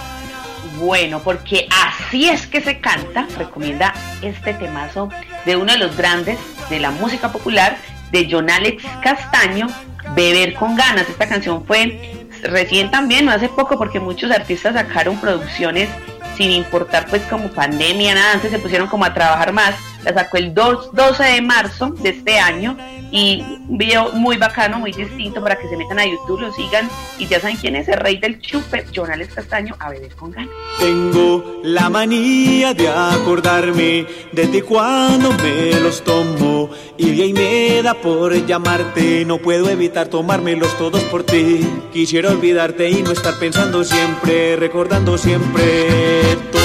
Bueno, 0.79 1.21
porque 1.21 1.69
así 1.71 2.29
es 2.29 2.47
que 2.47 2.61
se 2.61 2.81
canta, 2.81 3.27
recomienda 3.39 3.95
este 4.23 4.55
temazo 4.55 5.09
de 5.45 5.57
uno 5.57 5.73
de 5.73 5.79
los 5.79 5.97
grandes 5.97 6.39
de 6.69 6.81
la 6.81 6.91
música 6.91 7.31
popular, 7.31 7.77
de 8.11 8.29
John 8.31 8.51
Alex 8.51 8.83
Castaño, 9.03 9.69
Beber 10.15 10.55
con 10.55 10.75
ganas. 10.77 11.09
Esta 11.09 11.29
canción 11.29 11.65
fue 11.65 12.27
recién 12.43 12.91
también, 12.91 13.25
no 13.25 13.33
hace 13.33 13.49
poco, 13.49 13.79
porque 13.79 14.01
muchos 14.01 14.31
artistas 14.31 14.75
sacaron 14.75 15.21
producciones 15.21 15.89
sin 16.37 16.51
importar 16.51 17.07
pues 17.09 17.23
como 17.23 17.49
pandemia, 17.49 18.15
nada, 18.15 18.33
antes 18.33 18.51
se 18.51 18.59
pusieron 18.59 18.89
como 18.89 19.05
a 19.05 19.15
trabajar 19.15 19.53
más. 19.53 19.75
La 20.03 20.13
sacó 20.13 20.37
el 20.37 20.53
12 20.53 21.23
de 21.23 21.41
marzo 21.41 21.91
de 21.91 22.11
este 22.11 22.39
año 22.39 22.77
y 23.15 23.41
un 23.69 23.79
video 23.79 24.11
muy 24.13 24.37
bacano, 24.39 24.81
muy 24.81 24.91
distinto 24.91 25.41
para 25.41 25.57
que 25.57 25.69
se 25.69 25.77
metan 25.77 26.01
a 26.01 26.05
YouTube, 26.05 26.41
lo 26.41 26.53
sigan 26.53 26.91
y 27.17 27.29
ya 27.29 27.39
saben 27.39 27.57
quién 27.57 27.77
es 27.77 27.87
el 27.87 27.99
rey 27.99 28.17
del 28.17 28.41
chupe, 28.41 28.85
Jonales 28.93 29.33
Castaño, 29.33 29.77
a 29.79 29.91
beber 29.91 30.13
con 30.17 30.33
ganas. 30.33 30.51
Tengo 30.81 31.61
la 31.63 31.89
manía 31.89 32.75
de 32.75 32.89
acordarme 32.89 34.05
de 34.33 34.47
ti 34.49 34.61
cuando 34.63 35.31
me 35.31 35.79
los 35.79 36.03
tomo 36.03 36.71
y 36.99 37.15
de 37.15 37.23
ahí 37.23 37.33
me 37.33 37.83
da 37.83 37.95
por 37.95 38.35
llamarte, 38.47 39.25
no 39.25 39.39
puedo 39.39 39.71
evitar 39.71 40.09
tomármelos 40.09 40.77
todos 40.77 41.05
por 41.05 41.23
ti. 41.23 41.61
Quisiera 41.93 42.31
olvidarte 42.31 42.91
y 42.91 43.01
no 43.03 43.13
estar 43.13 43.39
pensando 43.39 43.85
siempre, 43.85 44.57
recordando 44.57 45.17
siempre 45.17 46.64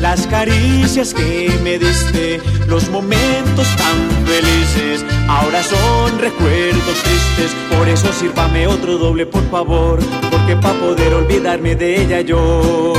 las 0.00 0.26
caricias 0.28 1.12
que 1.12 1.50
me 1.64 1.78
diste, 1.78 2.40
los 2.68 2.88
momentos 2.90 3.66
tan 3.76 3.98
felices. 4.24 5.04
Ahora 5.28 5.62
son 5.62 6.18
recuerdos 6.18 6.96
tristes, 7.02 7.50
por 7.76 7.88
eso 7.88 8.12
sírvame 8.12 8.66
otro 8.68 8.98
doble 8.98 9.26
por 9.26 9.42
favor, 9.50 9.98
porque 10.30 10.54
para 10.56 10.78
poder 10.78 11.12
olvidarme 11.12 11.74
de 11.74 12.02
ella 12.02 12.20
yo 12.20 12.92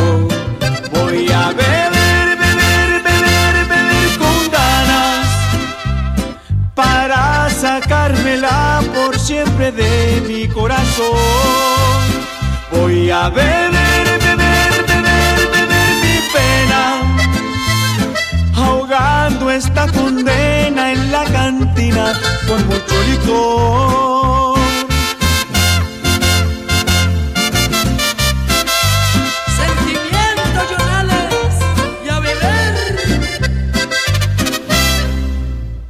voy 0.92 1.32
a 1.32 1.48
beber, 1.50 2.38
beber, 2.44 3.04
beber, 3.08 3.54
beber 3.74 4.18
con 4.18 4.52
ganas 4.52 5.28
para 6.76 7.50
sacármela 7.50 8.82
por 8.94 9.18
siempre 9.18 9.72
de 9.72 10.22
mi 10.28 10.48
corazón. 10.50 11.16
Voy 12.72 13.10
a 13.10 13.30
beber, 13.30 13.79
esta 19.52 19.88
condena 19.92 20.92
en 20.92 21.12
la 21.12 21.24
cantina 21.26 22.14
con 22.48 22.66
mucho 22.68 22.96
licor. 23.10 24.60
Sentimiento, 29.58 30.60
Jonales, 30.70 31.56
y 32.06 32.10
a 32.10 32.20
beber. 32.20 32.74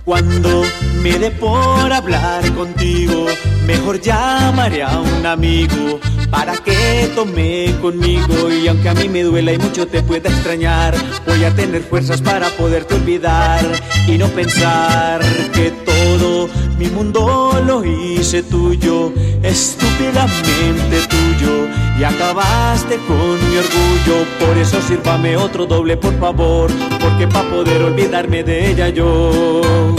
Cuando 0.05 0.64
me 1.01 1.20
dé 1.20 1.32
por 1.32 1.91
hablar 1.91 2.53
contigo, 2.53 3.26
mejor 3.66 3.99
llamaré 3.99 4.84
a 4.84 4.99
un 4.99 5.26
amigo 5.26 5.99
para 6.30 6.57
que 6.57 7.09
tome 7.15 7.75
conmigo 7.82 8.51
y 8.51 8.67
aunque 8.67 8.89
a 8.89 8.93
mí 8.93 9.09
me 9.09 9.23
duela 9.23 9.53
y 9.53 9.57
mucho 9.57 9.88
te 9.88 10.01
pueda 10.01 10.30
extrañar, 10.30 10.95
voy 11.25 11.43
a 11.43 11.53
tener 11.55 11.82
fuerzas 11.84 12.21
para 12.21 12.49
poderte 12.49 12.95
olvidar 12.95 13.65
y 14.07 14.17
no 14.17 14.27
pensar 14.27 15.21
que 15.53 15.71
todo 15.86 16.49
mi 16.77 16.88
mundo 16.88 17.61
lo 17.65 17.84
hice 17.84 18.43
tuyo, 18.43 19.11
estúpidamente 19.43 20.97
tuyo 21.09 21.67
y 21.99 22.03
acabaste 22.03 22.97
con 23.07 23.49
mi 23.49 23.57
orgullo, 23.57 24.25
por 24.39 24.57
eso 24.57 24.82
sírvame 24.82 25.36
otro 25.36 25.65
doble 25.65 25.97
por 25.97 26.17
favor, 26.19 26.71
porque 27.01 27.27
para 27.27 27.49
poder 27.49 27.82
olvidarme 27.82 28.43
de 28.43 28.71
ella 28.71 28.89
yo 28.89 29.95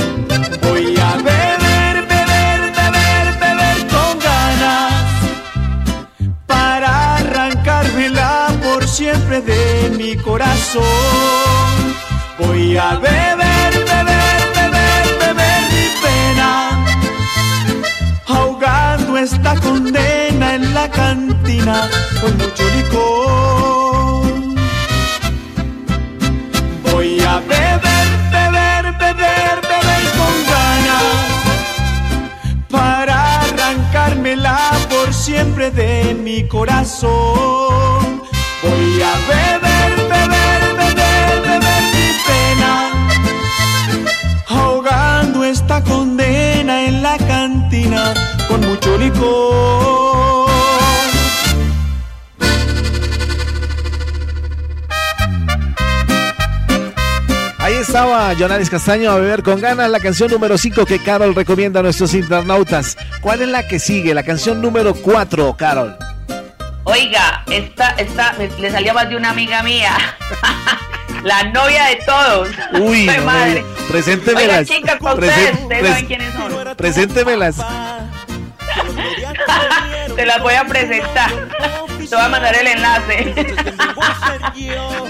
siempre 9.01 9.41
de 9.41 9.91
mi 9.97 10.15
corazón. 10.15 10.83
Voy 12.39 12.77
a 12.77 12.97
beber, 12.97 13.73
beber, 13.93 14.41
beber, 14.57 15.05
beber 15.23 15.63
mi 15.75 15.87
pena, 16.05 16.51
ahogando 18.27 19.17
esta 19.17 19.55
condena 19.67 20.55
en 20.57 20.75
la 20.75 20.87
cantina 20.91 21.89
con 22.21 22.33
mucho 22.43 22.65
licor. 22.77 24.23
Voy 26.93 27.21
a 27.33 27.39
beber, 27.55 28.09
beber, 28.37 28.85
beber, 29.03 29.55
beber 29.73 30.03
con 30.19 30.35
ganas 30.53 31.09
para 32.69 33.17
arrancármela 33.45 34.59
por 34.91 35.15
siempre 35.15 35.71
de 35.71 36.15
mi 36.23 36.47
corazón. 36.47 38.20
Voy 38.71 39.03
a 39.03 39.15
beber, 39.31 39.91
beber, 40.15 40.61
beber, 40.81 41.43
beber 41.43 41.83
mi 41.95 42.09
pena, 42.29 42.73
ahogando 44.49 45.43
esta 45.45 45.83
condena 45.83 46.85
en 46.85 47.03
la 47.03 47.19
cantina 47.19 48.15
con 48.47 48.61
mucho 48.61 48.97
licor. 48.97 50.51
Ahí 57.59 57.75
estaba 57.75 58.33
Jonalis 58.35 58.71
Castaño 58.71 59.11
a 59.11 59.17
beber 59.17 59.43
con 59.43 59.61
ganas 59.61 59.91
la 59.91 59.99
canción 59.99 60.31
número 60.31 60.57
5 60.57 60.87
que 60.87 60.99
Carol 61.01 61.35
recomienda 61.35 61.81
a 61.81 61.83
nuestros 61.83 62.15
internautas. 62.15 62.97
¿Cuál 63.21 63.43
es 63.43 63.49
la 63.49 63.67
que 63.67 63.81
sigue? 63.81 64.15
La 64.15 64.23
canción 64.23 64.63
número 64.63 64.95
4, 64.95 65.57
Carol. 65.57 65.97
Oiga, 66.85 67.45
esta, 67.51 67.91
esta 67.91 68.33
me- 68.39 68.49
le 68.59 68.71
salió 68.71 68.95
más 68.95 69.09
de 69.09 69.17
una 69.17 69.31
amiga 69.31 69.63
mía. 69.63 69.97
La 71.23 71.43
novia 71.45 71.85
de 71.87 71.97
todos. 72.07 72.49
Uy, 72.81 73.05
no, 73.19 73.25
madre. 73.25 73.65
preséntemelas. 73.89 74.59
Oiga, 74.61 74.65
chicas, 74.65 74.97
para 75.01 75.15
ustedes, 75.15 75.53
ustedes 75.61 75.83
pres- 75.83 75.89
saben 75.89 76.07
quiénes 76.07 76.33
son. 76.35 76.77
Preséntemelas. 76.77 77.57
Te 80.17 80.27
las 80.27 80.41
voy 80.43 80.55
a 80.55 80.65
presentar. 80.65 81.31
Te 81.99 82.17
voy 82.17 82.25
a 82.25 82.29
mandar 82.29 82.55
el 82.57 82.67
enlace. 82.67 83.35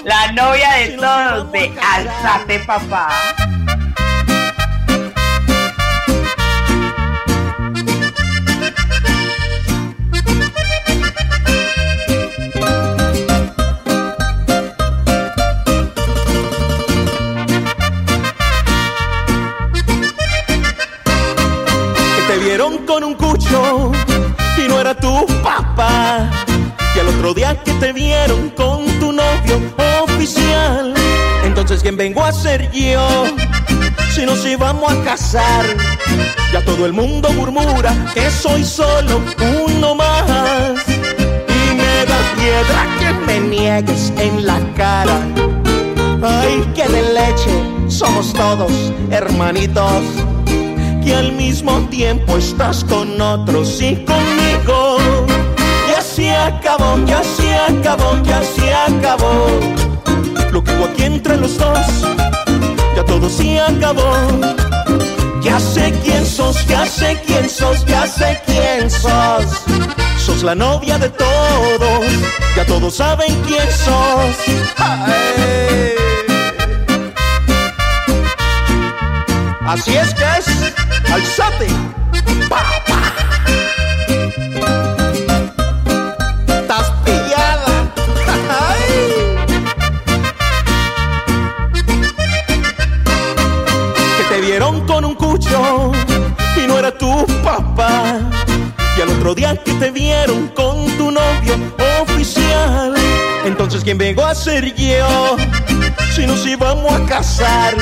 La 0.05 0.33
novia 0.33 0.71
de 0.73 0.89
todos 0.99 1.53
de 1.53 1.73
Alzate 1.81 2.59
Papá. 2.61 3.09
Y 24.57 24.69
no 24.69 24.81
era 24.81 24.95
tu 24.95 25.27
papá. 25.43 26.31
Y 26.95 27.01
al 27.01 27.09
otro 27.09 27.35
día 27.35 27.57
que 27.63 27.73
te 27.75 27.93
vieron 27.93 28.51
con 28.51 28.85
tu 28.99 29.13
novio 29.13 29.61
oficial. 30.03 30.95
Entonces, 31.45 31.83
¿quién 31.83 31.97
vengo 31.97 32.25
a 32.25 32.33
ser 32.33 32.71
yo? 32.71 33.25
Si 34.15 34.25
nos 34.25 34.45
íbamos 34.45 34.93
a 34.93 35.03
casar. 35.03 35.65
Ya 36.53 36.65
todo 36.65 36.87
el 36.87 36.93
mundo 36.93 37.33
murmura 37.33 37.95
que 38.13 38.31
soy 38.31 38.65
solo 38.65 39.21
uno 39.67 39.95
más. 39.95 40.89
Y 40.89 41.75
me 41.75 42.07
da 42.07 42.19
piedra 42.37 42.87
que 42.99 43.13
me 43.27 43.41
niegues 43.41 44.13
en 44.17 44.47
la 44.47 44.61
cara. 44.77 45.21
Ay, 46.23 46.61
que 46.75 46.87
de 46.89 47.03
leche 47.15 47.51
somos 47.89 48.33
todos 48.33 48.93
hermanitos 49.11 50.05
que 51.03 51.15
al 51.15 51.33
mismo 51.33 51.73
tiempo 51.89 52.37
estás 52.37 52.85
con 52.85 53.21
otros 53.21 53.81
y 53.81 53.97
conmigo. 54.05 54.99
Ya 55.89 56.03
se 56.03 56.31
acabó, 56.31 56.99
ya 57.07 57.23
se 57.23 57.55
acabó, 57.55 58.23
ya 58.23 58.43
se 58.43 58.73
acabó. 58.73 59.47
Lo 60.53 60.63
que 60.63 60.73
hubo 60.73 60.85
aquí 60.87 61.05
entre 61.05 61.37
los 61.37 61.59
dos, 61.59 61.87
ya 62.97 63.05
todo 63.05 63.29
se 63.29 63.61
acabó. 63.61 64.13
Ya 65.43 65.59
sé 65.59 65.93
quién 66.05 66.27
sos, 66.27 66.67
ya 66.67 66.85
sé 66.87 67.21
quién 67.27 67.49
sos, 67.49 67.85
ya 67.87 68.07
sé 68.07 68.41
quién 68.47 68.91
sos. 68.91 69.45
Sos 70.19 70.43
la 70.43 70.55
novia 70.55 70.99
de 70.99 71.09
todos, 71.09 72.05
ya 72.57 72.67
todos 72.67 72.95
saben 72.95 73.35
quién 73.47 73.69
sos. 73.71 74.37
Ay. 74.77 76.10
Así 79.71 79.97
es 79.97 80.13
que 80.15 80.25
es, 80.25 80.75
alzate. 81.13 81.69
Pa, 82.49 82.65
pa. 82.89 83.01
Estás 86.49 86.91
pillada. 87.05 87.93
Que 94.17 94.25
te 94.29 94.41
vieron 94.41 94.85
con 94.89 95.05
un 95.05 95.15
cucho 95.15 95.93
y 96.57 96.67
no 96.67 96.77
era 96.77 96.91
tu 96.99 97.25
papá. 97.45 98.19
Y 98.99 99.01
al 99.03 99.11
otro 99.11 99.37
día 99.37 99.55
que 99.55 99.73
te 99.75 99.93
vieron 99.93 100.49
con 100.49 100.85
tu 100.99 101.13
novio 101.13 101.55
oficial. 102.03 102.40
¿Quién 103.91 103.99
vengo 103.99 104.23
a 104.23 104.37
ser 104.37 104.73
yo? 104.77 105.37
Si 106.15 106.25
nos 106.25 106.47
íbamos 106.47 106.93
a 106.93 107.05
casar. 107.07 107.75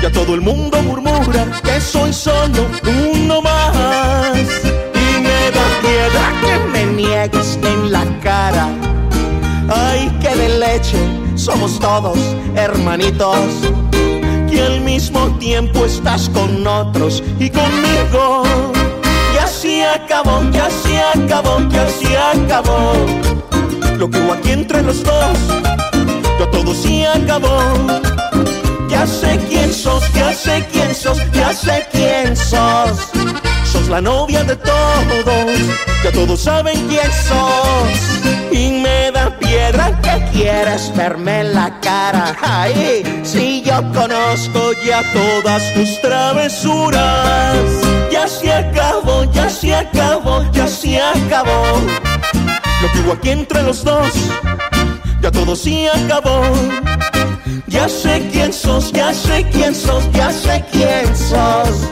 Ya 0.00 0.10
todo 0.10 0.34
el 0.34 0.40
mundo 0.40 0.82
murmura 0.82 1.44
que 1.62 1.78
soy 1.78 2.10
solo 2.10 2.66
uno 3.12 3.42
más. 3.42 4.34
Y 4.94 5.20
me 5.20 5.50
da 5.56 5.66
piedra 5.82 6.32
que 6.40 6.58
me 6.72 6.86
niegues 6.86 7.58
en 7.62 7.92
la 7.92 8.04
cara. 8.22 8.68
Ay, 9.68 10.08
que 10.22 10.34
de 10.34 10.58
leche 10.58 10.96
somos 11.34 11.78
todos 11.80 12.18
hermanitos. 12.54 13.36
Que 14.50 14.62
al 14.62 14.80
mismo 14.80 15.36
tiempo 15.38 15.84
estás 15.84 16.30
con 16.30 16.66
otros 16.66 17.22
y 17.38 17.50
conmigo. 17.50 18.42
Ya 19.34 19.46
se 19.46 19.84
acabó, 19.84 20.40
ya 20.50 20.70
se 20.70 20.98
acabó, 20.98 21.60
ya 21.68 21.86
se 21.90 22.16
acabó. 22.16 23.36
Lo 23.98 24.10
que 24.10 24.18
hubo 24.18 24.34
aquí 24.34 24.50
entre 24.50 24.82
los 24.82 25.02
dos, 25.02 25.38
ya 26.38 26.50
todo 26.50 26.74
se 26.74 27.06
acabó. 27.06 27.58
Ya 28.90 29.06
sé 29.06 29.40
quién 29.48 29.72
sos, 29.72 30.04
ya 30.12 30.34
sé 30.34 30.66
quién 30.70 30.94
sos, 30.94 31.18
ya 31.32 31.52
sé 31.52 31.86
quién 31.92 32.36
sos. 32.36 33.10
Sos 33.64 33.88
la 33.88 34.00
novia 34.02 34.44
de 34.44 34.54
todos, 34.56 35.60
ya 36.04 36.12
todos 36.12 36.40
saben 36.40 36.86
quién 36.88 37.10
sos. 37.10 38.26
Y 38.52 38.80
me 38.82 39.10
da 39.12 39.36
piedra 39.38 39.98
que 40.02 40.24
quieres 40.32 40.94
verme 40.94 41.40
en 41.40 41.54
la 41.54 41.80
cara. 41.80 42.36
Ay, 42.42 43.02
si 43.24 43.62
yo 43.62 43.80
conozco 43.94 44.72
ya 44.84 45.02
todas 45.14 45.72
tus 45.74 46.00
travesuras. 46.02 47.56
Ya 48.12 48.28
se 48.28 48.52
acabó, 48.52 49.24
ya 49.32 49.48
se 49.48 49.74
acabó, 49.74 50.44
ya 50.52 50.68
se 50.68 51.00
acabó. 51.00 51.95
Lo 52.86 52.92
que 52.92 53.00
hubo 53.00 53.12
aquí 53.14 53.30
entre 53.30 53.62
los 53.64 53.82
dos, 53.82 54.12
ya 55.20 55.32
todo 55.32 55.56
se 55.56 55.88
acabó. 55.90 56.42
Ya 57.66 57.88
sé 57.88 58.28
quién 58.30 58.52
sos, 58.52 58.92
ya 58.92 59.12
sé 59.12 59.44
quién 59.50 59.74
sos, 59.74 60.08
ya 60.12 60.30
sé 60.30 60.64
quién 60.70 61.16
sos. 61.16 61.88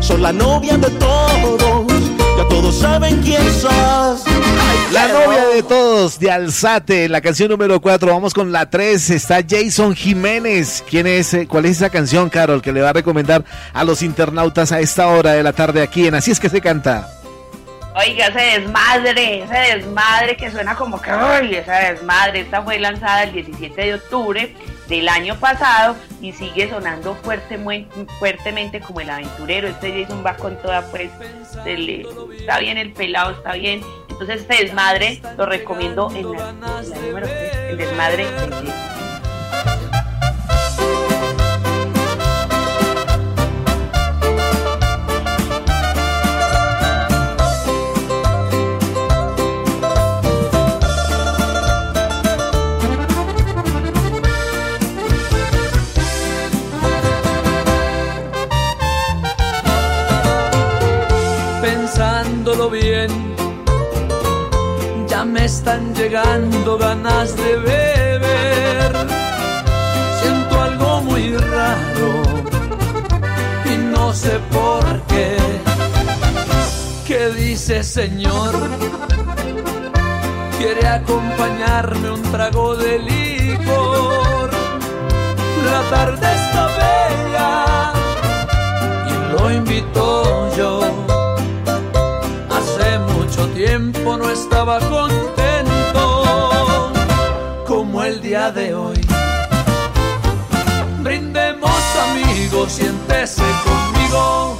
Sos 0.00 0.18
la 0.18 0.32
novia 0.32 0.76
de 0.78 0.90
todos, 0.90 1.86
ya 2.36 2.48
todos 2.48 2.74
saben 2.76 3.20
quién 3.22 3.42
sos. 3.52 4.24
La 4.90 5.06
novia 5.06 5.46
de 5.54 5.62
todos 5.62 6.18
de 6.18 6.32
Alzate, 6.32 7.08
la 7.08 7.20
canción 7.20 7.48
número 7.48 7.80
4. 7.80 8.12
Vamos 8.12 8.34
con 8.34 8.50
la 8.50 8.68
3. 8.68 9.10
Está 9.10 9.42
Jason 9.48 9.94
Jiménez. 9.94 10.82
¿Quién 10.90 11.06
es? 11.06 11.34
eh, 11.34 11.46
¿Cuál 11.46 11.66
es 11.66 11.76
esa 11.76 11.88
canción, 11.88 12.28
Carol, 12.28 12.60
que 12.60 12.72
le 12.72 12.80
va 12.80 12.88
a 12.90 12.94
recomendar 12.94 13.44
a 13.72 13.84
los 13.84 14.02
internautas 14.02 14.72
a 14.72 14.80
esta 14.80 15.06
hora 15.06 15.32
de 15.34 15.44
la 15.44 15.52
tarde 15.52 15.82
aquí 15.82 16.08
en 16.08 16.16
Así 16.16 16.32
es 16.32 16.40
que 16.40 16.48
se 16.48 16.60
canta? 16.60 17.08
Oiga, 17.94 18.28
ese 18.28 18.60
desmadre, 18.60 19.42
ese 19.42 19.76
desmadre 19.76 20.36
que 20.36 20.50
suena 20.50 20.74
como 20.74 21.00
que, 21.00 21.10
¡ay! 21.10 21.54
Esa 21.56 21.92
desmadre, 21.92 22.40
esta 22.40 22.62
fue 22.62 22.78
lanzada 22.78 23.24
el 23.24 23.32
17 23.32 23.80
de 23.80 23.94
octubre 23.94 24.56
del 24.88 25.08
año 25.08 25.36
pasado 25.36 25.96
y 26.20 26.32
sigue 26.32 26.70
sonando 26.70 27.14
fuerte, 27.16 27.58
fuertemente 28.18 28.80
como 28.80 29.00
el 29.00 29.10
aventurero. 29.10 29.68
Este 29.68 30.02
Jason 30.02 30.24
va 30.24 30.36
con 30.36 30.56
toda, 30.62 30.82
pues, 30.90 31.10
está 31.66 32.58
bien 32.60 32.78
el 32.78 32.92
pelado, 32.92 33.32
está 33.32 33.52
bien. 33.52 33.82
Entonces, 34.08 34.40
este 34.42 34.64
desmadre 34.64 35.20
lo 35.36 35.44
recomiendo 35.44 36.10
en 36.14 36.32
la, 36.32 36.50
en 36.50 37.06
número 37.06 37.26
3, 37.26 37.56
el 37.70 37.76
desmadre 37.76 38.24
de 38.24 38.30
Jason. 38.30 39.11
Pensándolo 62.52 62.70
bien. 62.70 63.08
Ya 65.08 65.24
me 65.24 65.44
están 65.44 65.94
llegando 65.94 66.78
ganas 66.78 67.36
de 67.36 67.56
beber. 67.56 68.92
Siento 70.20 70.60
algo 70.60 71.02
muy 71.02 71.36
raro 71.36 72.22
y 73.64 73.76
no 73.78 74.12
sé 74.12 74.38
por 74.50 74.84
qué. 75.08 75.36
¿Qué 77.06 77.28
dice 77.30 77.82
señor? 77.82 78.54
Quiere 80.58 80.86
acompañarme 80.86 82.10
un 82.10 82.22
trago 82.22 82.76
de 82.76 82.98
licor. 82.98 84.50
La 85.64 85.82
tarde 85.90 86.26
está 86.34 86.66
bella 86.66 87.92
y 89.08 89.32
lo 89.32 89.50
invito 89.50 90.41
contigo 93.72 94.18
no 94.18 94.28
estaba 94.30 94.78
contento 94.80 96.02
como 97.66 98.04
el 98.04 98.20
día 98.20 98.50
de 98.50 98.74
hoy. 98.74 99.00
Brindemos 101.00 101.82
amigos, 102.06 102.72
siéntese 102.72 103.42
conmigo, 103.64 104.58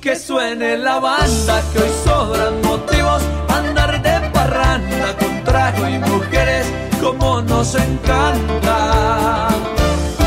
que 0.00 0.16
suene 0.16 0.78
la 0.78 1.00
banda, 1.00 1.62
que 1.70 1.80
hoy 1.80 1.90
sobran 2.02 2.62
motivos, 2.62 3.22
andar 3.48 4.00
de 4.00 4.30
parranda 4.30 5.14
con 5.18 5.44
trago 5.44 5.86
y 5.86 5.98
mujeres 5.98 6.66
como 6.98 7.42
nos 7.42 7.74
encanta. 7.74 9.48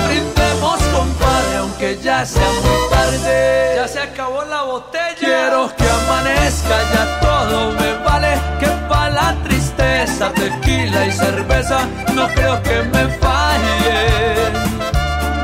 Brindemos 0.08 0.80
compadre, 0.96 1.58
aunque 1.58 1.98
ya 2.04 2.24
sea 2.28 2.48
muy 2.62 2.90
tarde, 2.92 3.74
ya 3.76 3.88
se 3.88 4.00
acabó 4.02 4.43
la 4.64 4.72
botella. 4.72 5.16
Quiero 5.20 5.72
que 5.76 5.90
amanezca, 5.90 6.76
ya 6.94 7.20
todo 7.20 7.72
me 7.72 7.94
vale, 8.04 8.34
que 8.60 8.68
pa' 8.90 9.10
la 9.10 9.36
tristeza, 9.44 10.32
tequila 10.34 11.06
y 11.06 11.12
cerveza, 11.12 11.80
no 12.14 12.28
creo 12.30 12.62
que 12.64 12.84
me 12.94 13.08
falle. 13.20 14.00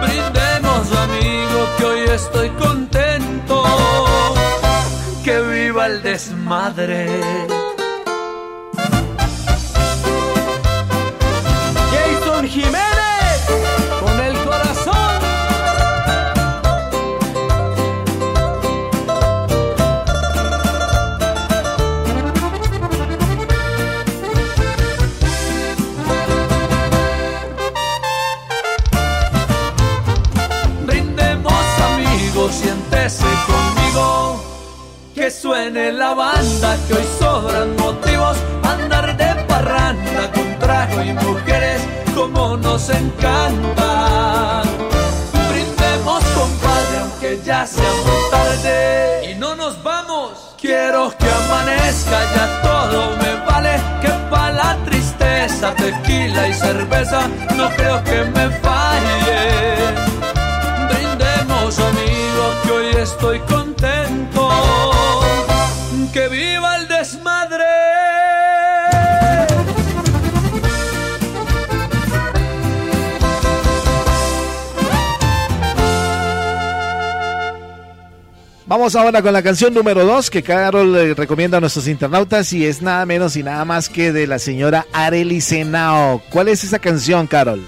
Brindemos 0.01 0.91
amigo, 1.05 1.59
que 1.77 1.85
hoy 1.85 2.01
estoy 2.09 2.49
contento, 2.51 3.63
que 5.23 5.39
viva 5.41 5.87
el 5.87 6.01
desmadre. 6.01 7.07
Jason 11.91 12.47
Jiménez 12.47 12.88
Que 35.29 35.35
suene 35.35 35.91
la 35.91 36.15
banda, 36.15 36.75
que 36.87 36.93
hoy 36.95 37.07
sobran 37.19 37.75
motivos. 37.75 38.35
Andar 38.63 39.15
de 39.15 39.43
parranda 39.43 40.31
con 40.31 40.57
trago 40.57 41.03
y 41.03 41.13
mujeres 41.13 41.83
como 42.15 42.57
nos 42.57 42.89
encanta. 42.89 44.63
Brindemos 45.51 46.23
compadre, 46.33 46.97
aunque 47.01 47.39
ya 47.45 47.67
sea 47.67 47.91
muy 48.07 48.31
tarde. 48.31 49.31
Y 49.31 49.35
no 49.35 49.55
nos 49.55 49.83
vamos. 49.83 50.31
Quiero 50.59 51.13
que 51.15 51.29
amanezca, 51.29 52.19
ya 52.35 52.61
todo 52.63 53.15
me 53.17 53.35
vale. 53.45 53.79
Que 54.01 54.09
pa' 54.31 54.49
la 54.49 54.77
tristeza, 54.83 55.75
tequila 55.75 56.47
y 56.47 56.53
cerveza, 56.55 57.27
no 57.55 57.69
creo 57.75 58.03
que 58.03 58.23
me 58.33 58.49
falle. 58.61 58.88
Ahora 78.95 79.21
con 79.21 79.33
la 79.33 79.43
canción 79.43 79.73
número 79.73 80.03
2 80.03 80.31
que 80.31 80.41
Carol 80.41 80.91
le 80.91 81.13
recomienda 81.13 81.57
a 81.57 81.59
nuestros 81.61 81.87
internautas 81.87 82.51
y 82.53 82.65
es 82.65 82.81
nada 82.81 83.05
menos 83.05 83.35
y 83.35 83.43
nada 83.43 83.63
más 83.63 83.87
que 83.87 84.11
de 84.11 84.25
la 84.25 84.39
señora 84.39 84.87
Arely 84.93 85.41
Senao. 85.41 86.23
¿Cuál 86.31 86.47
es 86.47 86.63
esa 86.63 86.79
canción, 86.79 87.27
Carol? 87.27 87.67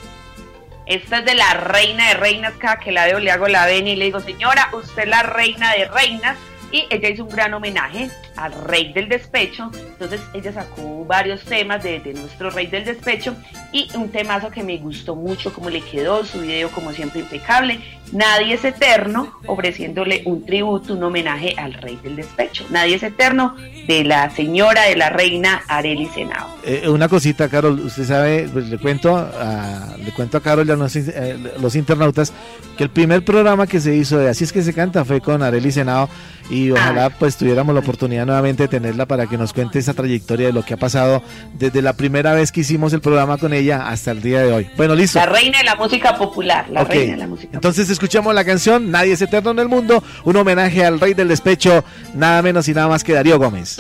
Esta 0.88 1.20
es 1.20 1.26
de 1.26 1.36
la 1.36 1.54
reina 1.54 2.08
de 2.08 2.14
reinas. 2.16 2.54
Cada 2.58 2.80
que 2.80 2.92
la 2.92 3.06
veo 3.06 3.20
le 3.20 3.30
hago 3.30 3.48
la 3.48 3.68
venia 3.68 3.94
y 3.94 3.98
le 3.98 4.06
digo, 4.06 4.20
señora, 4.20 4.70
usted 4.74 5.04
es 5.04 5.10
la 5.10 5.22
reina 5.22 5.72
de 5.74 5.88
reinas. 5.90 6.38
Y 6.72 6.86
ella 6.90 7.10
hizo 7.10 7.26
un 7.26 7.30
gran 7.30 7.54
homenaje 7.54 8.10
al 8.36 8.54
rey 8.54 8.94
del 8.94 9.10
despecho. 9.10 9.72
Entonces 9.74 10.22
ella 10.34 10.54
sacó 10.54 11.06
varios 11.06 11.44
temas 11.44 11.84
de, 11.84 12.00
de 12.00 12.14
nuestro 12.14 12.50
rey 12.50 12.68
del 12.68 12.86
despecho 12.86 13.36
y 13.72 13.90
un 13.96 14.10
temazo 14.10 14.50
que 14.50 14.64
me 14.64 14.78
gustó 14.78 15.16
mucho 15.16 15.54
como 15.54 15.70
le 15.70 15.82
quedó, 15.82 16.26
su 16.26 16.40
video 16.40 16.70
como 16.70 16.92
siempre 16.92 17.22
impecable. 17.22 17.80
Nadie 18.12 18.56
es 18.56 18.66
eterno, 18.66 19.40
ofreciéndole 19.48 20.22
un 20.26 20.46
tributo, 20.46 20.94
un 20.94 21.04
homenaje 21.04 21.56
al 21.58 21.74
rey 21.74 21.98
del 22.04 22.18
despecho. 22.18 22.66
Nadie 22.70 22.96
es 22.96 23.04
eterno 23.04 23.56
de 23.88 24.04
la 24.04 24.30
señora, 24.30 24.84
de 24.84 24.98
la 24.98 25.10
reina 25.10 25.64
Arely 25.68 26.08
Senao. 26.08 26.58
Eh, 26.66 26.90
una 26.90 27.08
cosita, 27.08 27.48
Carol, 27.48 27.80
usted 27.80 28.04
sabe, 28.04 28.50
pues, 28.52 28.68
le 28.68 28.78
cuento 28.78 29.16
a, 29.16 29.96
le 29.98 30.12
cuento 30.12 30.38
a 30.38 30.42
Carol 30.42 30.68
y 30.68 30.72
a 30.72 30.76
los, 30.76 30.94
eh, 30.96 31.38
los 31.62 31.76
internautas 31.76 32.34
que 32.78 32.84
el 32.84 32.90
primer 32.90 33.24
programa 33.24 33.66
que 33.66 33.80
se 33.80 33.96
hizo 33.96 34.18
de 34.18 34.30
Así 34.30 34.44
es 34.44 34.52
que 34.52 34.62
se 34.62 34.74
canta 34.74 35.06
fue 35.06 35.22
con 35.22 35.42
Arely 35.42 35.72
Senao 35.72 36.10
y 36.52 36.70
ojalá 36.70 37.10
pues 37.10 37.38
tuviéramos 37.38 37.74
la 37.74 37.80
oportunidad 37.80 38.26
nuevamente 38.26 38.64
de 38.64 38.68
tenerla 38.68 39.06
para 39.06 39.26
que 39.26 39.38
nos 39.38 39.54
cuente 39.54 39.80
esa 39.80 39.94
trayectoria 39.94 40.48
de 40.48 40.54
lo 40.54 40.64
que 40.64 40.74
ha 40.74 40.78
pasado 40.78 41.24
desde 41.58 41.82
la 41.82 41.94
primera 41.94 42.34
vez 42.34 42.52
que 42.52 42.62
hicimos 42.62 42.92
el 42.94 43.00
programa 43.00 43.38
con 43.38 43.54
ella 43.54 43.88
hasta 43.88 44.12
el 44.12 44.22
día 44.22 44.42
de 44.42 44.52
hoy. 44.52 44.70
Bueno, 44.76 44.94
listo. 44.94 45.18
La 45.18 45.26
reina 45.26 45.60
de 45.60 45.64
la 45.64 45.76
música 45.76 46.16
popular, 46.18 46.70
la 46.70 46.84
reina 46.84 47.14
de 47.14 47.18
la 47.18 47.28
música 47.28 47.52
Entonces 47.54 47.90
escuchamos 47.90 48.36
la 48.36 48.44
canción 48.44 48.92
Nadie 48.92 49.14
es 49.14 49.22
eterno 49.22 49.52
en 49.52 49.60
el 49.60 49.70
mundo, 49.70 50.04
un 50.26 50.36
homenaje 50.36 50.86
al 50.86 51.00
rey 51.00 51.14
del 51.14 51.30
despecho, 51.30 51.84
nada 52.14 52.42
menos 52.42 52.68
y 52.68 52.74
nada 52.74 52.90
más 52.90 53.04
que 53.04 53.14
Darío 53.14 53.40
Gómez. 53.40 53.78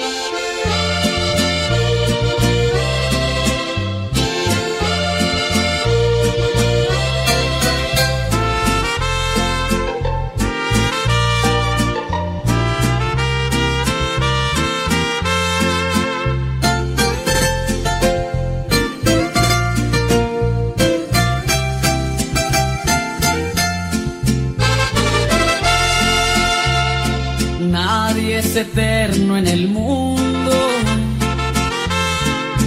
Eterno 28.55 29.37
en 29.37 29.47
el 29.47 29.67
mundo, 29.69 30.51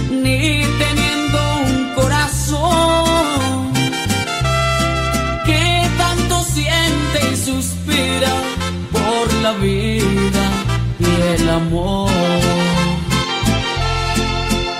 ni 0.09 0.63
teniendo 0.81 1.39
un 1.67 1.93
corazón 1.93 3.71
que 5.45 5.87
tanto 5.97 6.43
siente 6.43 7.33
y 7.33 7.35
suspira 7.37 8.33
por 8.91 9.33
la 9.43 9.51
vida 9.53 10.45
y 10.99 11.39
el 11.39 11.49
amor. 11.49 12.09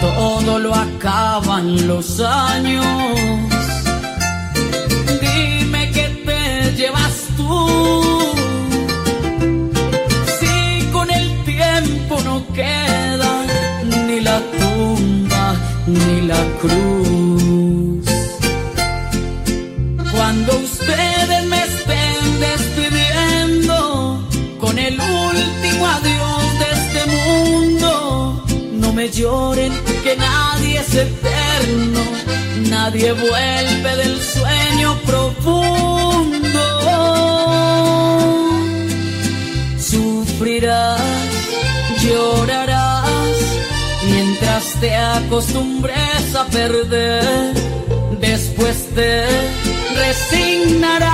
Todo 0.01 0.59
lo 0.59 0.73
acaban 0.73 1.87
los 1.87 2.19
años. 2.19 3.54
La 16.27 16.41
cruz. 16.61 18.05
Cuando 20.11 20.57
ustedes 20.57 21.43
me 21.45 21.59
estén 21.63 22.39
despidiendo 22.39 24.27
con 24.59 24.77
el 24.79 24.99
último 24.99 25.87
adiós 25.97 26.59
de 26.61 26.67
este 26.79 27.01
mundo, 27.15 28.43
no 28.73 28.93
me 28.93 29.09
lloren 29.09 29.73
que 30.03 30.15
nadie 30.15 30.79
es 30.79 30.93
eterno, 30.95 32.01
nadie 32.69 33.11
vuelve 33.13 33.95
del 33.95 34.19
sueño 34.21 34.97
profundo 35.05 35.94
te 44.85 44.95
acostumbres 44.95 46.35
a 46.35 46.45
perder. 46.45 47.53
Después 48.19 48.87
te 48.93 49.25
resignarás 50.03 51.09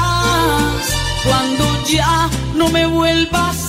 cuando 1.24 1.64
ya 1.86 2.30
no 2.56 2.68
me 2.68 2.86
vuelvas 2.86 3.61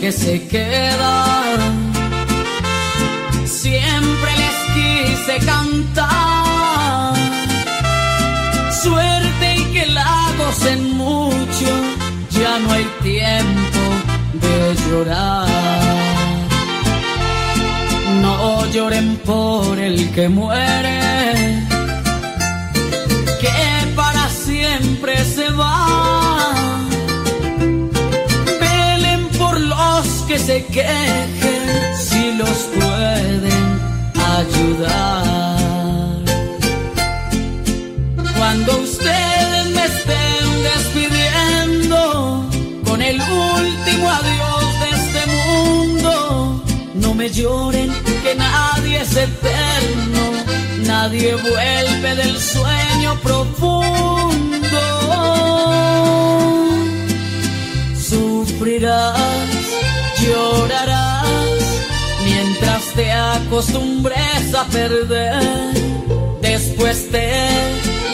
que 0.00 0.12
se 0.12 0.48
quedan. 0.48 1.92
Siempre 3.44 4.30
les 4.42 4.56
quise 4.74 5.34
cantar. 5.44 7.14
Suerte 8.82 9.56
y 9.56 9.64
que 9.74 9.86
la 9.86 10.32
gocen 10.38 10.96
mucho, 10.96 11.70
ya 12.30 12.58
no 12.60 12.72
hay 12.72 12.86
tiempo 13.02 13.82
de 14.44 14.74
llorar. 14.88 15.48
No 18.22 18.66
lloren 18.72 19.16
por 19.18 19.78
el 19.78 20.10
que 20.12 20.28
muere, 20.28 21.00
que 23.40 23.94
para 23.94 24.28
siempre 24.30 25.24
se 25.24 25.50
va. 25.50 26.19
Que 30.30 30.38
se 30.38 30.64
quejen 30.66 31.96
si 31.98 32.32
los 32.34 32.58
pueden 32.78 33.64
ayudar. 34.38 36.22
Cuando 38.38 38.78
ustedes 38.78 39.66
me 39.76 39.84
estén 39.92 40.46
despidiendo 40.70 42.48
con 42.84 43.02
el 43.02 43.20
último 43.20 44.08
adiós 44.20 44.66
de 44.82 44.88
este 45.00 45.22
mundo, 45.34 46.62
no 46.94 47.12
me 47.12 47.28
lloren 47.28 47.90
que 48.22 48.32
nadie 48.36 49.00
es 49.00 49.16
eterno, 49.16 50.22
nadie 50.86 51.34
vuelve 51.34 52.14
del 52.14 52.38
sueño 52.38 53.18
profundo. 53.20 54.80
Sufrirás, 58.08 59.89
llorarás, 60.24 61.62
mientras 62.24 62.82
te 62.94 63.10
acostumbres 63.12 64.54
a 64.54 64.64
perder. 64.66 65.42
Después 66.42 67.10
te 67.10 67.32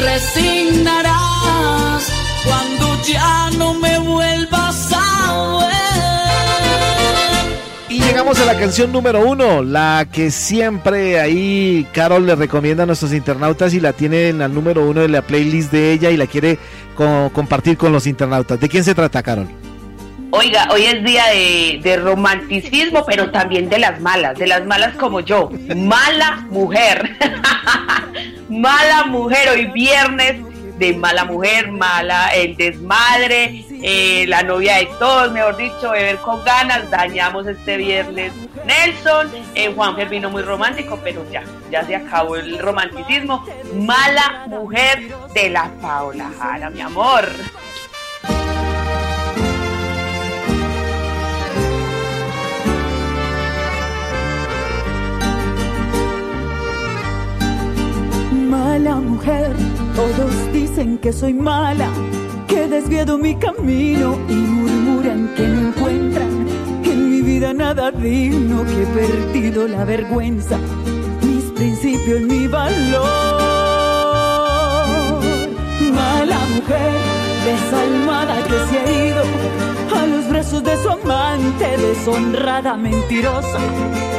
resignarás 0.00 1.14
cuando 2.44 3.02
ya 3.04 3.50
no 3.58 3.74
me 3.74 3.98
vuelvas 3.98 4.92
a 4.92 5.68
ver. 7.88 7.96
Y 7.96 8.00
llegamos 8.00 8.38
a 8.40 8.44
la 8.44 8.58
canción 8.58 8.92
número 8.92 9.24
uno, 9.26 9.62
la 9.62 10.06
que 10.12 10.30
siempre 10.30 11.20
ahí 11.20 11.86
Carol 11.92 12.26
le 12.26 12.34
recomienda 12.34 12.82
a 12.82 12.86
nuestros 12.86 13.12
internautas 13.12 13.72
y 13.74 13.80
la 13.80 13.92
tiene 13.92 14.28
en 14.28 14.38
la 14.38 14.48
número 14.48 14.86
uno 14.86 15.00
de 15.00 15.08
la 15.08 15.22
playlist 15.22 15.72
de 15.72 15.92
ella 15.92 16.10
y 16.10 16.16
la 16.16 16.26
quiere 16.26 16.58
co- 16.94 17.30
compartir 17.32 17.76
con 17.76 17.92
los 17.92 18.06
internautas. 18.06 18.60
¿De 18.60 18.68
quién 18.68 18.84
se 18.84 18.94
trata, 18.94 19.22
Carol? 19.22 19.48
Oiga, 20.38 20.68
hoy 20.70 20.84
es 20.84 21.02
día 21.02 21.24
de, 21.28 21.96
romanticismo, 21.96 23.06
pero 23.06 23.30
también 23.30 23.70
de 23.70 23.78
las 23.78 24.02
malas, 24.02 24.38
de 24.38 24.46
las 24.46 24.66
malas 24.66 24.94
como 24.96 25.20
yo. 25.20 25.48
Mala 25.74 26.44
mujer. 26.50 27.16
mala 28.50 29.04
mujer, 29.06 29.48
hoy 29.48 29.64
viernes 29.68 30.36
de 30.78 30.92
mala 30.92 31.24
mujer, 31.24 31.72
mala, 31.72 32.28
el 32.34 32.54
desmadre, 32.54 33.64
eh, 33.82 34.26
la 34.28 34.42
novia 34.42 34.76
de 34.76 34.86
todos, 34.98 35.32
mejor 35.32 35.56
dicho, 35.56 35.92
beber 35.92 36.18
con 36.18 36.44
ganas, 36.44 36.90
dañamos 36.90 37.46
este 37.46 37.78
viernes. 37.78 38.30
Nelson, 38.66 39.30
eh, 39.54 39.72
Juanfer 39.74 40.10
vino 40.10 40.28
muy 40.28 40.42
romántico, 40.42 41.00
pero 41.02 41.24
ya, 41.30 41.44
ya 41.70 41.82
se 41.86 41.96
acabó 41.96 42.36
el 42.36 42.58
romanticismo. 42.58 43.42
Mala 43.74 44.44
mujer 44.48 45.08
de 45.32 45.48
la 45.48 45.70
Paola 45.80 46.30
Jara, 46.38 46.68
mi 46.68 46.82
amor. 46.82 47.26
Mala 58.86 59.00
mujer, 59.00 59.50
todos 59.96 60.52
dicen 60.52 60.98
que 60.98 61.12
soy 61.12 61.34
mala, 61.34 61.90
que 62.46 62.68
desviado 62.68 63.18
mi 63.18 63.34
camino 63.34 64.16
y 64.28 64.34
murmuran 64.34 65.28
que 65.34 65.48
no 65.48 65.68
encuentran 65.68 66.46
en 66.84 67.10
mi 67.10 67.20
vida 67.20 67.52
nada 67.52 67.90
digno, 67.90 68.64
que 68.64 68.84
he 68.84 68.86
perdido 68.86 69.66
la 69.66 69.84
vergüenza, 69.84 70.56
mis 71.20 71.42
principios, 71.56 72.20
mi 72.20 72.46
valor. 72.46 73.02
Mala 75.92 76.38
mujer, 76.54 77.15
desalmada 77.46 78.42
que 78.42 78.58
se 78.68 78.78
ha 78.78 79.06
ido 79.08 79.22
a 79.96 80.06
los 80.06 80.28
brazos 80.28 80.62
de 80.64 80.76
su 80.82 80.90
amante, 80.90 81.76
deshonrada, 81.76 82.76
mentirosa, 82.76 83.60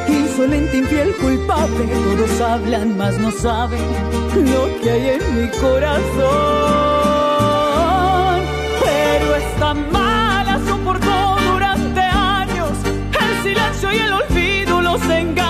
insolente, 0.07 0.78
infiel, 0.78 1.13
culpable. 1.17 1.86
Todos 2.05 2.41
hablan, 2.41 2.97
mas 2.97 3.17
no 3.19 3.30
saben 3.32 3.82
lo 4.51 4.63
que 4.82 4.91
hay 4.91 5.09
en 5.15 5.23
mi 5.36 5.47
corazón. 5.59 6.07
Pero 8.86 9.36
esta 9.36 9.73
mala 9.73 10.59
soportó 10.65 11.36
durante 11.51 11.99
años 11.99 12.69
el 13.23 13.43
silencio 13.43 13.91
y 13.91 13.97
el 13.97 14.13
olvido, 14.13 14.82
los 14.82 15.01
engaños, 15.09 15.47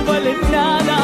no 0.00 0.12
vale 0.12 0.36
nada. 0.50 0.96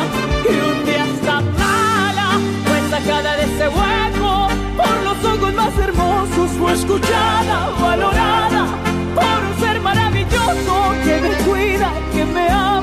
Y 0.45 0.55
un 0.71 0.85
día 0.85 1.05
esta 1.15 1.41
mala 1.41 2.39
fue 2.67 2.91
sacada 2.91 3.37
de 3.37 3.45
ese 3.45 3.69
hueco 3.69 4.49
por 4.77 5.03
los 5.05 5.25
ojos 5.25 5.55
más 5.55 5.79
hermosos, 5.79 6.51
fue 6.59 6.73
escuchada, 6.73 7.71
valorada 7.81 8.67
por 9.15 9.45
un 9.49 9.61
ser 9.61 9.81
maravilloso 9.81 10.95
que 11.05 11.21
me 11.21 11.35
cuida, 11.45 11.91
que 12.13 12.25
me 12.25 12.49
ama, 12.49 12.76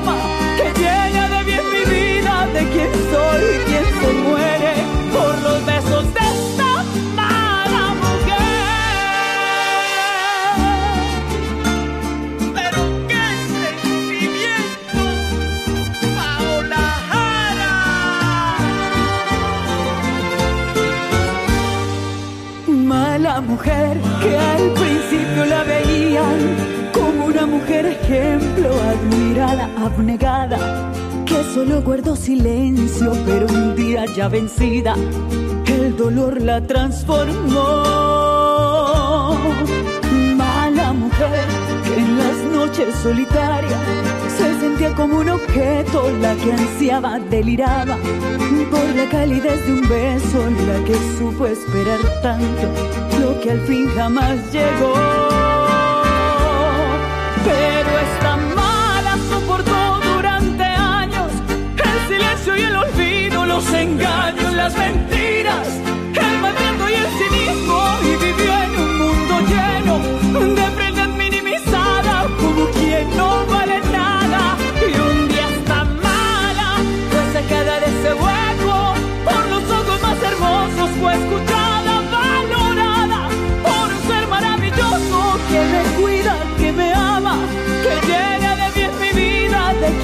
que 24.22 24.38
al 24.38 24.70
principio 24.72 25.44
la 25.46 25.64
veían 25.64 26.38
como 26.92 27.26
una 27.26 27.46
mujer 27.46 27.86
ejemplo, 27.86 28.68
admirada, 28.94 29.68
abnegada, 29.84 30.92
que 31.24 31.42
solo 31.54 31.82
guardó 31.82 32.16
silencio, 32.16 33.12
pero 33.26 33.46
un 33.46 33.74
día 33.74 34.04
ya 34.16 34.28
vencida, 34.28 34.94
el 35.84 35.96
dolor 35.96 36.40
la 36.40 36.60
transformó. 36.60 37.64
Mala 40.36 40.92
mujer 40.92 41.46
que 41.84 41.94
en 41.98 42.18
las 42.18 42.36
noches 42.52 42.94
solitarias 43.02 43.80
se 44.36 44.60
sentía 44.60 44.94
como 44.94 45.18
un 45.18 45.28
objeto, 45.30 46.10
la 46.20 46.34
que 46.36 46.52
ansiaba, 46.52 47.18
deliraba 47.18 47.96
por 48.70 48.96
la 48.96 49.08
calidez 49.10 49.64
de 49.66 49.72
un 49.72 49.88
beso, 49.88 50.38
la 50.66 50.84
que 50.84 50.94
supo 51.18 51.46
esperar 51.46 52.00
tanto, 52.22 52.66
lo 53.24 53.40
que 53.40 53.50
al 53.52 53.60
fin 53.60 53.88
jamás 53.94 54.36
llegó. 54.52 54.94
Pero 57.48 57.90
esta 58.08 58.36
mala 58.60 59.16
soportó 59.30 60.00
durante 60.12 60.64
años 60.64 61.30
el 61.90 61.98
silencio 62.08 62.56
y 62.56 62.62
el 62.70 62.76
olvido, 62.76 63.46
los 63.46 63.66
engaños, 63.72 64.52
las 64.52 64.76
mentiras, 64.76 65.68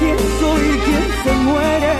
quién 0.01 0.17
soy 0.39 0.61
y 0.61 0.79
quién 0.79 1.07
se 1.23 1.33
muere 1.43 1.93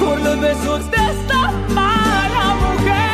por 0.00 0.18
los 0.20 0.40
besos 0.40 0.90
de 0.90 0.96
esta 0.96 1.50
mala 1.68 2.54
mujer. 2.64 3.10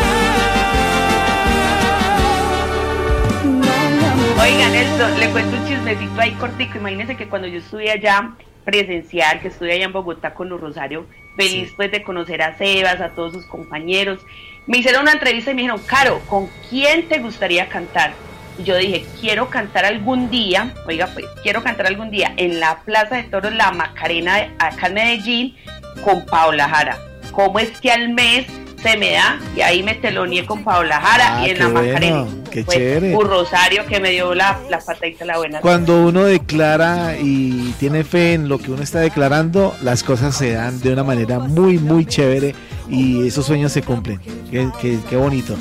Mala 3.44 4.14
mujer. 4.14 4.38
Oiga, 4.40 4.68
Nelson, 4.70 5.18
le 5.18 5.28
cuento 5.30 5.56
un 5.56 5.66
chismecito 5.66 6.20
ahí 6.20 6.32
cortico. 6.34 6.78
Imagínense 6.78 7.16
que 7.16 7.28
cuando 7.28 7.48
yo 7.48 7.58
estuve 7.58 7.90
allá, 7.90 8.36
presencial, 8.64 9.40
que 9.40 9.48
estuve 9.48 9.72
allá 9.72 9.86
en 9.86 9.92
Bogotá 9.92 10.34
con 10.34 10.48
los 10.48 10.60
Rosario, 10.60 11.06
feliz 11.36 11.72
pues 11.74 11.90
de 11.90 12.04
conocer 12.04 12.40
a 12.42 12.56
Sebas, 12.56 13.00
a 13.00 13.10
todos 13.10 13.32
sus 13.32 13.46
compañeros. 13.46 14.20
Me 14.68 14.78
hicieron 14.78 15.02
una 15.02 15.12
entrevista 15.12 15.50
y 15.50 15.54
me 15.54 15.62
dijeron, 15.62 15.82
Caro, 15.84 16.20
¿con 16.28 16.48
quién 16.70 17.08
te 17.08 17.18
gustaría 17.18 17.68
cantar? 17.68 18.12
Y 18.58 18.64
yo 18.64 18.76
dije, 18.76 19.06
quiero 19.20 19.48
cantar 19.50 19.84
algún 19.84 20.30
día, 20.30 20.74
oiga 20.86 21.08
pues, 21.14 21.24
quiero 21.42 21.62
cantar 21.62 21.86
algún 21.86 22.10
día 22.10 22.32
en 22.36 22.58
la 22.60 22.78
Plaza 22.84 23.16
de 23.16 23.22
Toros 23.24 23.54
La 23.54 23.70
Macarena 23.70 24.48
acá 24.58 24.88
en 24.88 24.94
Medellín 24.94 25.56
con 26.04 26.24
Paola 26.26 26.68
Jara. 26.68 26.98
¿Cómo 27.32 27.58
es 27.60 27.70
que 27.80 27.92
al 27.92 28.08
mes 28.10 28.46
se 28.82 28.96
me 28.96 29.12
da 29.12 29.38
y 29.56 29.60
ahí 29.60 29.82
me 29.82 29.94
teloneé 29.94 30.44
con 30.46 30.62
Paola 30.64 31.00
Jara 31.00 31.38
Ah, 31.38 31.46
y 31.46 31.50
en 31.50 31.58
la 31.58 31.66
bueno, 31.68 31.86
Macarena. 31.88 32.24
qué 32.50 32.64
chévere. 32.64 33.16
un 33.16 33.26
Rosario 33.26 33.86
que 33.86 33.98
me 34.00 34.10
dio 34.10 34.34
la, 34.34 34.58
la 34.70 34.78
patadita 34.80 35.24
la 35.24 35.36
buena. 35.38 35.60
Cuando 35.60 36.04
uno 36.06 36.24
declara 36.24 37.16
y 37.20 37.74
tiene 37.78 38.02
fe 38.04 38.34
en 38.34 38.48
lo 38.48 38.58
que 38.58 38.70
uno 38.72 38.82
está 38.82 39.00
declarando, 39.00 39.76
las 39.82 40.02
cosas 40.02 40.36
se 40.36 40.52
dan 40.52 40.80
de 40.80 40.92
una 40.92 41.04
manera 41.04 41.38
muy, 41.38 41.78
muy 41.78 42.06
chévere 42.06 42.54
y 42.88 43.26
esos 43.26 43.46
sueños 43.46 43.70
se 43.72 43.82
cumplen. 43.82 44.20
Qué, 44.50 44.68
qué- 44.80 44.98
qué 45.08 45.16
bonito. 45.16 45.56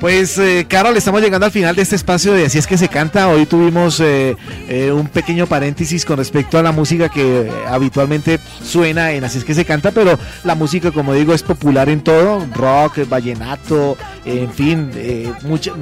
Pues, 0.00 0.36
eh, 0.38 0.66
Carol, 0.68 0.96
estamos 0.96 1.22
llegando 1.22 1.46
al 1.46 1.52
final 1.52 1.74
de 1.74 1.82
este 1.82 1.96
espacio 1.96 2.32
de 2.32 2.46
Así 2.46 2.58
es 2.58 2.66
que 2.66 2.76
se 2.76 2.88
canta. 2.88 3.28
Hoy 3.28 3.46
tuvimos 3.46 3.98
eh, 4.00 4.36
eh, 4.68 4.92
un 4.92 5.08
pequeño 5.08 5.46
paréntesis 5.46 6.04
con 6.04 6.18
respecto 6.18 6.58
a 6.58 6.62
la 6.62 6.70
música 6.70 7.08
que 7.08 7.40
eh, 7.42 7.50
habitualmente 7.66 8.38
suena 8.62 9.12
en 9.12 9.24
Así 9.24 9.38
es 9.38 9.44
que 9.44 9.54
se 9.54 9.64
canta, 9.64 9.90
pero 9.90 10.18
la 10.44 10.54
música, 10.54 10.90
como 10.92 11.14
digo, 11.14 11.32
es 11.32 11.42
popular 11.42 11.88
en 11.88 12.02
todo: 12.02 12.46
rock, 12.54 13.08
vallenato, 13.08 13.96
en 14.24 14.52
fin. 14.52 14.90
Eh, 14.94 15.32
mucho, 15.42 15.76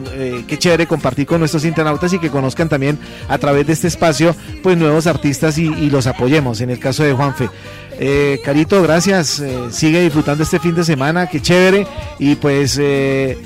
qué 0.46 0.58
chévere 0.58 0.86
compartir 0.86 1.26
con 1.26 1.40
nuestros 1.40 1.64
internautas 1.64 2.12
y 2.12 2.18
que 2.18 2.30
conozcan 2.30 2.68
también 2.68 2.98
a 3.28 3.36
través 3.38 3.66
de 3.66 3.72
este 3.72 3.88
espacio, 3.88 4.34
pues 4.62 4.78
nuevos 4.78 5.06
artistas 5.06 5.58
y, 5.58 5.66
y 5.66 5.90
los 5.90 6.06
apoyemos. 6.06 6.60
En 6.60 6.70
el 6.70 6.78
caso 6.78 7.02
de 7.02 7.12
Juanfe. 7.12 7.50
Eh, 7.98 8.40
Carito, 8.44 8.82
gracias. 8.82 9.38
eh, 9.40 9.56
sigue 9.70 10.02
disfrutando 10.02 10.42
este 10.42 10.58
fin 10.58 10.74
de 10.74 10.84
semana, 10.84 11.28
qué 11.28 11.40
chévere. 11.40 11.86
Y 12.18 12.34
pues 12.34 12.76
eh, 12.80 13.38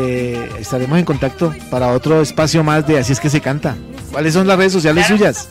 eh, 0.00 0.50
estaremos 0.58 0.98
en 0.98 1.04
contacto 1.04 1.54
para 1.70 1.88
otro 1.88 2.20
espacio 2.22 2.62
más 2.64 2.86
de 2.86 2.98
Así 2.98 3.12
es 3.12 3.20
que 3.20 3.30
se 3.30 3.40
canta. 3.40 3.76
¿Cuáles 4.12 4.34
son 4.34 4.46
las 4.46 4.56
redes 4.58 4.72
sociales 4.72 5.06
Claro. 5.06 5.18
suyas? 5.18 5.48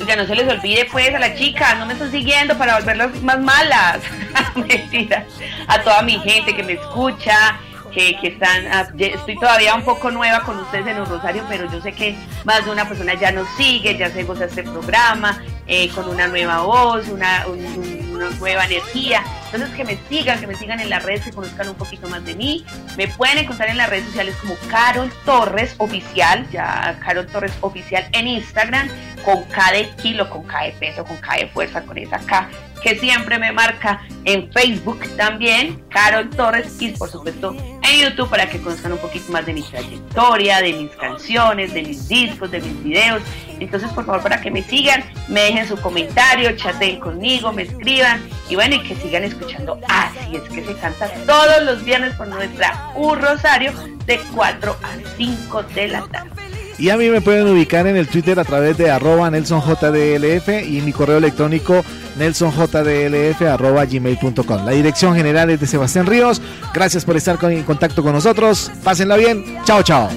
Oiga, 0.00 0.16
no 0.16 0.26
se 0.26 0.34
les 0.34 0.48
olvide 0.48 0.86
pues 0.90 1.14
a 1.14 1.18
las 1.18 1.34
chicas, 1.36 1.76
no 1.78 1.84
me 1.86 1.92
están 1.92 2.10
siguiendo 2.10 2.56
para 2.56 2.76
volverlas 2.78 3.20
más 3.22 3.38
malas. 3.40 3.98
A 5.68 5.82
toda 5.82 6.02
mi 6.02 6.18
gente 6.20 6.54
que 6.56 6.62
me 6.62 6.72
escucha, 6.74 7.58
que, 7.92 8.16
que 8.20 8.28
están, 8.28 8.66
ah, 8.72 8.88
estoy 8.98 9.36
todavía 9.38 9.74
un 9.74 9.82
poco 9.82 10.10
nueva 10.10 10.40
con 10.40 10.58
ustedes 10.58 10.86
en 10.86 10.98
los 10.98 11.08
Rosario, 11.08 11.44
pero 11.48 11.70
yo 11.70 11.80
sé 11.82 11.92
que 11.92 12.16
más 12.44 12.64
de 12.64 12.70
una 12.70 12.88
persona 12.88 13.14
ya 13.14 13.30
nos 13.32 13.46
sigue, 13.56 13.96
ya 13.98 14.10
se 14.10 14.22
goza 14.24 14.46
este 14.46 14.62
programa, 14.62 15.42
eh, 15.66 15.88
con 15.90 16.08
una 16.08 16.26
nueva 16.28 16.62
voz, 16.62 17.08
una, 17.08 17.44
un- 17.46 17.58
un- 17.64 18.10
una 18.14 18.30
nueva 18.38 18.64
energía. 18.64 19.22
Entonces 19.52 19.76
que 19.76 19.84
me 19.84 19.98
sigan, 20.08 20.38
que 20.38 20.46
me 20.46 20.54
sigan 20.54 20.80
en 20.80 20.90
las 20.90 21.02
redes, 21.02 21.22
que 21.22 21.32
conozcan 21.32 21.68
un 21.68 21.74
poquito 21.74 22.08
más 22.08 22.24
de 22.24 22.34
mí. 22.34 22.64
Me 22.96 23.08
pueden 23.08 23.38
encontrar 23.38 23.68
en 23.68 23.76
las 23.76 23.90
redes 23.90 24.04
sociales 24.06 24.36
como 24.40 24.54
Carol 24.68 25.12
Torres 25.24 25.74
Oficial, 25.78 26.48
ya 26.50 26.98
Carol 27.04 27.26
Torres 27.26 27.52
Oficial 27.60 28.08
en 28.12 28.28
Instagram, 28.28 28.88
con 29.24 29.42
K 29.44 29.72
de 29.72 29.90
kilo, 30.02 30.30
con 30.30 30.44
K 30.44 30.64
de 30.64 30.72
peso, 30.72 31.04
con 31.04 31.16
K 31.16 31.36
de 31.36 31.46
fuerza, 31.48 31.82
con 31.82 31.98
esa 31.98 32.18
K 32.18 32.48
que 32.80 32.98
siempre 32.98 33.38
me 33.38 33.52
marca 33.52 34.02
en 34.24 34.52
Facebook 34.52 35.00
también, 35.16 35.82
Carol 35.88 36.28
Torres, 36.30 36.80
y 36.80 36.90
por 36.90 37.10
supuesto 37.10 37.54
en 37.82 38.00
YouTube 38.00 38.28
para 38.28 38.48
que 38.48 38.60
conozcan 38.60 38.92
un 38.92 38.98
poquito 38.98 39.32
más 39.32 39.46
de 39.46 39.52
mi 39.52 39.62
trayectoria, 39.62 40.60
de 40.60 40.72
mis 40.72 40.90
canciones, 40.92 41.72
de 41.74 41.82
mis 41.82 42.08
discos, 42.08 42.50
de 42.50 42.60
mis 42.60 42.82
videos. 42.82 43.22
Entonces, 43.58 43.90
por 43.92 44.06
favor, 44.06 44.22
para 44.22 44.40
que 44.40 44.50
me 44.50 44.62
sigan, 44.62 45.04
me 45.28 45.42
dejen 45.42 45.68
su 45.68 45.76
comentario, 45.76 46.56
chateen 46.56 47.00
conmigo, 47.00 47.52
me 47.52 47.62
escriban 47.62 48.22
y 48.48 48.54
bueno, 48.54 48.76
y 48.76 48.82
que 48.82 48.94
sigan 48.96 49.24
escuchando. 49.24 49.78
Así 49.88 50.36
es 50.36 50.42
que 50.42 50.64
se 50.64 50.74
canta 50.76 51.10
todos 51.26 51.62
los 51.64 51.84
viernes 51.84 52.14
por 52.14 52.28
nuestra 52.28 52.90
U 52.94 53.14
Rosario 53.14 53.72
de 54.06 54.20
4 54.34 54.76
a 54.82 55.16
5 55.16 55.62
de 55.74 55.88
la 55.88 56.06
tarde. 56.06 56.49
Y 56.80 56.88
a 56.88 56.96
mí 56.96 57.10
me 57.10 57.20
pueden 57.20 57.46
ubicar 57.46 57.86
en 57.86 57.96
el 57.96 58.08
Twitter 58.08 58.40
a 58.40 58.44
través 58.44 58.78
de 58.78 58.90
arroba 58.90 59.30
NelsonJDLF 59.30 60.48
y 60.66 60.80
mi 60.80 60.92
correo 60.94 61.18
electrónico 61.18 61.84
nelsonjdlf 62.16 63.42
arroba 63.42 63.84
gmail.com. 63.84 64.64
La 64.64 64.72
dirección 64.72 65.14
general 65.14 65.50
es 65.50 65.60
de 65.60 65.66
Sebastián 65.66 66.06
Ríos. 66.06 66.40
Gracias 66.72 67.04
por 67.04 67.18
estar 67.18 67.36
con- 67.38 67.52
en 67.52 67.64
contacto 67.64 68.02
con 68.02 68.14
nosotros. 68.14 68.70
Pásenla 68.82 69.16
bien. 69.16 69.58
Chao, 69.64 69.82
chao. 69.82 70.08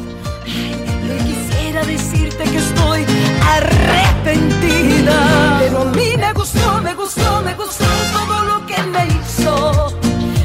Quisiera 0.45 1.83
decirte 1.83 2.43
que 2.45 2.57
estoy 2.57 3.05
arrepentida. 3.45 5.57
Pero 5.59 5.81
a 5.81 5.85
mí 5.91 6.13
me 6.17 6.31
gustó, 6.31 6.81
me 6.81 6.93
gustó, 6.93 7.41
me 7.43 7.53
gustó 7.55 7.85
todo 8.13 8.45
lo 8.45 8.65
que 8.65 8.81
me 8.83 9.05
hizo. 9.07 9.99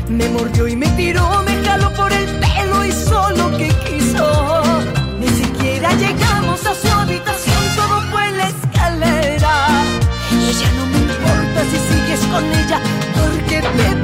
Me 0.08 0.28
mordió 0.30 0.66
y 0.66 0.74
me 0.74 0.88
tiró, 0.88 1.44
me 1.44 1.64
jaló 1.64 1.92
por 1.94 2.12
el 2.12 2.26
pelo, 2.40 2.84
hizo 2.84 3.30
lo 3.36 3.56
que 3.56 3.68
quiso. 3.88 4.57
Llegamos 5.96 6.64
a 6.66 6.74
su 6.74 6.88
habitación, 6.88 7.62
todo 7.74 8.00
fue 8.10 8.28
en 8.28 8.38
la 8.38 8.48
escalera. 8.48 9.68
Y 10.30 10.52
ya 10.52 10.72
no 10.72 10.86
me 10.86 10.98
importa 10.98 11.64
si 11.70 11.78
sigues 11.88 12.20
con 12.30 12.44
ella, 12.44 12.80
porque 13.16 13.62
te 13.62 13.90
he 13.90 13.96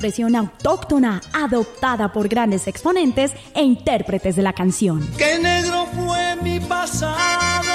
expresión 0.00 0.34
autóctona, 0.34 1.20
adoptada 1.34 2.10
por 2.10 2.26
grandes 2.26 2.66
exponentes 2.66 3.32
e 3.54 3.62
intérpretes 3.62 4.34
de 4.34 4.40
la 4.40 4.54
canción. 4.54 5.06
Que 5.18 5.38
negro 5.38 5.86
fue 5.94 6.36
mi 6.36 6.58
pasado. 6.58 7.68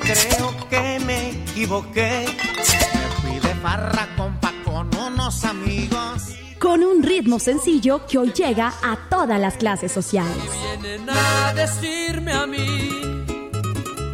Creo 0.00 0.54
que 0.70 1.00
me 1.04 1.30
equivoqué. 1.30 2.24
Me 2.24 3.30
fui 3.30 3.40
de 3.40 3.54
farra, 3.56 4.08
compa, 4.16 4.52
con 4.64 4.96
unos 4.96 5.44
amigos. 5.44 6.36
Con 6.60 6.84
un 6.84 7.02
ritmo 7.02 7.40
sencillo 7.40 8.06
que 8.06 8.18
hoy 8.18 8.32
llega 8.32 8.72
a 8.80 8.96
todas 9.10 9.40
las 9.40 9.56
clases 9.56 9.90
sociales. 9.90 10.36
Vienen 10.80 11.10
a 11.10 11.52
decirme 11.52 12.32
a 12.32 12.46
mí 12.46 12.90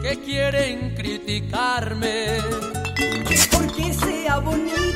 que 0.00 0.20
quieren 0.24 0.94
criticarme. 0.94 2.38
Porque 3.50 3.92
sea 3.92 4.38
bonito, 4.38 4.93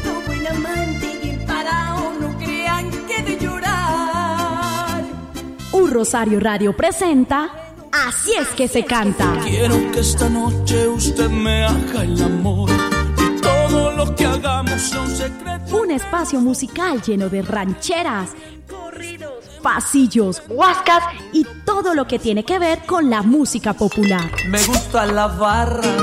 Rosario 5.91 6.41
Radio 6.41 6.76
presenta 6.76 7.51
Así 7.91 8.32
es 8.39 8.49
que 8.49 8.68
se 8.68 8.84
canta. 8.84 9.39
Quiero 9.43 9.74
que 9.93 10.01
esta 10.01 10.28
noche 10.28 10.86
usted 10.89 11.28
me 11.30 11.64
haga 11.64 12.03
el 12.03 12.22
amor 12.22 12.70
y 13.16 13.41
todo 13.41 13.93
lo 13.93 14.14
que 14.14 14.26
hagamos 14.26 14.80
sea 14.80 15.01
un 15.01 15.11
secreto. 15.11 15.76
Un 15.76 15.91
espacio 15.91 16.41
musical 16.41 17.01
lleno 17.03 17.28
de 17.28 17.43
rancheras, 17.43 18.30
Corridos, 18.68 19.45
pasillos, 19.62 20.43
huascas 20.49 21.03
y 21.32 21.47
todo 21.64 21.95
lo 21.95 22.07
que 22.07 22.18
tiene 22.18 22.45
que 22.45 22.59
ver 22.59 22.80
con 22.86 23.09
la 23.09 23.22
música 23.22 23.72
popular. 23.72 24.30
Me 24.49 24.62
gusta 24.64 25.07
la 25.07 25.26
barra, 25.26 25.97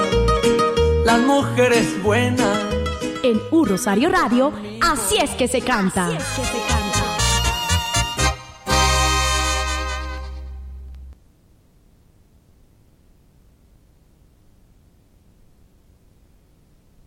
las 1.05 1.19
mujeres 1.21 2.01
buenas. 2.01 2.59
En 3.23 3.39
Un 3.51 3.67
Rosario 3.67 4.09
Radio, 4.09 4.51
Así 4.81 5.17
es 5.17 5.31
que 5.31 5.47
se 5.47 5.61
canta. 5.61 6.09
Que 6.09 6.19
se 6.19 6.41
canta. 6.67 6.74